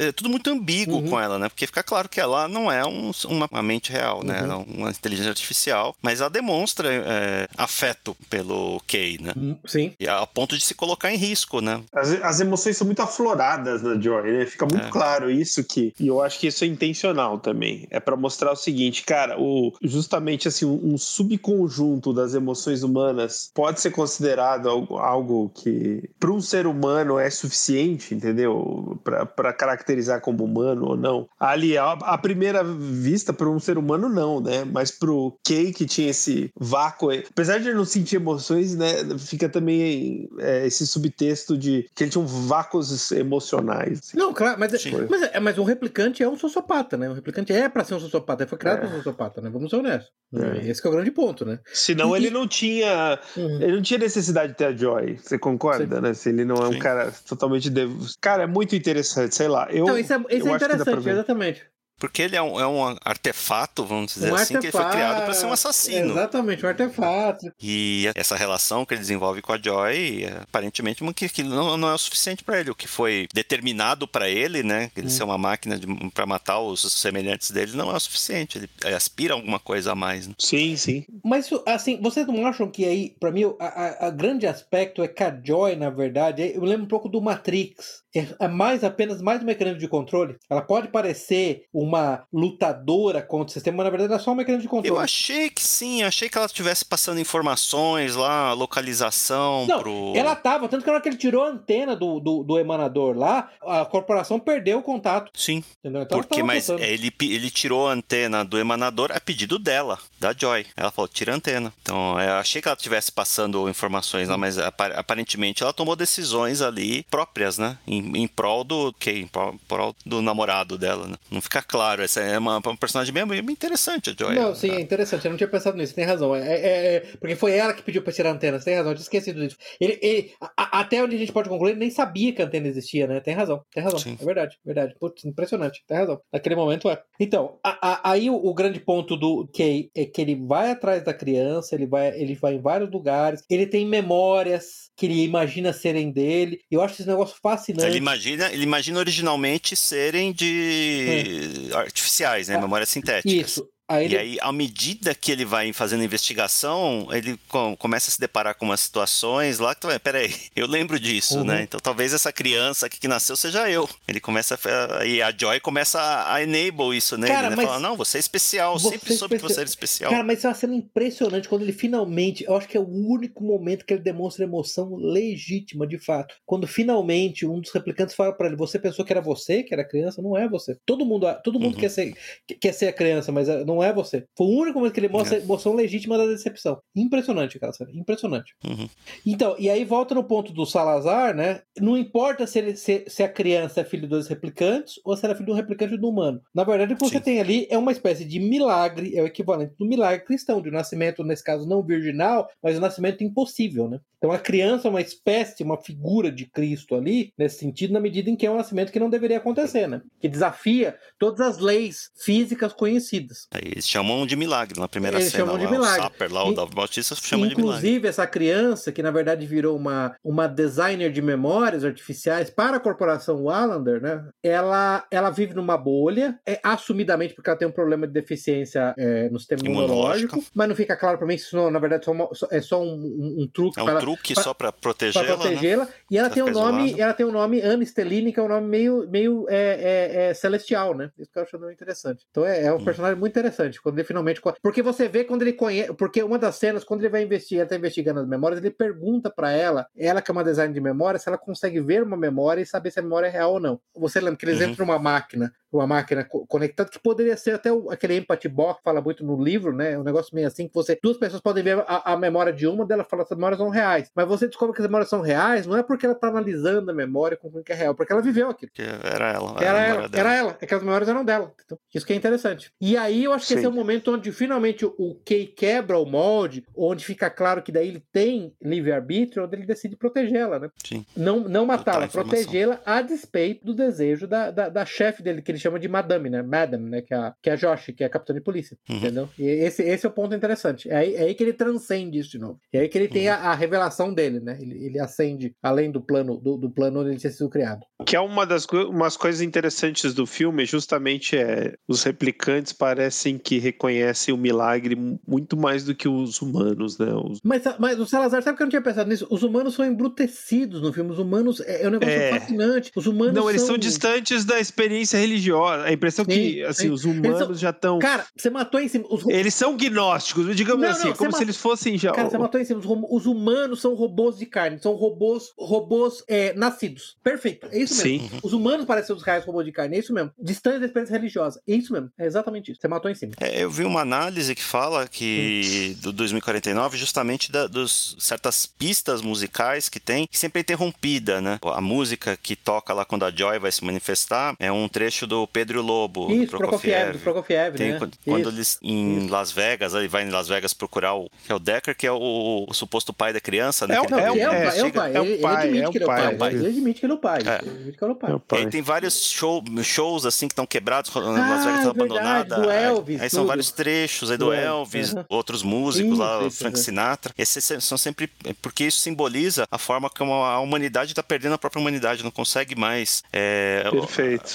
[0.09, 1.11] é tudo muito ambíguo Uhum.
[1.11, 1.49] com ela, né?
[1.49, 4.39] Porque fica claro que ela não é um- uma, uma mente real, né?
[4.39, 4.45] Uhum.
[4.45, 9.33] Ela é uma inteligência artificial, mas ela demonstra é, afeto pelo Kay, né?
[9.37, 9.93] Hum, Sim.
[10.01, 11.83] E a ponto de se colocar em risco, né?
[11.93, 14.47] As, as emoções são muito afloradas na Joy, né?
[14.47, 14.91] Fica muito É.
[14.91, 15.93] claro isso que.
[16.01, 17.87] E eu acho que isso é intencional também.
[17.91, 23.51] É pra mostrar o seguinte, cara, o, justamente assim, um, um subconjunto das emoções humanas
[23.55, 28.99] pode ser considerado algo, algo que, para um ser humano, é suficiente, entendeu?
[29.05, 31.29] Pra pra caracterizar como humano ou não.
[31.39, 34.65] Ali, à à primeira vista, para um ser humano, não, né?
[34.65, 38.93] Mas pro Kay, que tinha esse vácuo, apesar de ele não sentir emoções, né?
[39.19, 43.99] Fica também é, esse subtexto de que ele tinha um vácuos emocionais.
[44.01, 44.17] assim.
[44.19, 44.93] Não, claro, mas, Sim.
[45.09, 47.09] mas, é- mas um replicante é um sociopata, né?
[47.09, 48.81] Um replicante é pra ser um sociopata, ele foi criado É.
[48.81, 49.51] pra ser um sociopata, né?
[49.51, 50.11] Vamos ser honestos.
[50.35, 50.69] É.
[50.71, 51.59] Esse que é o grande ponto, né?
[51.73, 53.19] Senão ele não tinha.
[53.37, 53.61] Uhum.
[53.63, 55.19] Ele não tinha necessidade de ter a Joy.
[55.21, 56.15] Você concorda, né?
[56.15, 56.79] Se ele não é um Sim.
[56.79, 57.69] cara totalmente.
[57.71, 59.69] dev- Cara, é muito interessante, sei lá.
[59.71, 61.11] Eu, Então, isso é, isso eu é acho que dá pra interessante, ver.
[61.13, 61.67] exatamente.
[62.01, 65.23] Porque ele é um, é um artefato, vamos dizer Um assim, que ele foi criado
[65.23, 66.13] para ser um artefato, assassino.
[66.13, 67.53] Exatamente, um artefato.
[67.61, 71.95] E essa relação que ele desenvolve com a Joy, aparentemente, que, que não, não é
[71.95, 72.71] o suficiente para ele.
[72.71, 74.91] O que foi determinado para ele, né?
[74.97, 75.11] Ele Hum.
[75.11, 75.79] ser uma máquina
[76.15, 78.57] para matar os semelhantes dele, não é o suficiente.
[78.57, 80.27] Ele aspira a alguma coisa a mais.
[80.27, 80.35] Né?
[80.39, 81.05] Sim, sim.
[81.23, 85.39] Mas, assim, vocês não acham que aí, pra mim, a grande aspecto é que a
[85.43, 88.01] Joy, na verdade, eu lembro um pouco do Matrix.
[88.15, 90.37] É, é mais apenas mais um mecanismo de controle.
[90.49, 94.63] Ela pode parecer uma lutadora contra o sistema, mas na verdade é só um mecanismo
[94.63, 95.05] de Eu controle.
[95.05, 100.13] achei que sim, achei que ela estivesse passando informações lá, localização Não, pro.
[100.15, 103.17] Ela tava, tanto que na hora que ele tirou a antena do, do, do emanador
[103.17, 105.31] lá, a corporação perdeu o contato.
[105.35, 105.63] Sim?
[105.85, 110.67] Então porque mas ele, ele tirou a antena do emanador a pedido dela, da Joy.
[110.77, 111.73] Ela falou, tira a antena.
[111.83, 116.61] Então, eu achei que ela estivesse passando informações lá, mas apa- aparentemente ela tomou decisões
[116.63, 117.79] ali próprias, né?
[117.87, 119.21] Em, em prol do quem?
[119.23, 119.27] Em
[119.67, 121.15] prol, do namorado dela, né?
[121.31, 122.03] Não fica claro.
[122.03, 124.35] Essa é uma, uma personagem bem interessante, a Joy.
[124.35, 125.25] Não, sim, é interessante.
[125.25, 126.35] Eu não tinha pensado nisso, tem razão.
[126.35, 128.93] É, é- é- porque foi ela que pediu pra tirar a antena, você tem razão,
[128.93, 129.57] eu tinha esquecido disso.
[129.81, 132.69] Ele, ele- a- até onde a gente pode concluir, ele nem sabia que a antena
[132.69, 133.21] existia, né?
[133.21, 133.99] Tem razão, tem razão.
[133.99, 134.17] Sim.
[134.21, 134.95] É verdade, verdade.
[135.01, 136.21] Putz, impressionante, tem razão.
[136.33, 137.01] Naquele momento é.
[137.19, 141.05] Então, a- a- aí o, o grande ponto do Kay é que ele vai atrás
[141.05, 145.73] da criança, ele vai, ele vai em vários lugares, ele tem memórias que ele imagina
[145.73, 146.61] serem dele.
[146.71, 147.87] Eu acho esse negócio fascinante.
[147.87, 152.57] Ele imagina, ele imagina originalmente serem de artificiais, né?
[152.57, 153.33] Ah, Memórias sintéticas.
[153.33, 153.69] Isso.
[153.91, 158.13] Aí ele E aí, à medida que ele vai fazendo investigação, ele com- começa a
[158.13, 161.45] se deparar com umas situações lá que, tu vai, peraí, eu lembro disso, Uhum.
[161.45, 161.63] né?
[161.63, 163.89] Então talvez essa criança aqui que nasceu seja eu.
[164.07, 164.59] Ele começa
[164.99, 165.05] a.
[165.05, 167.57] E a Joy começa a, a enable isso nele, Cara, né?
[167.57, 169.55] mas- Fala, não, você é especial, Você sempre é soube que especial.
[169.55, 170.11] você era especial.
[170.13, 172.45] Cara, mas isso é uma cena impressionante quando ele finalmente.
[172.45, 176.35] Eu acho que é o único momento que ele demonstra emoção legítima, de fato.
[176.47, 179.85] Quando finalmente um dos replicantes fala pra ele: Você pensou que era você, que era
[179.87, 180.23] criança?
[180.23, 180.77] Não é você.
[180.87, 181.81] Todo mundo, todo mundo Uhum.
[181.81, 182.15] quer, ser,
[182.61, 184.27] quer ser a criança, mas eh, não é você.
[184.37, 185.41] Foi o único momento que ele mostra É.
[185.41, 186.81] a emoção legítima da decepção.
[186.95, 187.73] Impressionante, cara.
[187.95, 188.55] Impressionante.
[188.67, 188.89] Uhum.
[189.27, 191.63] Então, e aí volta no ponto do Salazar, né?
[191.81, 195.33] Não importa se, ele, se, se a criança é filho dos replicantes ou se ela
[195.33, 196.41] é filho de um replicante do humano.
[196.55, 197.23] Na verdade, o que você Sim.
[197.25, 200.73] tem ali é uma espécie de milagre, é o equivalente do milagre cristão, de um
[200.73, 204.01] nascimento, nesse caso, não virginal, mas um nascimento impossível, né?
[204.19, 208.29] Então a criança é uma espécie, uma figura de Cristo ali, nesse sentido, na medida
[208.29, 210.03] em que é um nascimento que não deveria acontecer, né?
[210.21, 213.47] Que desafia todas as leis físicas conhecidas.
[213.51, 215.45] Aí eles chamam de milagre na primeira Eles cena.
[215.45, 215.99] chamam de lá, milagre.
[216.01, 217.79] O Sapper lá, o Dalvo Bautista chama de milagre.
[217.79, 222.81] Inclusive, essa criança, que na verdade virou uma, uma designer de memórias artificiais para a
[222.81, 224.25] corporação Wallander, né?
[224.43, 229.29] Ela, ela vive numa bolha, é, assumidamente porque ela tem um problema de deficiência é,
[229.29, 230.35] no sistema Imunológico.
[230.35, 232.61] imunológico, mas não fica claro para mim se isso, na verdade, só uma- só- é
[232.61, 235.37] só um, um- um truque É um para truque pra- só pra para protegê-la, né?
[235.37, 235.89] protegê-la.
[236.11, 238.49] E ela Ela tem um nome, ela tem um nome Anne Stellini, que é um
[238.49, 241.11] nome meio, meio é, é, é, celestial, né?
[241.19, 242.25] Isso que eu acho muito interessante.
[242.31, 242.85] Então é, é um Hum.
[242.85, 246.57] personagem muito interessante quando ele finalmente porque você vê quando ele conhece, porque uma das
[246.57, 250.23] cenas quando ele vai investigar, ele tá investigando as memórias, ele pergunta pra ela, ela
[250.23, 252.99] que é uma design de memória, se ela consegue ver uma memória e saber se
[253.01, 253.81] a memória é real ou não.
[253.95, 254.67] Você lembra que eles Uhum.
[254.67, 258.79] entram numa máquina uma máquina co- conectada, que poderia ser até o- aquele empathy box
[258.79, 259.99] que fala muito no livro, né?
[259.99, 260.99] Um negócio meio assim que você.
[261.03, 263.69] Duas pessoas podem ver a, a memória de uma dela fala que as memórias são
[263.69, 264.11] reais.
[264.15, 266.95] Mas você descobre que as memórias são reais, não é porque ela tá analisando a
[266.95, 268.71] memória com o que é real, porque ela viveu aquilo.
[268.73, 269.57] Que era ela.
[269.61, 270.21] Era a ela, dela.
[270.21, 270.51] era ela.
[270.61, 271.53] Aquelas memórias eram dela.
[271.65, 272.73] Então, isso que é interessante.
[272.81, 276.05] E aí eu acho que esse é o momento onde finalmente o- Kay quebra o
[276.07, 280.71] molde, onde fica claro que daí ele tem livre-arbítrio, onde ele decide protegê-la, né?
[280.85, 281.05] Sim.
[281.17, 285.59] Não, não matá-la, protegê-la a despeito do desejo da, da, da chefe dele, que ele
[285.61, 286.43] chama de Madame, né?
[286.43, 287.03] Madame, né?
[287.03, 288.77] Que é a, que é a Josh, que é a capitã de polícia.
[288.89, 288.97] Uhum.
[288.97, 289.29] Entendeu?
[289.39, 290.89] E esse, esse é o ponto interessante.
[290.91, 292.59] É aí, é aí que ele transcende isso de novo.
[292.73, 293.35] É aí que ele tem Uhum.
[293.35, 294.59] a, a revelação dele, né?
[294.61, 297.81] Ele, ele acende além do plano, do, do plano onde ele tinha sido criado.
[298.07, 303.59] Que é uma das umas coisas interessantes do filme, justamente é os replicantes parecem que
[303.59, 307.13] reconhecem o milagre mu- muito mais do que os humanos, né?
[307.15, 309.27] Os- Mas, mas o Salazar, sabe que eu não tinha pensado nisso?
[309.31, 311.11] Os humanos são embrutecidos no filme.
[311.11, 312.31] Os humanos é, é um negócio É.
[312.31, 312.91] fascinante.
[312.97, 315.50] Os humanos Não, eles são são distantes da experiência religiosa.
[315.53, 316.91] A impressão que Sim, assim, sim.
[316.91, 317.99] os humanos são- já estão.
[317.99, 319.05] Cara, você matou em cima.
[319.11, 322.13] Os, Eles são gnósticos, digamos Não, assim, não, como se ma- eles fossem já.
[322.13, 322.81] Cara, você matou em cima.
[322.81, 327.17] Os, rom- os humanos são robôs de carne, são robôs, robôs é, nascidos.
[327.23, 327.67] Perfeito.
[327.71, 328.29] É isso mesmo.
[328.29, 328.39] Sim.
[328.43, 329.97] Os humanos parecem os reais robôs de carne.
[329.97, 330.31] É isso mesmo.
[330.39, 331.61] Distantes da experiência religiosa.
[331.69, 332.11] É isso mesmo.
[332.19, 332.81] É exatamente isso.
[332.81, 333.33] Você matou em cima.
[333.41, 339.23] É, eu vi uma análise que fala que do 2049 justamente da, dos certas pistas
[339.23, 341.59] musicais que tem que sempre é interrompida, né?
[341.63, 345.40] A música que toca lá quando a Joy vai se manifestar é um trecho do
[345.47, 347.99] Pedro Lobo, do isso, Prokofiev, do Prokofiev, Tem, né?
[347.99, 348.49] quando, quando Isso.
[348.51, 351.97] eles em Las Vegas, ele vai em Las Vegas procurar o que é o Decker,
[351.97, 353.97] que é o, o suposto pai da criança, né?
[353.97, 355.13] É que o- ele- Não, é é, o- o é, pai, é o pai.
[355.15, 356.31] é o Ele, ele pai, admite é o que ele é o pai, pai.
[356.33, 356.55] é o pai.
[356.55, 357.39] Ele admite que ele é o pai.
[357.41, 357.59] É.
[357.63, 358.31] Ele admite que ele é o pai.
[358.31, 358.59] É o E pai.
[358.61, 362.01] aí tem vários show- shows assim que estão quebrados, Las Ah, Vegas está é verdade,
[362.01, 362.57] abandonada.
[362.57, 363.49] do aí- Elvis, aí são tudo.
[363.49, 366.85] vários trechos aí do Do Elvis, outros músicos lá, Isso, o isso, Frank isso.
[366.85, 367.35] Sinatra.
[367.39, 371.55] Esses se- são sempre é porque isso simboliza a forma como a humanidade está perdendo
[371.55, 373.85] a própria humanidade, não consegue mais é,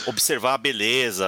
[0.08, 0.75] observar a beleza,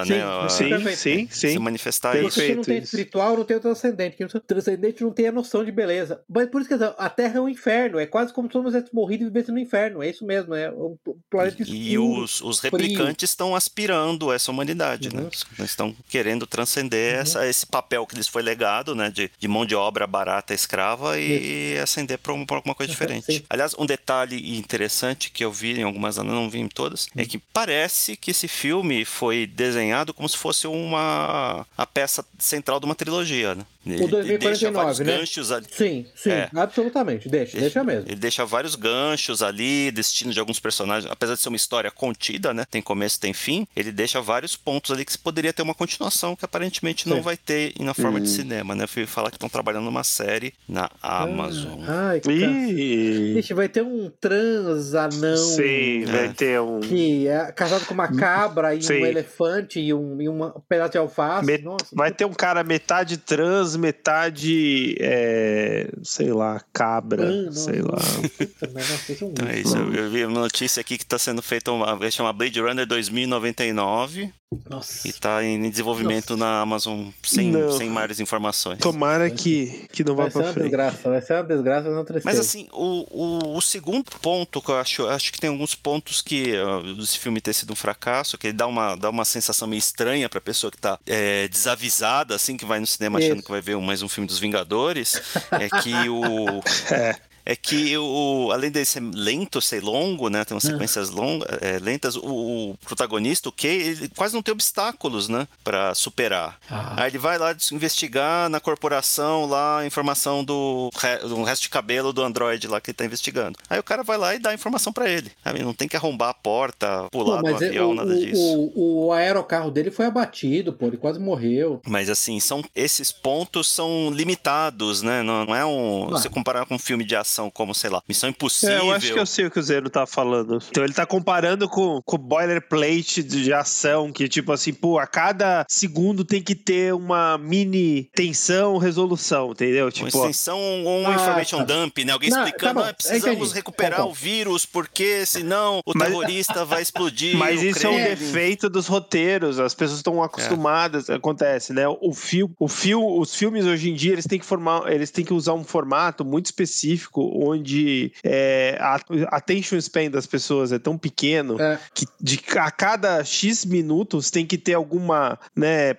[0.04, 0.22] Sim, né?
[0.24, 0.96] a- Sim, Perfeito.
[0.98, 1.58] sim, Se sim.
[1.58, 2.28] manifestar Perfeito.
[2.38, 2.40] isso.
[2.46, 2.84] Se não tem isso.
[2.84, 4.16] espiritual, não tem o transcendente.
[4.16, 6.20] Quem não- transcendente não tem a noção de beleza.
[6.28, 7.98] Mas por isso que a Terra é um inferno.
[7.98, 10.02] É quase como se todos tivessem morrido e vivessem no inferno.
[10.02, 10.54] É isso mesmo.
[10.54, 10.96] É um
[11.30, 11.78] planeta escuro.
[11.78, 15.22] E os, os replicantes estão aspirando essa humanidade, né?
[15.22, 15.28] Uhum.
[15.58, 19.10] Eles estão querendo transcender essa, esse papel que lhes foi legado, né?
[19.10, 23.26] De, de mão de obra barata escrava e ascender para alguma coisa diferente.
[23.26, 23.42] Sim.
[23.48, 27.38] Aliás, um detalhe interessante que eu vi em algumas, não vi em todas, é que
[27.38, 32.94] parece que esse filme foi desenhado como se fosse uma a peça central de uma
[32.94, 33.64] trilogia, né?
[33.94, 35.04] Ele, ele deixa 2049, vários né?
[35.18, 35.66] ganchos ali.
[35.70, 36.48] Sim, sim, É.
[36.54, 37.28] absolutamente.
[37.28, 38.04] Deixa, deixa mesmo.
[38.08, 41.10] Ele deixa vários ganchos ali, destino de alguns personagens.
[41.10, 42.64] Apesar de ser uma história contida, né?
[42.70, 43.66] Tem começo, tem fim.
[43.76, 47.22] Ele deixa vários pontos ali que se poderia ter uma continuação que aparentemente não Sim.
[47.22, 48.84] vai ter na forma de cinema, né?
[48.84, 51.80] Eu fui falar que estão trabalhando numa série na Amazon.
[51.86, 52.34] Ai, cara.
[52.36, 56.28] Ih, Ixi, vai ter um trans anão sim, vai É.
[56.32, 56.80] ter um.
[56.80, 59.02] que é casado com uma cabra e Sim.
[59.02, 61.46] um elefante e um, e um pedaço de alface.
[61.46, 64.96] Me- Nossa, Vai ter um cara metade trans, metade.
[65.00, 67.28] é, sei lá, cabra.
[67.28, 67.58] Ah, nossa.
[67.72, 67.98] sei lá.
[68.36, 69.76] Puta, mas nossa, isso Então é isso.
[69.76, 71.96] Eu, eu vi uma notícia aqui que está sendo feita uma.
[71.96, 74.32] Vai chamar Blade Runner 2099
[74.68, 75.06] Nossa.
[75.06, 77.72] e está em desenvolvimento na Amazon sem, Não.
[77.72, 78.78] sem maiores informações.
[78.78, 80.64] Tomara que, que não vá Vai ser pra uma frente.
[80.64, 82.36] desgraça, vai ser uma desgraça, vai ser uma tristeza.
[82.36, 86.22] Mas assim, o, o, o segundo ponto que eu acho, acho que tem alguns pontos
[86.22, 89.68] que uh, esse filme ter sido um fracasso, que ele dá uma, dá uma sensação
[89.68, 93.44] meio estranha pra pessoa que tá é, desavisada, assim, que vai no cinema achando Isso.
[93.44, 95.20] que vai mais um filme dos Vingadores,
[95.52, 96.60] é que o.
[97.48, 97.56] É.
[97.56, 100.44] Que o, além de ser lento, ser longo, né?
[100.44, 104.52] Tem umas sequências longas, é, lentas, o, o protagonista, o Kay, ele quase não tem
[104.52, 105.48] obstáculos, né?
[105.64, 106.58] Pra superar.
[106.70, 107.02] Ah.
[107.02, 110.90] Aí ele vai lá investigar na corporação lá a informação do,
[111.22, 113.58] do resto de cabelo do Android lá que ele tá investigando.
[113.70, 115.32] Aí o cara vai lá e dá a informação pra ele.
[115.42, 115.62] Sabe?
[115.62, 118.70] Não tem que arrombar a porta, pular Pô, do é- avião, o, nada disso.
[118.74, 121.80] O, o aerocarro dele foi abatido, pô, ele quase morreu.
[121.86, 125.22] Mas assim, são esses pontos são limitados, né?
[125.22, 126.08] Não, não é um.
[126.08, 126.10] Ah.
[126.10, 128.74] Você comparar com um filme de ação como, sei lá, Missão Impossível.
[128.76, 130.58] É, eu acho que eu sei o que o Zeno tá falando.
[130.70, 134.98] Então ele tá comparando com com o boilerplate de de ação, que tipo assim, pô,
[134.98, 139.84] a cada segundo tem que ter uma mini tensão, resolução, entendeu?
[139.86, 141.64] Uma Tipo, extensão ou um Ah, information tá.
[141.64, 142.12] dump, né?
[142.12, 143.54] Alguém Não, explicando, tá ah, precisamos entendi.
[143.54, 144.10] recuperar Concordo.
[144.10, 147.36] o vírus, porque senão o Mas- terrorista vai explodir.
[147.38, 151.84] Mas isso é um defeito dos roteiros, as pessoas estão acostumadas, acontece, né?
[151.88, 155.24] O fio, o fio, os filmes hoje em dia, eles têm que formar, eles têm
[155.24, 159.00] que usar um formato muito específico onde é, a
[159.36, 161.78] attention span das pessoas é tão pequeno É.
[161.94, 165.96] que de, a cada X minutos tem que ter alguma, né, é,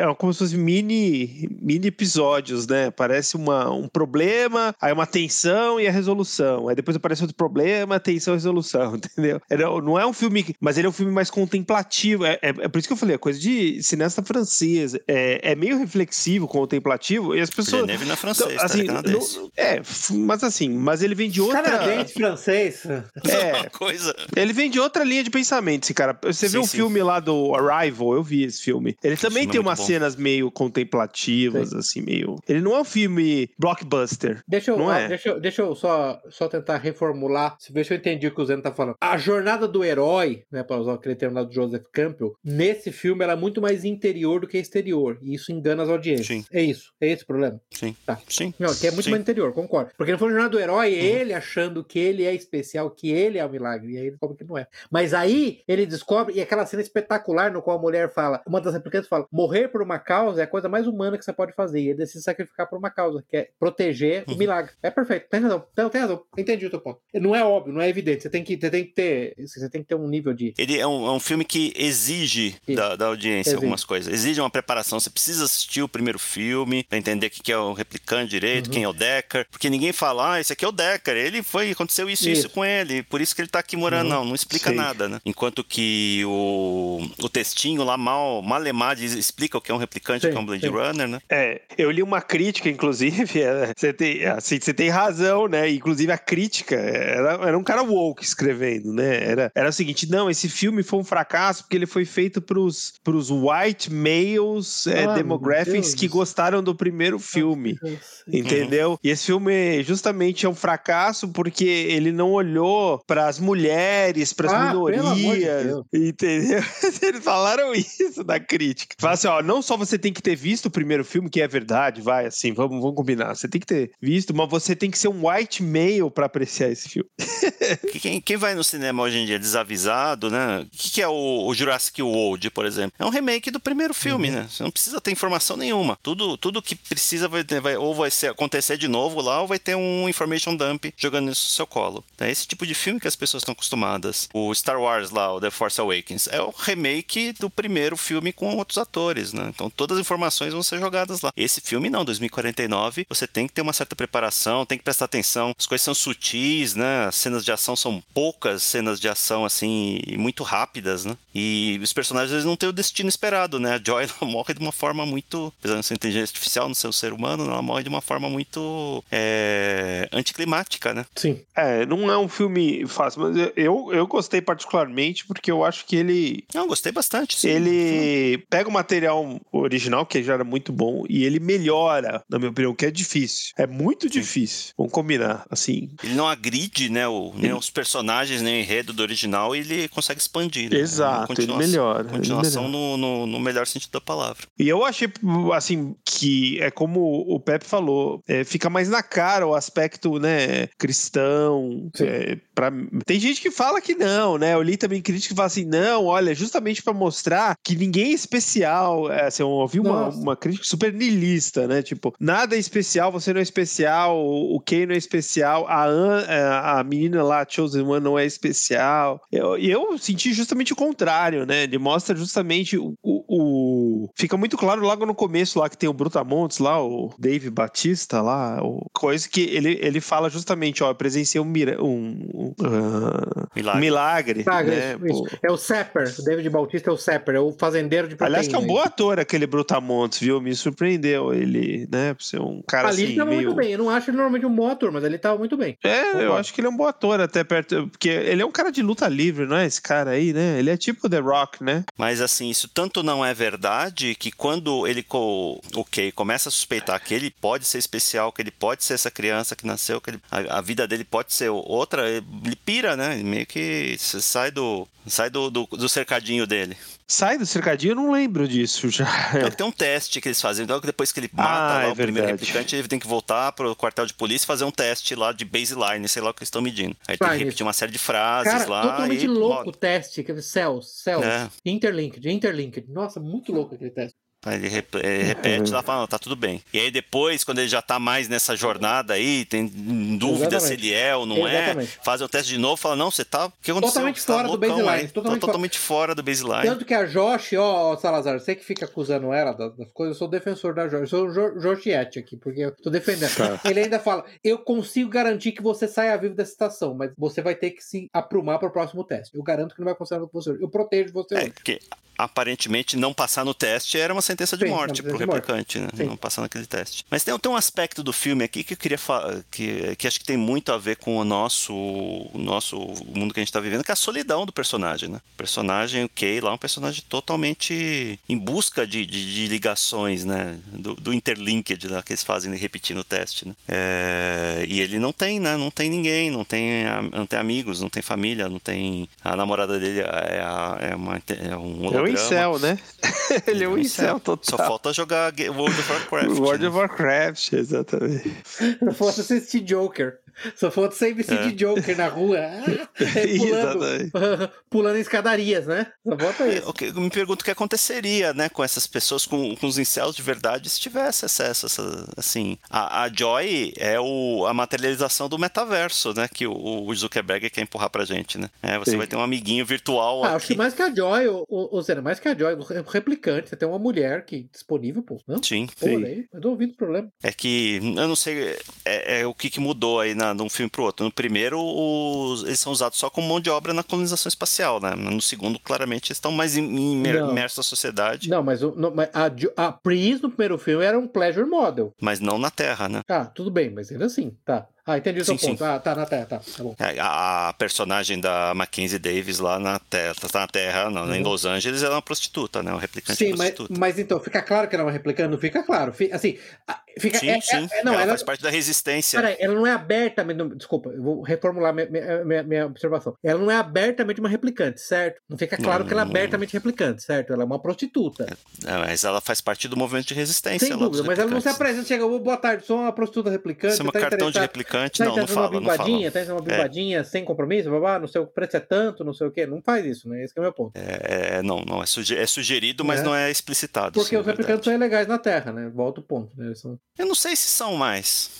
[0.00, 2.90] é como se fosse mini, mini episódios, né?
[2.90, 6.68] Parece uma, um problema, aí uma tensão e a resolução.
[6.68, 9.40] Aí depois aparece outro problema, tensão e resolução, entendeu?
[9.50, 12.24] Ele é- não é um filme, mas ele é um filme mais contemplativo.
[12.24, 14.94] É, é- é por isso que eu falei, é coisa de cineasta francês.
[15.06, 17.82] É, é meio reflexivo, contemplativo, e as pessoas.
[17.82, 18.64] Villeneuve não é francês, Então, tá?
[18.64, 20.12] assim, É não- é, f-
[20.46, 21.62] assim, mas ele vem de outra.
[21.62, 22.84] Canadense, francês.
[22.86, 24.14] É, Uma coisa.
[24.36, 26.18] ele vem de outra linha de pensamento, esse cara.
[26.24, 26.76] Você Sim, viu o sim.
[26.78, 28.14] filme lá do Arrival?
[28.14, 28.96] Eu vi esse filme.
[29.02, 29.86] Ele também é tem umas bom.
[29.86, 32.36] cenas meio contemplativas, assim, meio.
[32.48, 34.42] Ele não é um filme blockbuster.
[34.46, 35.08] Deixa eu, Não ó, é?
[35.08, 38.40] deixa, eu- deixa eu só, só tentar reformular, se ver se eu entendi o que
[38.40, 38.96] o Zeno tá falando.
[39.00, 43.24] A jornada do herói, né, para usar aquele termo lá do Joseph Campbell, nesse filme
[43.24, 46.26] ela é muito mais interior do que exterior, e isso engana as audiências.
[46.26, 46.44] Sim.
[46.52, 47.60] É isso, é esse o problema.
[47.70, 47.94] Sim.
[48.06, 48.18] Tá.
[48.28, 48.52] Sim.
[48.58, 49.10] Não, que é muito Sim.
[49.10, 49.90] mais interior, concordo.
[49.96, 53.38] Porque não foi a jornada do herói, ele achando que ele é especial, que ele
[53.38, 54.66] é o milagre, e aí ele descobre que não é.
[54.90, 58.74] Mas aí ele descobre, e aquela cena espetacular no qual a mulher fala, uma das
[58.74, 61.80] replicantes fala, morrer por uma causa é a coisa mais humana que você pode fazer,
[61.80, 64.34] e ele decide sacrificar por uma causa, que é proteger Uhum.
[64.34, 64.72] o milagre.
[64.82, 67.00] É perfeito, tem razão, não, tem razão, entendi o teu ponto.
[67.14, 69.82] Não é óbvio, não é evidente, você tem que, você tem que ter, você tem
[69.82, 70.52] que ter um nível de...
[70.58, 73.56] Ele é um, é um filme que exige da, da audiência Exige.
[73.56, 74.12] algumas coisas.
[74.12, 74.98] Exige uma preparação.
[75.00, 78.66] Você precisa assistir o primeiro filme pra entender o que que é o replicante direito,
[78.66, 78.72] Uhum.
[78.72, 79.46] quem é o Decker.
[79.50, 81.16] Porque ninguém fala, ah, esse aqui é o Decker.
[81.16, 82.50] Ele foi, aconteceu isso e isso Isso.
[82.50, 83.02] com ele.
[83.02, 84.04] Por isso que ele tá aqui morando.
[84.04, 84.10] Uhum.
[84.12, 84.76] Não, não explica Sim.
[84.76, 85.20] nada, né?
[85.24, 90.26] Enquanto que o, o textinho lá, mal, malemar, diz- explica o que é um replicante,
[90.26, 90.72] o que é um Sim, Blade sim.
[90.72, 91.20] Runner, né?
[91.30, 95.70] É, eu li uma crítica, inclusive, é, você tem, assim, você tem razão, né?
[95.70, 99.22] Inclusive a crítica era, era um cara woke escrevendo, né?
[99.24, 102.94] Era, era o seguinte: não, esse filme foi um fracasso porque ele foi feito pros,
[103.04, 107.78] pros white males é, Ah, meu demographics que gostaram do primeiro filme.
[108.26, 108.98] Entendeu?
[109.02, 114.46] E esse filme justamente é um fracasso porque ele não olhou para as mulheres, para
[114.48, 115.84] as Ah, de minorias, Deus.
[115.92, 116.62] entendeu?
[117.02, 118.94] Eles falaram isso na crítica.
[118.98, 121.48] Fala assim, ó, não só você tem que ter visto o primeiro filme, que é
[121.48, 123.34] verdade, vai, assim, vamos, vamos combinar.
[123.34, 126.70] Você tem que ter visto, mas você tem que ser um white male para apreciar
[126.70, 127.08] esse filme.
[127.92, 130.60] Que Quem, quem vai no cinema hoje em dia desavisado, né?
[130.60, 132.92] O que, que é o, o Jurassic World, por exemplo?
[132.98, 134.34] É um remake do primeiro filme, Uhum.
[134.34, 134.46] né?
[134.50, 135.98] Você não precisa ter informação nenhuma.
[136.02, 139.46] Tudo, tudo que precisa vai, ter- vai- ou vai ser, acontecer de novo lá, ou
[139.46, 142.04] vai ter um information dump jogando isso no seu colo.
[142.18, 144.28] É esse tipo de filme que as pessoas estão acostumadas.
[144.32, 148.56] O Star Wars lá, o The Force Awakens, é o remake do primeiro filme com
[148.56, 149.46] outros atores, né?
[149.48, 151.32] Então todas as informações vão ser jogadas lá.
[151.36, 155.54] Esse filme não, 2049, você tem que ter uma certa preparação, tem que prestar atenção.
[155.58, 157.06] As coisas são sutis, né?
[157.06, 161.16] As cenas de ação são poucas cenas de ação, assim, muito rápidas, né?
[161.34, 163.74] E os personagens eles não têm o destino esperado, né?
[163.74, 165.52] A Joy ela morre de uma forma muito.
[165.58, 168.00] Apesar de não ser inteligência artificial, não ser um ser humano, ela morre de uma
[168.00, 169.02] forma muito.
[169.10, 169.81] É,
[170.12, 171.04] anticlimática, né?
[171.16, 171.40] Sim.
[171.56, 175.96] É, não é um filme fácil, mas eu- eu, gostei particularmente porque eu acho que
[175.96, 177.38] ele Não, gostei bastante.
[177.38, 177.48] sim.
[177.48, 182.50] ele pega o material original, que já era muito bom, e ele melhora, na minha
[182.50, 183.52] opinião, que é difícil.
[183.56, 184.72] É muito difícil.
[184.76, 185.90] Vamos combinar, assim.
[186.02, 187.06] Ele não agride, né?
[187.08, 190.70] O, nem os personagens, nem o enredo do original, e ele consegue expandir.
[190.70, 190.78] Né?
[190.78, 192.96] Exato, É ele continuação- melhora, ele Continuação melhora.
[192.96, 194.46] no, no, no melhor sentido da palavra.
[194.58, 195.08] E eu achei,
[195.54, 199.71] assim, que é como o Pepe falou, é, fica mais na cara o aspecto,
[200.20, 201.90] né, cristão.
[202.00, 202.70] É, pra...
[203.06, 204.54] Tem gente que fala que não, né?
[204.54, 208.14] Eu li também crítica que fala assim, não, olha, justamente pra mostrar que ninguém é
[208.14, 209.10] especial.
[209.10, 211.82] É, assim, eu ouvi uma, uma crítica super niilista, né?
[211.82, 216.24] Tipo, nada é especial, você não é especial, o Kay não é especial, a, An-
[216.28, 216.42] é,
[216.78, 219.20] a menina lá, a Chosen One, não é especial.
[219.30, 221.64] Eu- E eu, senti justamente o contrário, né?
[221.64, 225.88] Ele mostra justamente o, o- o- Fica muito claro logo no começo lá que tem
[225.88, 228.86] o Brutamontes lá, o Dave Batista lá, o...
[228.92, 231.82] coisa que ele, ele fala justamente, ó, eu presenciei um, mira...
[231.82, 233.80] um, um, ah, Milagre.
[233.80, 234.96] milagre, Ah, né?
[235.04, 235.38] isso, isso.
[235.42, 238.38] É o Sapper, o David Bautista é o Sapper, é o fazendeiro de proteína.
[238.38, 240.40] Aliás, que é um bom ator aquele Brutamontes, viu?
[240.40, 242.14] Me surpreendeu ele, né?
[242.14, 243.42] Por ser um cara Ali ele assim, tava meio...
[243.42, 243.72] muito bem.
[243.72, 245.76] Eu não acho ele normalmente um bom ator, mas ele tava muito bem.
[245.84, 248.50] É, eu acho que ele é um bom ator até perto, porque ele é um
[248.50, 249.66] cara de luta livre, não é?
[249.66, 250.58] Esse cara aí, né?
[250.58, 251.84] Ele é tipo The Rock, né?
[251.98, 255.60] Mas assim, isso tanto não é verdade que quando ele, co...
[255.74, 259.10] o Kay começa a suspeitar que ele pode ser especial, que ele pode ser essa
[259.10, 263.14] criança que nasceu, que ele- a, a vida dele pode ser outra, ele pira, né?
[263.14, 266.76] Ele meio que sai do, sai do, do, do cercadinho dele.
[267.06, 269.06] Sai do cercadinho, eu não lembro disso já.
[269.54, 270.64] Tem um teste que eles fazem.
[270.64, 272.40] Então, depois que ele mata Ah, lá é o primeiro verdade.
[272.40, 275.44] replicante, ele tem que voltar pro quartel de polícia e fazer um teste lá de
[275.44, 276.96] baseline, sei lá o que eles estão medindo.
[277.06, 278.82] Aí tem que repetir uma série de frases Cara, lá.
[278.82, 280.22] totalmente e louco o teste.
[280.24, 281.26] que- Cells, Cells.
[281.26, 281.50] É.
[281.66, 282.90] Interlinked, Interlinked.
[282.90, 284.16] Nossa, muito louco aquele teste.
[284.46, 286.62] Ele, rep ele repete lá, fala, não, tá tudo bem.
[286.72, 290.66] E aí depois, quando ele já tá mais nessa jornada aí, tem dúvida Exatamente.
[290.66, 291.98] se ele é ou não Exatamente.
[292.00, 293.46] é, faz o teste de novo, fala, não, você tá...
[293.46, 293.92] O que aconteceu?
[293.92, 296.62] Totalmente Você tá fora do baseline, totalmente Tá totalmente fora do baseline.
[296.62, 300.28] Tanto que a Josh, ó, Salazar, você que fica acusando ela das, coisas, eu sou
[300.28, 301.00] defensor da Josh.
[301.00, 303.34] Eu sou o Jo- Joshiette aqui, porque eu tô defendendo.
[303.34, 303.60] Tá.
[303.64, 307.54] Ele ainda fala: eu consigo garantir que você saia vivo dessa situação, mas você vai
[307.54, 309.36] ter que se aprumar para o próximo teste.
[309.36, 310.50] Eu garanto que não vai acontecer nada com você.
[310.50, 311.34] Eu protejo você.
[311.34, 311.50] É, hoje.
[311.50, 311.80] porque
[312.16, 315.40] aparentemente não passar no teste era uma sentença de Sim, morte pro de morte.
[315.40, 315.88] replicante, né?
[315.96, 316.04] Sim.
[316.04, 317.04] Não passar naquele teste.
[317.10, 320.18] Mas tem, tem um aspecto do filme aqui que eu queria falar, que, que acho
[320.18, 322.76] que tem muito a ver com o nosso, o nosso
[323.14, 325.18] mundo que a gente tá vivendo, que é a solidão do personagem, né?
[325.34, 330.24] O personagem, o Kay lá, é um personagem totalmente em busca de, de, de ligações,
[330.24, 330.58] né?
[330.72, 333.54] Do, do interlinked lá que eles fazem repetindo o teste, né?
[333.68, 335.56] É, e ele não tem, né?
[335.56, 339.08] Não tem ninguém, não tem, não tem amigos, não tem família, não tem...
[339.24, 340.04] A namorada dele é,
[340.42, 342.10] a- é, uma, é um É um holograma.
[342.10, 342.78] incel, né?
[343.46, 344.58] Ele é um incel total.
[344.58, 346.38] Só falta jogar Ga- World of Warcraft.
[346.40, 346.68] World né?
[346.68, 348.32] of Warcraft, exatamente.
[348.78, 350.18] Só falta assistir Joker.
[350.56, 351.46] Só falta você vestir É.
[351.48, 352.38] de Joker na rua.
[352.38, 352.88] Ah,
[353.18, 355.86] é, pulando, pulando em escadarias, né?
[356.06, 356.68] Só falta É, isso.
[356.68, 359.78] o que- Eu me pergunto o que aconteceria, né, com essas pessoas, com, com os
[359.78, 362.58] incels de verdade, se tivesse acesso a essa, assim...
[362.70, 367.60] A, a Joy é o, a materialização do metaverso, né, que o, o Zuckerberg quer
[367.62, 368.48] empurrar pra gente, né?
[368.62, 368.96] É, você Sim.
[368.96, 370.54] vai ter um amiguinho virtual Ah, acho aqui.
[370.54, 373.48] que mais que a Joy, o, o, o Zena, mais que a Joy, o replicante,
[373.48, 375.42] você tem uma mulher que disponível, pô, não?
[375.42, 375.66] Sim.
[375.78, 376.04] Pô, Sim.
[376.04, 377.08] aí, eu tô ouvindo o problema.
[377.22, 380.48] É que, eu não sei é, é o que, que mudou aí na, de um
[380.48, 381.04] filme pro outro.
[381.04, 384.94] No primeiro, os- eles são usados só como mão de obra na colonização espacial, né?
[384.94, 389.66] No segundo, claramente, eles estão mais imersos na sociedade, Não, mas, o- não, mas a,
[389.68, 391.92] a Pris no primeiro filme era um pleasure model.
[392.00, 393.00] mas não na Terra, né?
[393.08, 394.66] Ah, tudo bem, mas ainda assim, tá.
[394.84, 395.58] Ah, entendi o seu Sim, ponto.
[395.58, 395.64] sim.
[395.64, 396.38] Ah, tá na terra, tá.
[396.38, 396.74] Tá bom.
[396.76, 401.22] É, A a personagem da Mackenzie Davis lá na Terra, tá na Terra, não, em
[401.22, 402.72] Los Angeles, ela é uma prostituta, né?
[402.72, 403.30] Uma replicante Uhum.
[403.30, 403.78] Sim, mas, prostituta.
[403.78, 405.30] mas então, fica claro que ela é uma replicante?
[405.30, 405.94] Não fica claro.
[406.12, 406.36] Assim,
[406.66, 407.18] a- fica.
[407.18, 407.68] Sim, é- é- sim.
[407.72, 409.20] é- não, ela, ela, faz parte da resistência.
[409.20, 410.36] Peraí, ela não é abertamente.
[410.36, 411.88] não, desculpa, eu vou reformular minha,
[412.24, 413.14] minha, minha- observação.
[413.22, 415.20] Ela não é abertamente uma replicante, certo?
[415.28, 417.32] Não fica claro Não, que ela é abertamente replicante, certo?
[417.32, 418.26] Ela é uma prostituta.
[418.66, 420.66] É, mas ela faz parte do movimento de resistência.
[420.68, 423.30] Sem lá dúvida, mas ela não se apresenta, chega, "Ô, boa tarde, sou uma prostituta
[423.30, 423.76] replicante.
[423.76, 424.98] Você é um tá cartão de replicante?
[424.98, 425.84] Tá não, não interessado numa fala, não fala.
[425.88, 429.26] bimbadinha, tá numa bimbadinha, sem compromisso, babá, não sei o preço é tanto, não sei
[429.26, 429.46] o quê.
[429.46, 430.22] Não faz isso, né?
[430.24, 430.72] Esse é o meu ponto.
[430.76, 433.02] É, é, não, não, é, suge- é sugerido, mas É.
[433.02, 433.92] não é explicitado.
[433.92, 435.70] Porque sim, os é replicantes são ilegais na Terra, né?
[435.74, 436.30] Volta o ponto.
[436.36, 436.46] Né?
[436.46, 436.78] Eles são...
[436.98, 438.30] Eu não sei se são mais.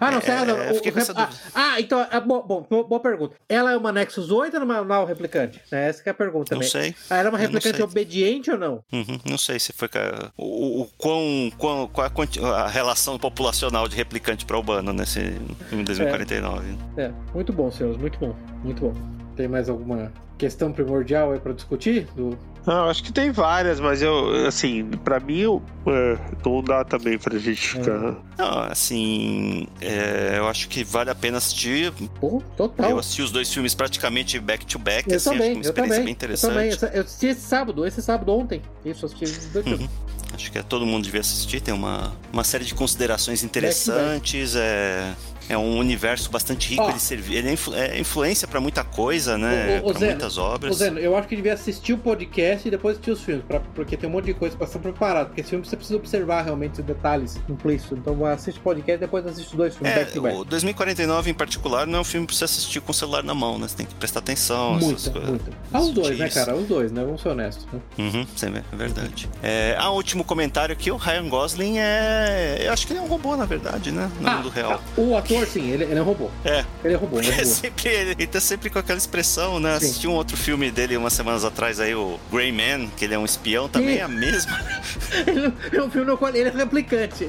[0.00, 3.36] Ah, não, É, ah, não, o- rep- ah, ah, então, é, bom, bom, boa pergunta.
[3.48, 5.62] Ela é uma Nexus 8 ou uma não replicante?
[5.70, 6.68] É, essa que é a pergunta Não também.
[6.68, 6.94] sei.
[7.08, 8.82] Ah, ela é uma não replicante obediente ou não?
[8.92, 9.88] Uhum, não sei se foi.
[10.36, 12.10] O, o, o quão, quão, qual
[12.44, 15.20] a, a relação populacional de replicante para urbano nesse
[15.68, 16.76] filme 2049.
[16.96, 18.34] É, muito bom, senhores, muito bom,
[18.64, 18.94] muito bom.
[19.36, 22.06] Tem mais alguma questão primordial aí pra discutir?
[22.16, 22.36] Do...
[22.68, 27.16] Não, acho que tem várias, mas eu, assim, pra mim, eu, é, não dá também
[27.16, 28.14] pra gente ficar.
[28.36, 29.66] Não, assim.
[29.80, 31.90] é, eu acho que vale a pena assistir.
[32.20, 32.90] Pô, total.
[32.90, 35.08] Eu assisti os dois filmes praticamente back-to-back.
[35.10, 36.04] Eu assim, acho que também, uma eu experiência também.
[36.04, 36.50] bem Eu interessante.
[36.52, 36.68] também.
[36.68, 38.60] Essa- Eu assisti esse sábado, esse sábado ontem.
[38.84, 39.72] Isso, eu assisti os dois Uhum.
[39.78, 39.90] filmes.
[40.34, 41.62] Acho que é, todo mundo devia assistir.
[41.62, 44.54] Tem uma, uma série de considerações interessantes.
[44.56, 45.14] É,
[45.48, 46.88] é um universo bastante rico.
[46.88, 49.80] Ele, servi, ele é, influ- é influência para muita coisa, né?
[49.82, 50.76] Ô, ô, ô, Para Zeno, muitas Ô, obras.
[50.76, 53.96] Zeno, eu acho que devia assistir o podcast e depois assistir os filmes, pra- porque
[53.96, 55.26] tem um monte de coisa pra estar preparado.
[55.28, 57.98] Porque esse filme você precisa observar realmente os detalhes implícitos.
[57.98, 60.36] Então assiste o podcast e depois assiste os dois filmes back É, to back.
[60.36, 63.34] o 2049 em particular não é um filme pra você assistir com o celular na
[63.34, 63.66] mão, né?
[63.68, 64.78] Você tem que prestar atenção.
[64.78, 65.12] coisas.
[65.12, 65.50] muita.
[65.72, 66.54] Ah, os dois, né, cara?
[66.54, 67.02] Os dois, né?
[67.04, 67.66] Vamos ser honestos.
[67.72, 67.80] Né?
[67.98, 69.28] Uhum, sim, é verdade.
[69.42, 72.62] É, ah, último comentário aqui, o Ryan Gosling é.
[72.66, 74.10] Eu acho que ele é um robô, na verdade, né?
[74.20, 74.80] No mundo real.
[74.96, 76.30] O ator, sim, ele, ele é um robô.
[76.44, 76.64] É.
[76.84, 77.44] Ele é robô, ele é É robô.
[77.46, 79.78] sempre, ele, ele tá sempre com aquela expressão, né?
[79.78, 79.86] Sim.
[79.86, 83.18] Assisti um outro filme dele umas semanas atrás aí, o Grey Man, que ele é
[83.18, 84.00] um espião, também Sim.
[84.00, 84.58] é a mesma.
[85.26, 87.24] Ele é um filme no qual ele é replicante.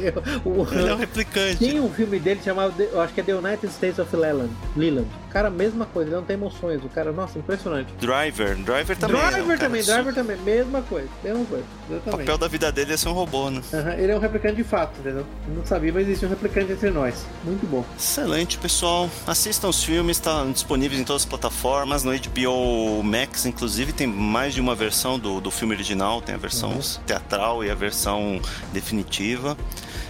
[0.46, 1.58] O- Ele é um replicante.
[1.58, 4.50] Tem um filme dele chamado, eu acho que é The United States of Leland.
[4.76, 5.08] Leland.
[5.32, 6.84] Cara, mesma coisa, ele não tem emoções.
[6.84, 7.94] O cara, nossa, impressionante.
[8.00, 8.56] Driver.
[8.56, 9.22] Driver também.
[9.22, 11.64] é um Driver também, super- Driver também, mesma coisa, mesma coisa.
[11.64, 12.18] O Exatamente.
[12.26, 13.62] papel da vida dele é ser um robô, né?
[13.74, 15.26] Aham, Ele é um replicante de fato, entendeu?
[15.48, 17.26] Eu não sabia, mas existe um replicante entre nós.
[17.44, 17.86] Muito bom.
[18.00, 19.10] Excelente, pessoal.
[19.28, 22.06] Assistam os filmes, estão disponíveis em todas as plataformas.
[22.06, 26.22] No HBO Max, inclusive, tem mais de uma versão do, do filme original.
[26.22, 26.82] Tem a versão Uhum.
[27.06, 28.40] teatral e a versão
[28.72, 29.58] definitiva.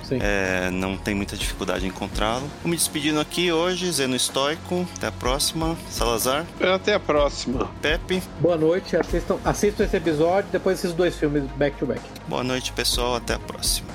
[0.03, 0.19] Sim.
[0.21, 2.43] É, não tem muita dificuldade em encontrá-lo.
[2.61, 4.87] Vou me despedindo aqui hoje, Zeno Estoico.
[4.95, 5.75] Até a próxima.
[5.89, 7.69] Salazar, Até a próxima.
[7.81, 8.21] Pepe.
[8.39, 12.01] Boa noite, assistam, assistam esse episódio, depois esses dois filmes back to back.
[12.27, 13.15] Boa noite, pessoal.
[13.15, 13.87] Até a próxima.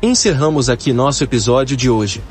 [0.00, 2.22] Encerramos aqui nosso episódio de hoje.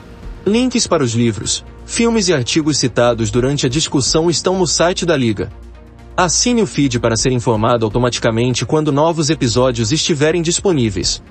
[0.45, 5.15] Links para os livros, filmes e artigos citados durante a discussão estão no site da
[5.15, 5.49] Liga.
[6.18, 11.24] Assine o feed para ser informado automaticamente quando novos episódios estiverem disponíveis.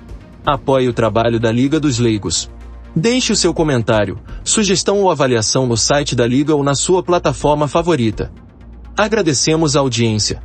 [0.43, 2.49] Apoie o trabalho da Liga dos Leigos.
[2.95, 7.67] Deixe o seu comentário, sugestão ou avaliação no site da Liga ou na sua plataforma
[7.67, 8.31] favorita.
[8.97, 10.41] Agradecemos a audiência.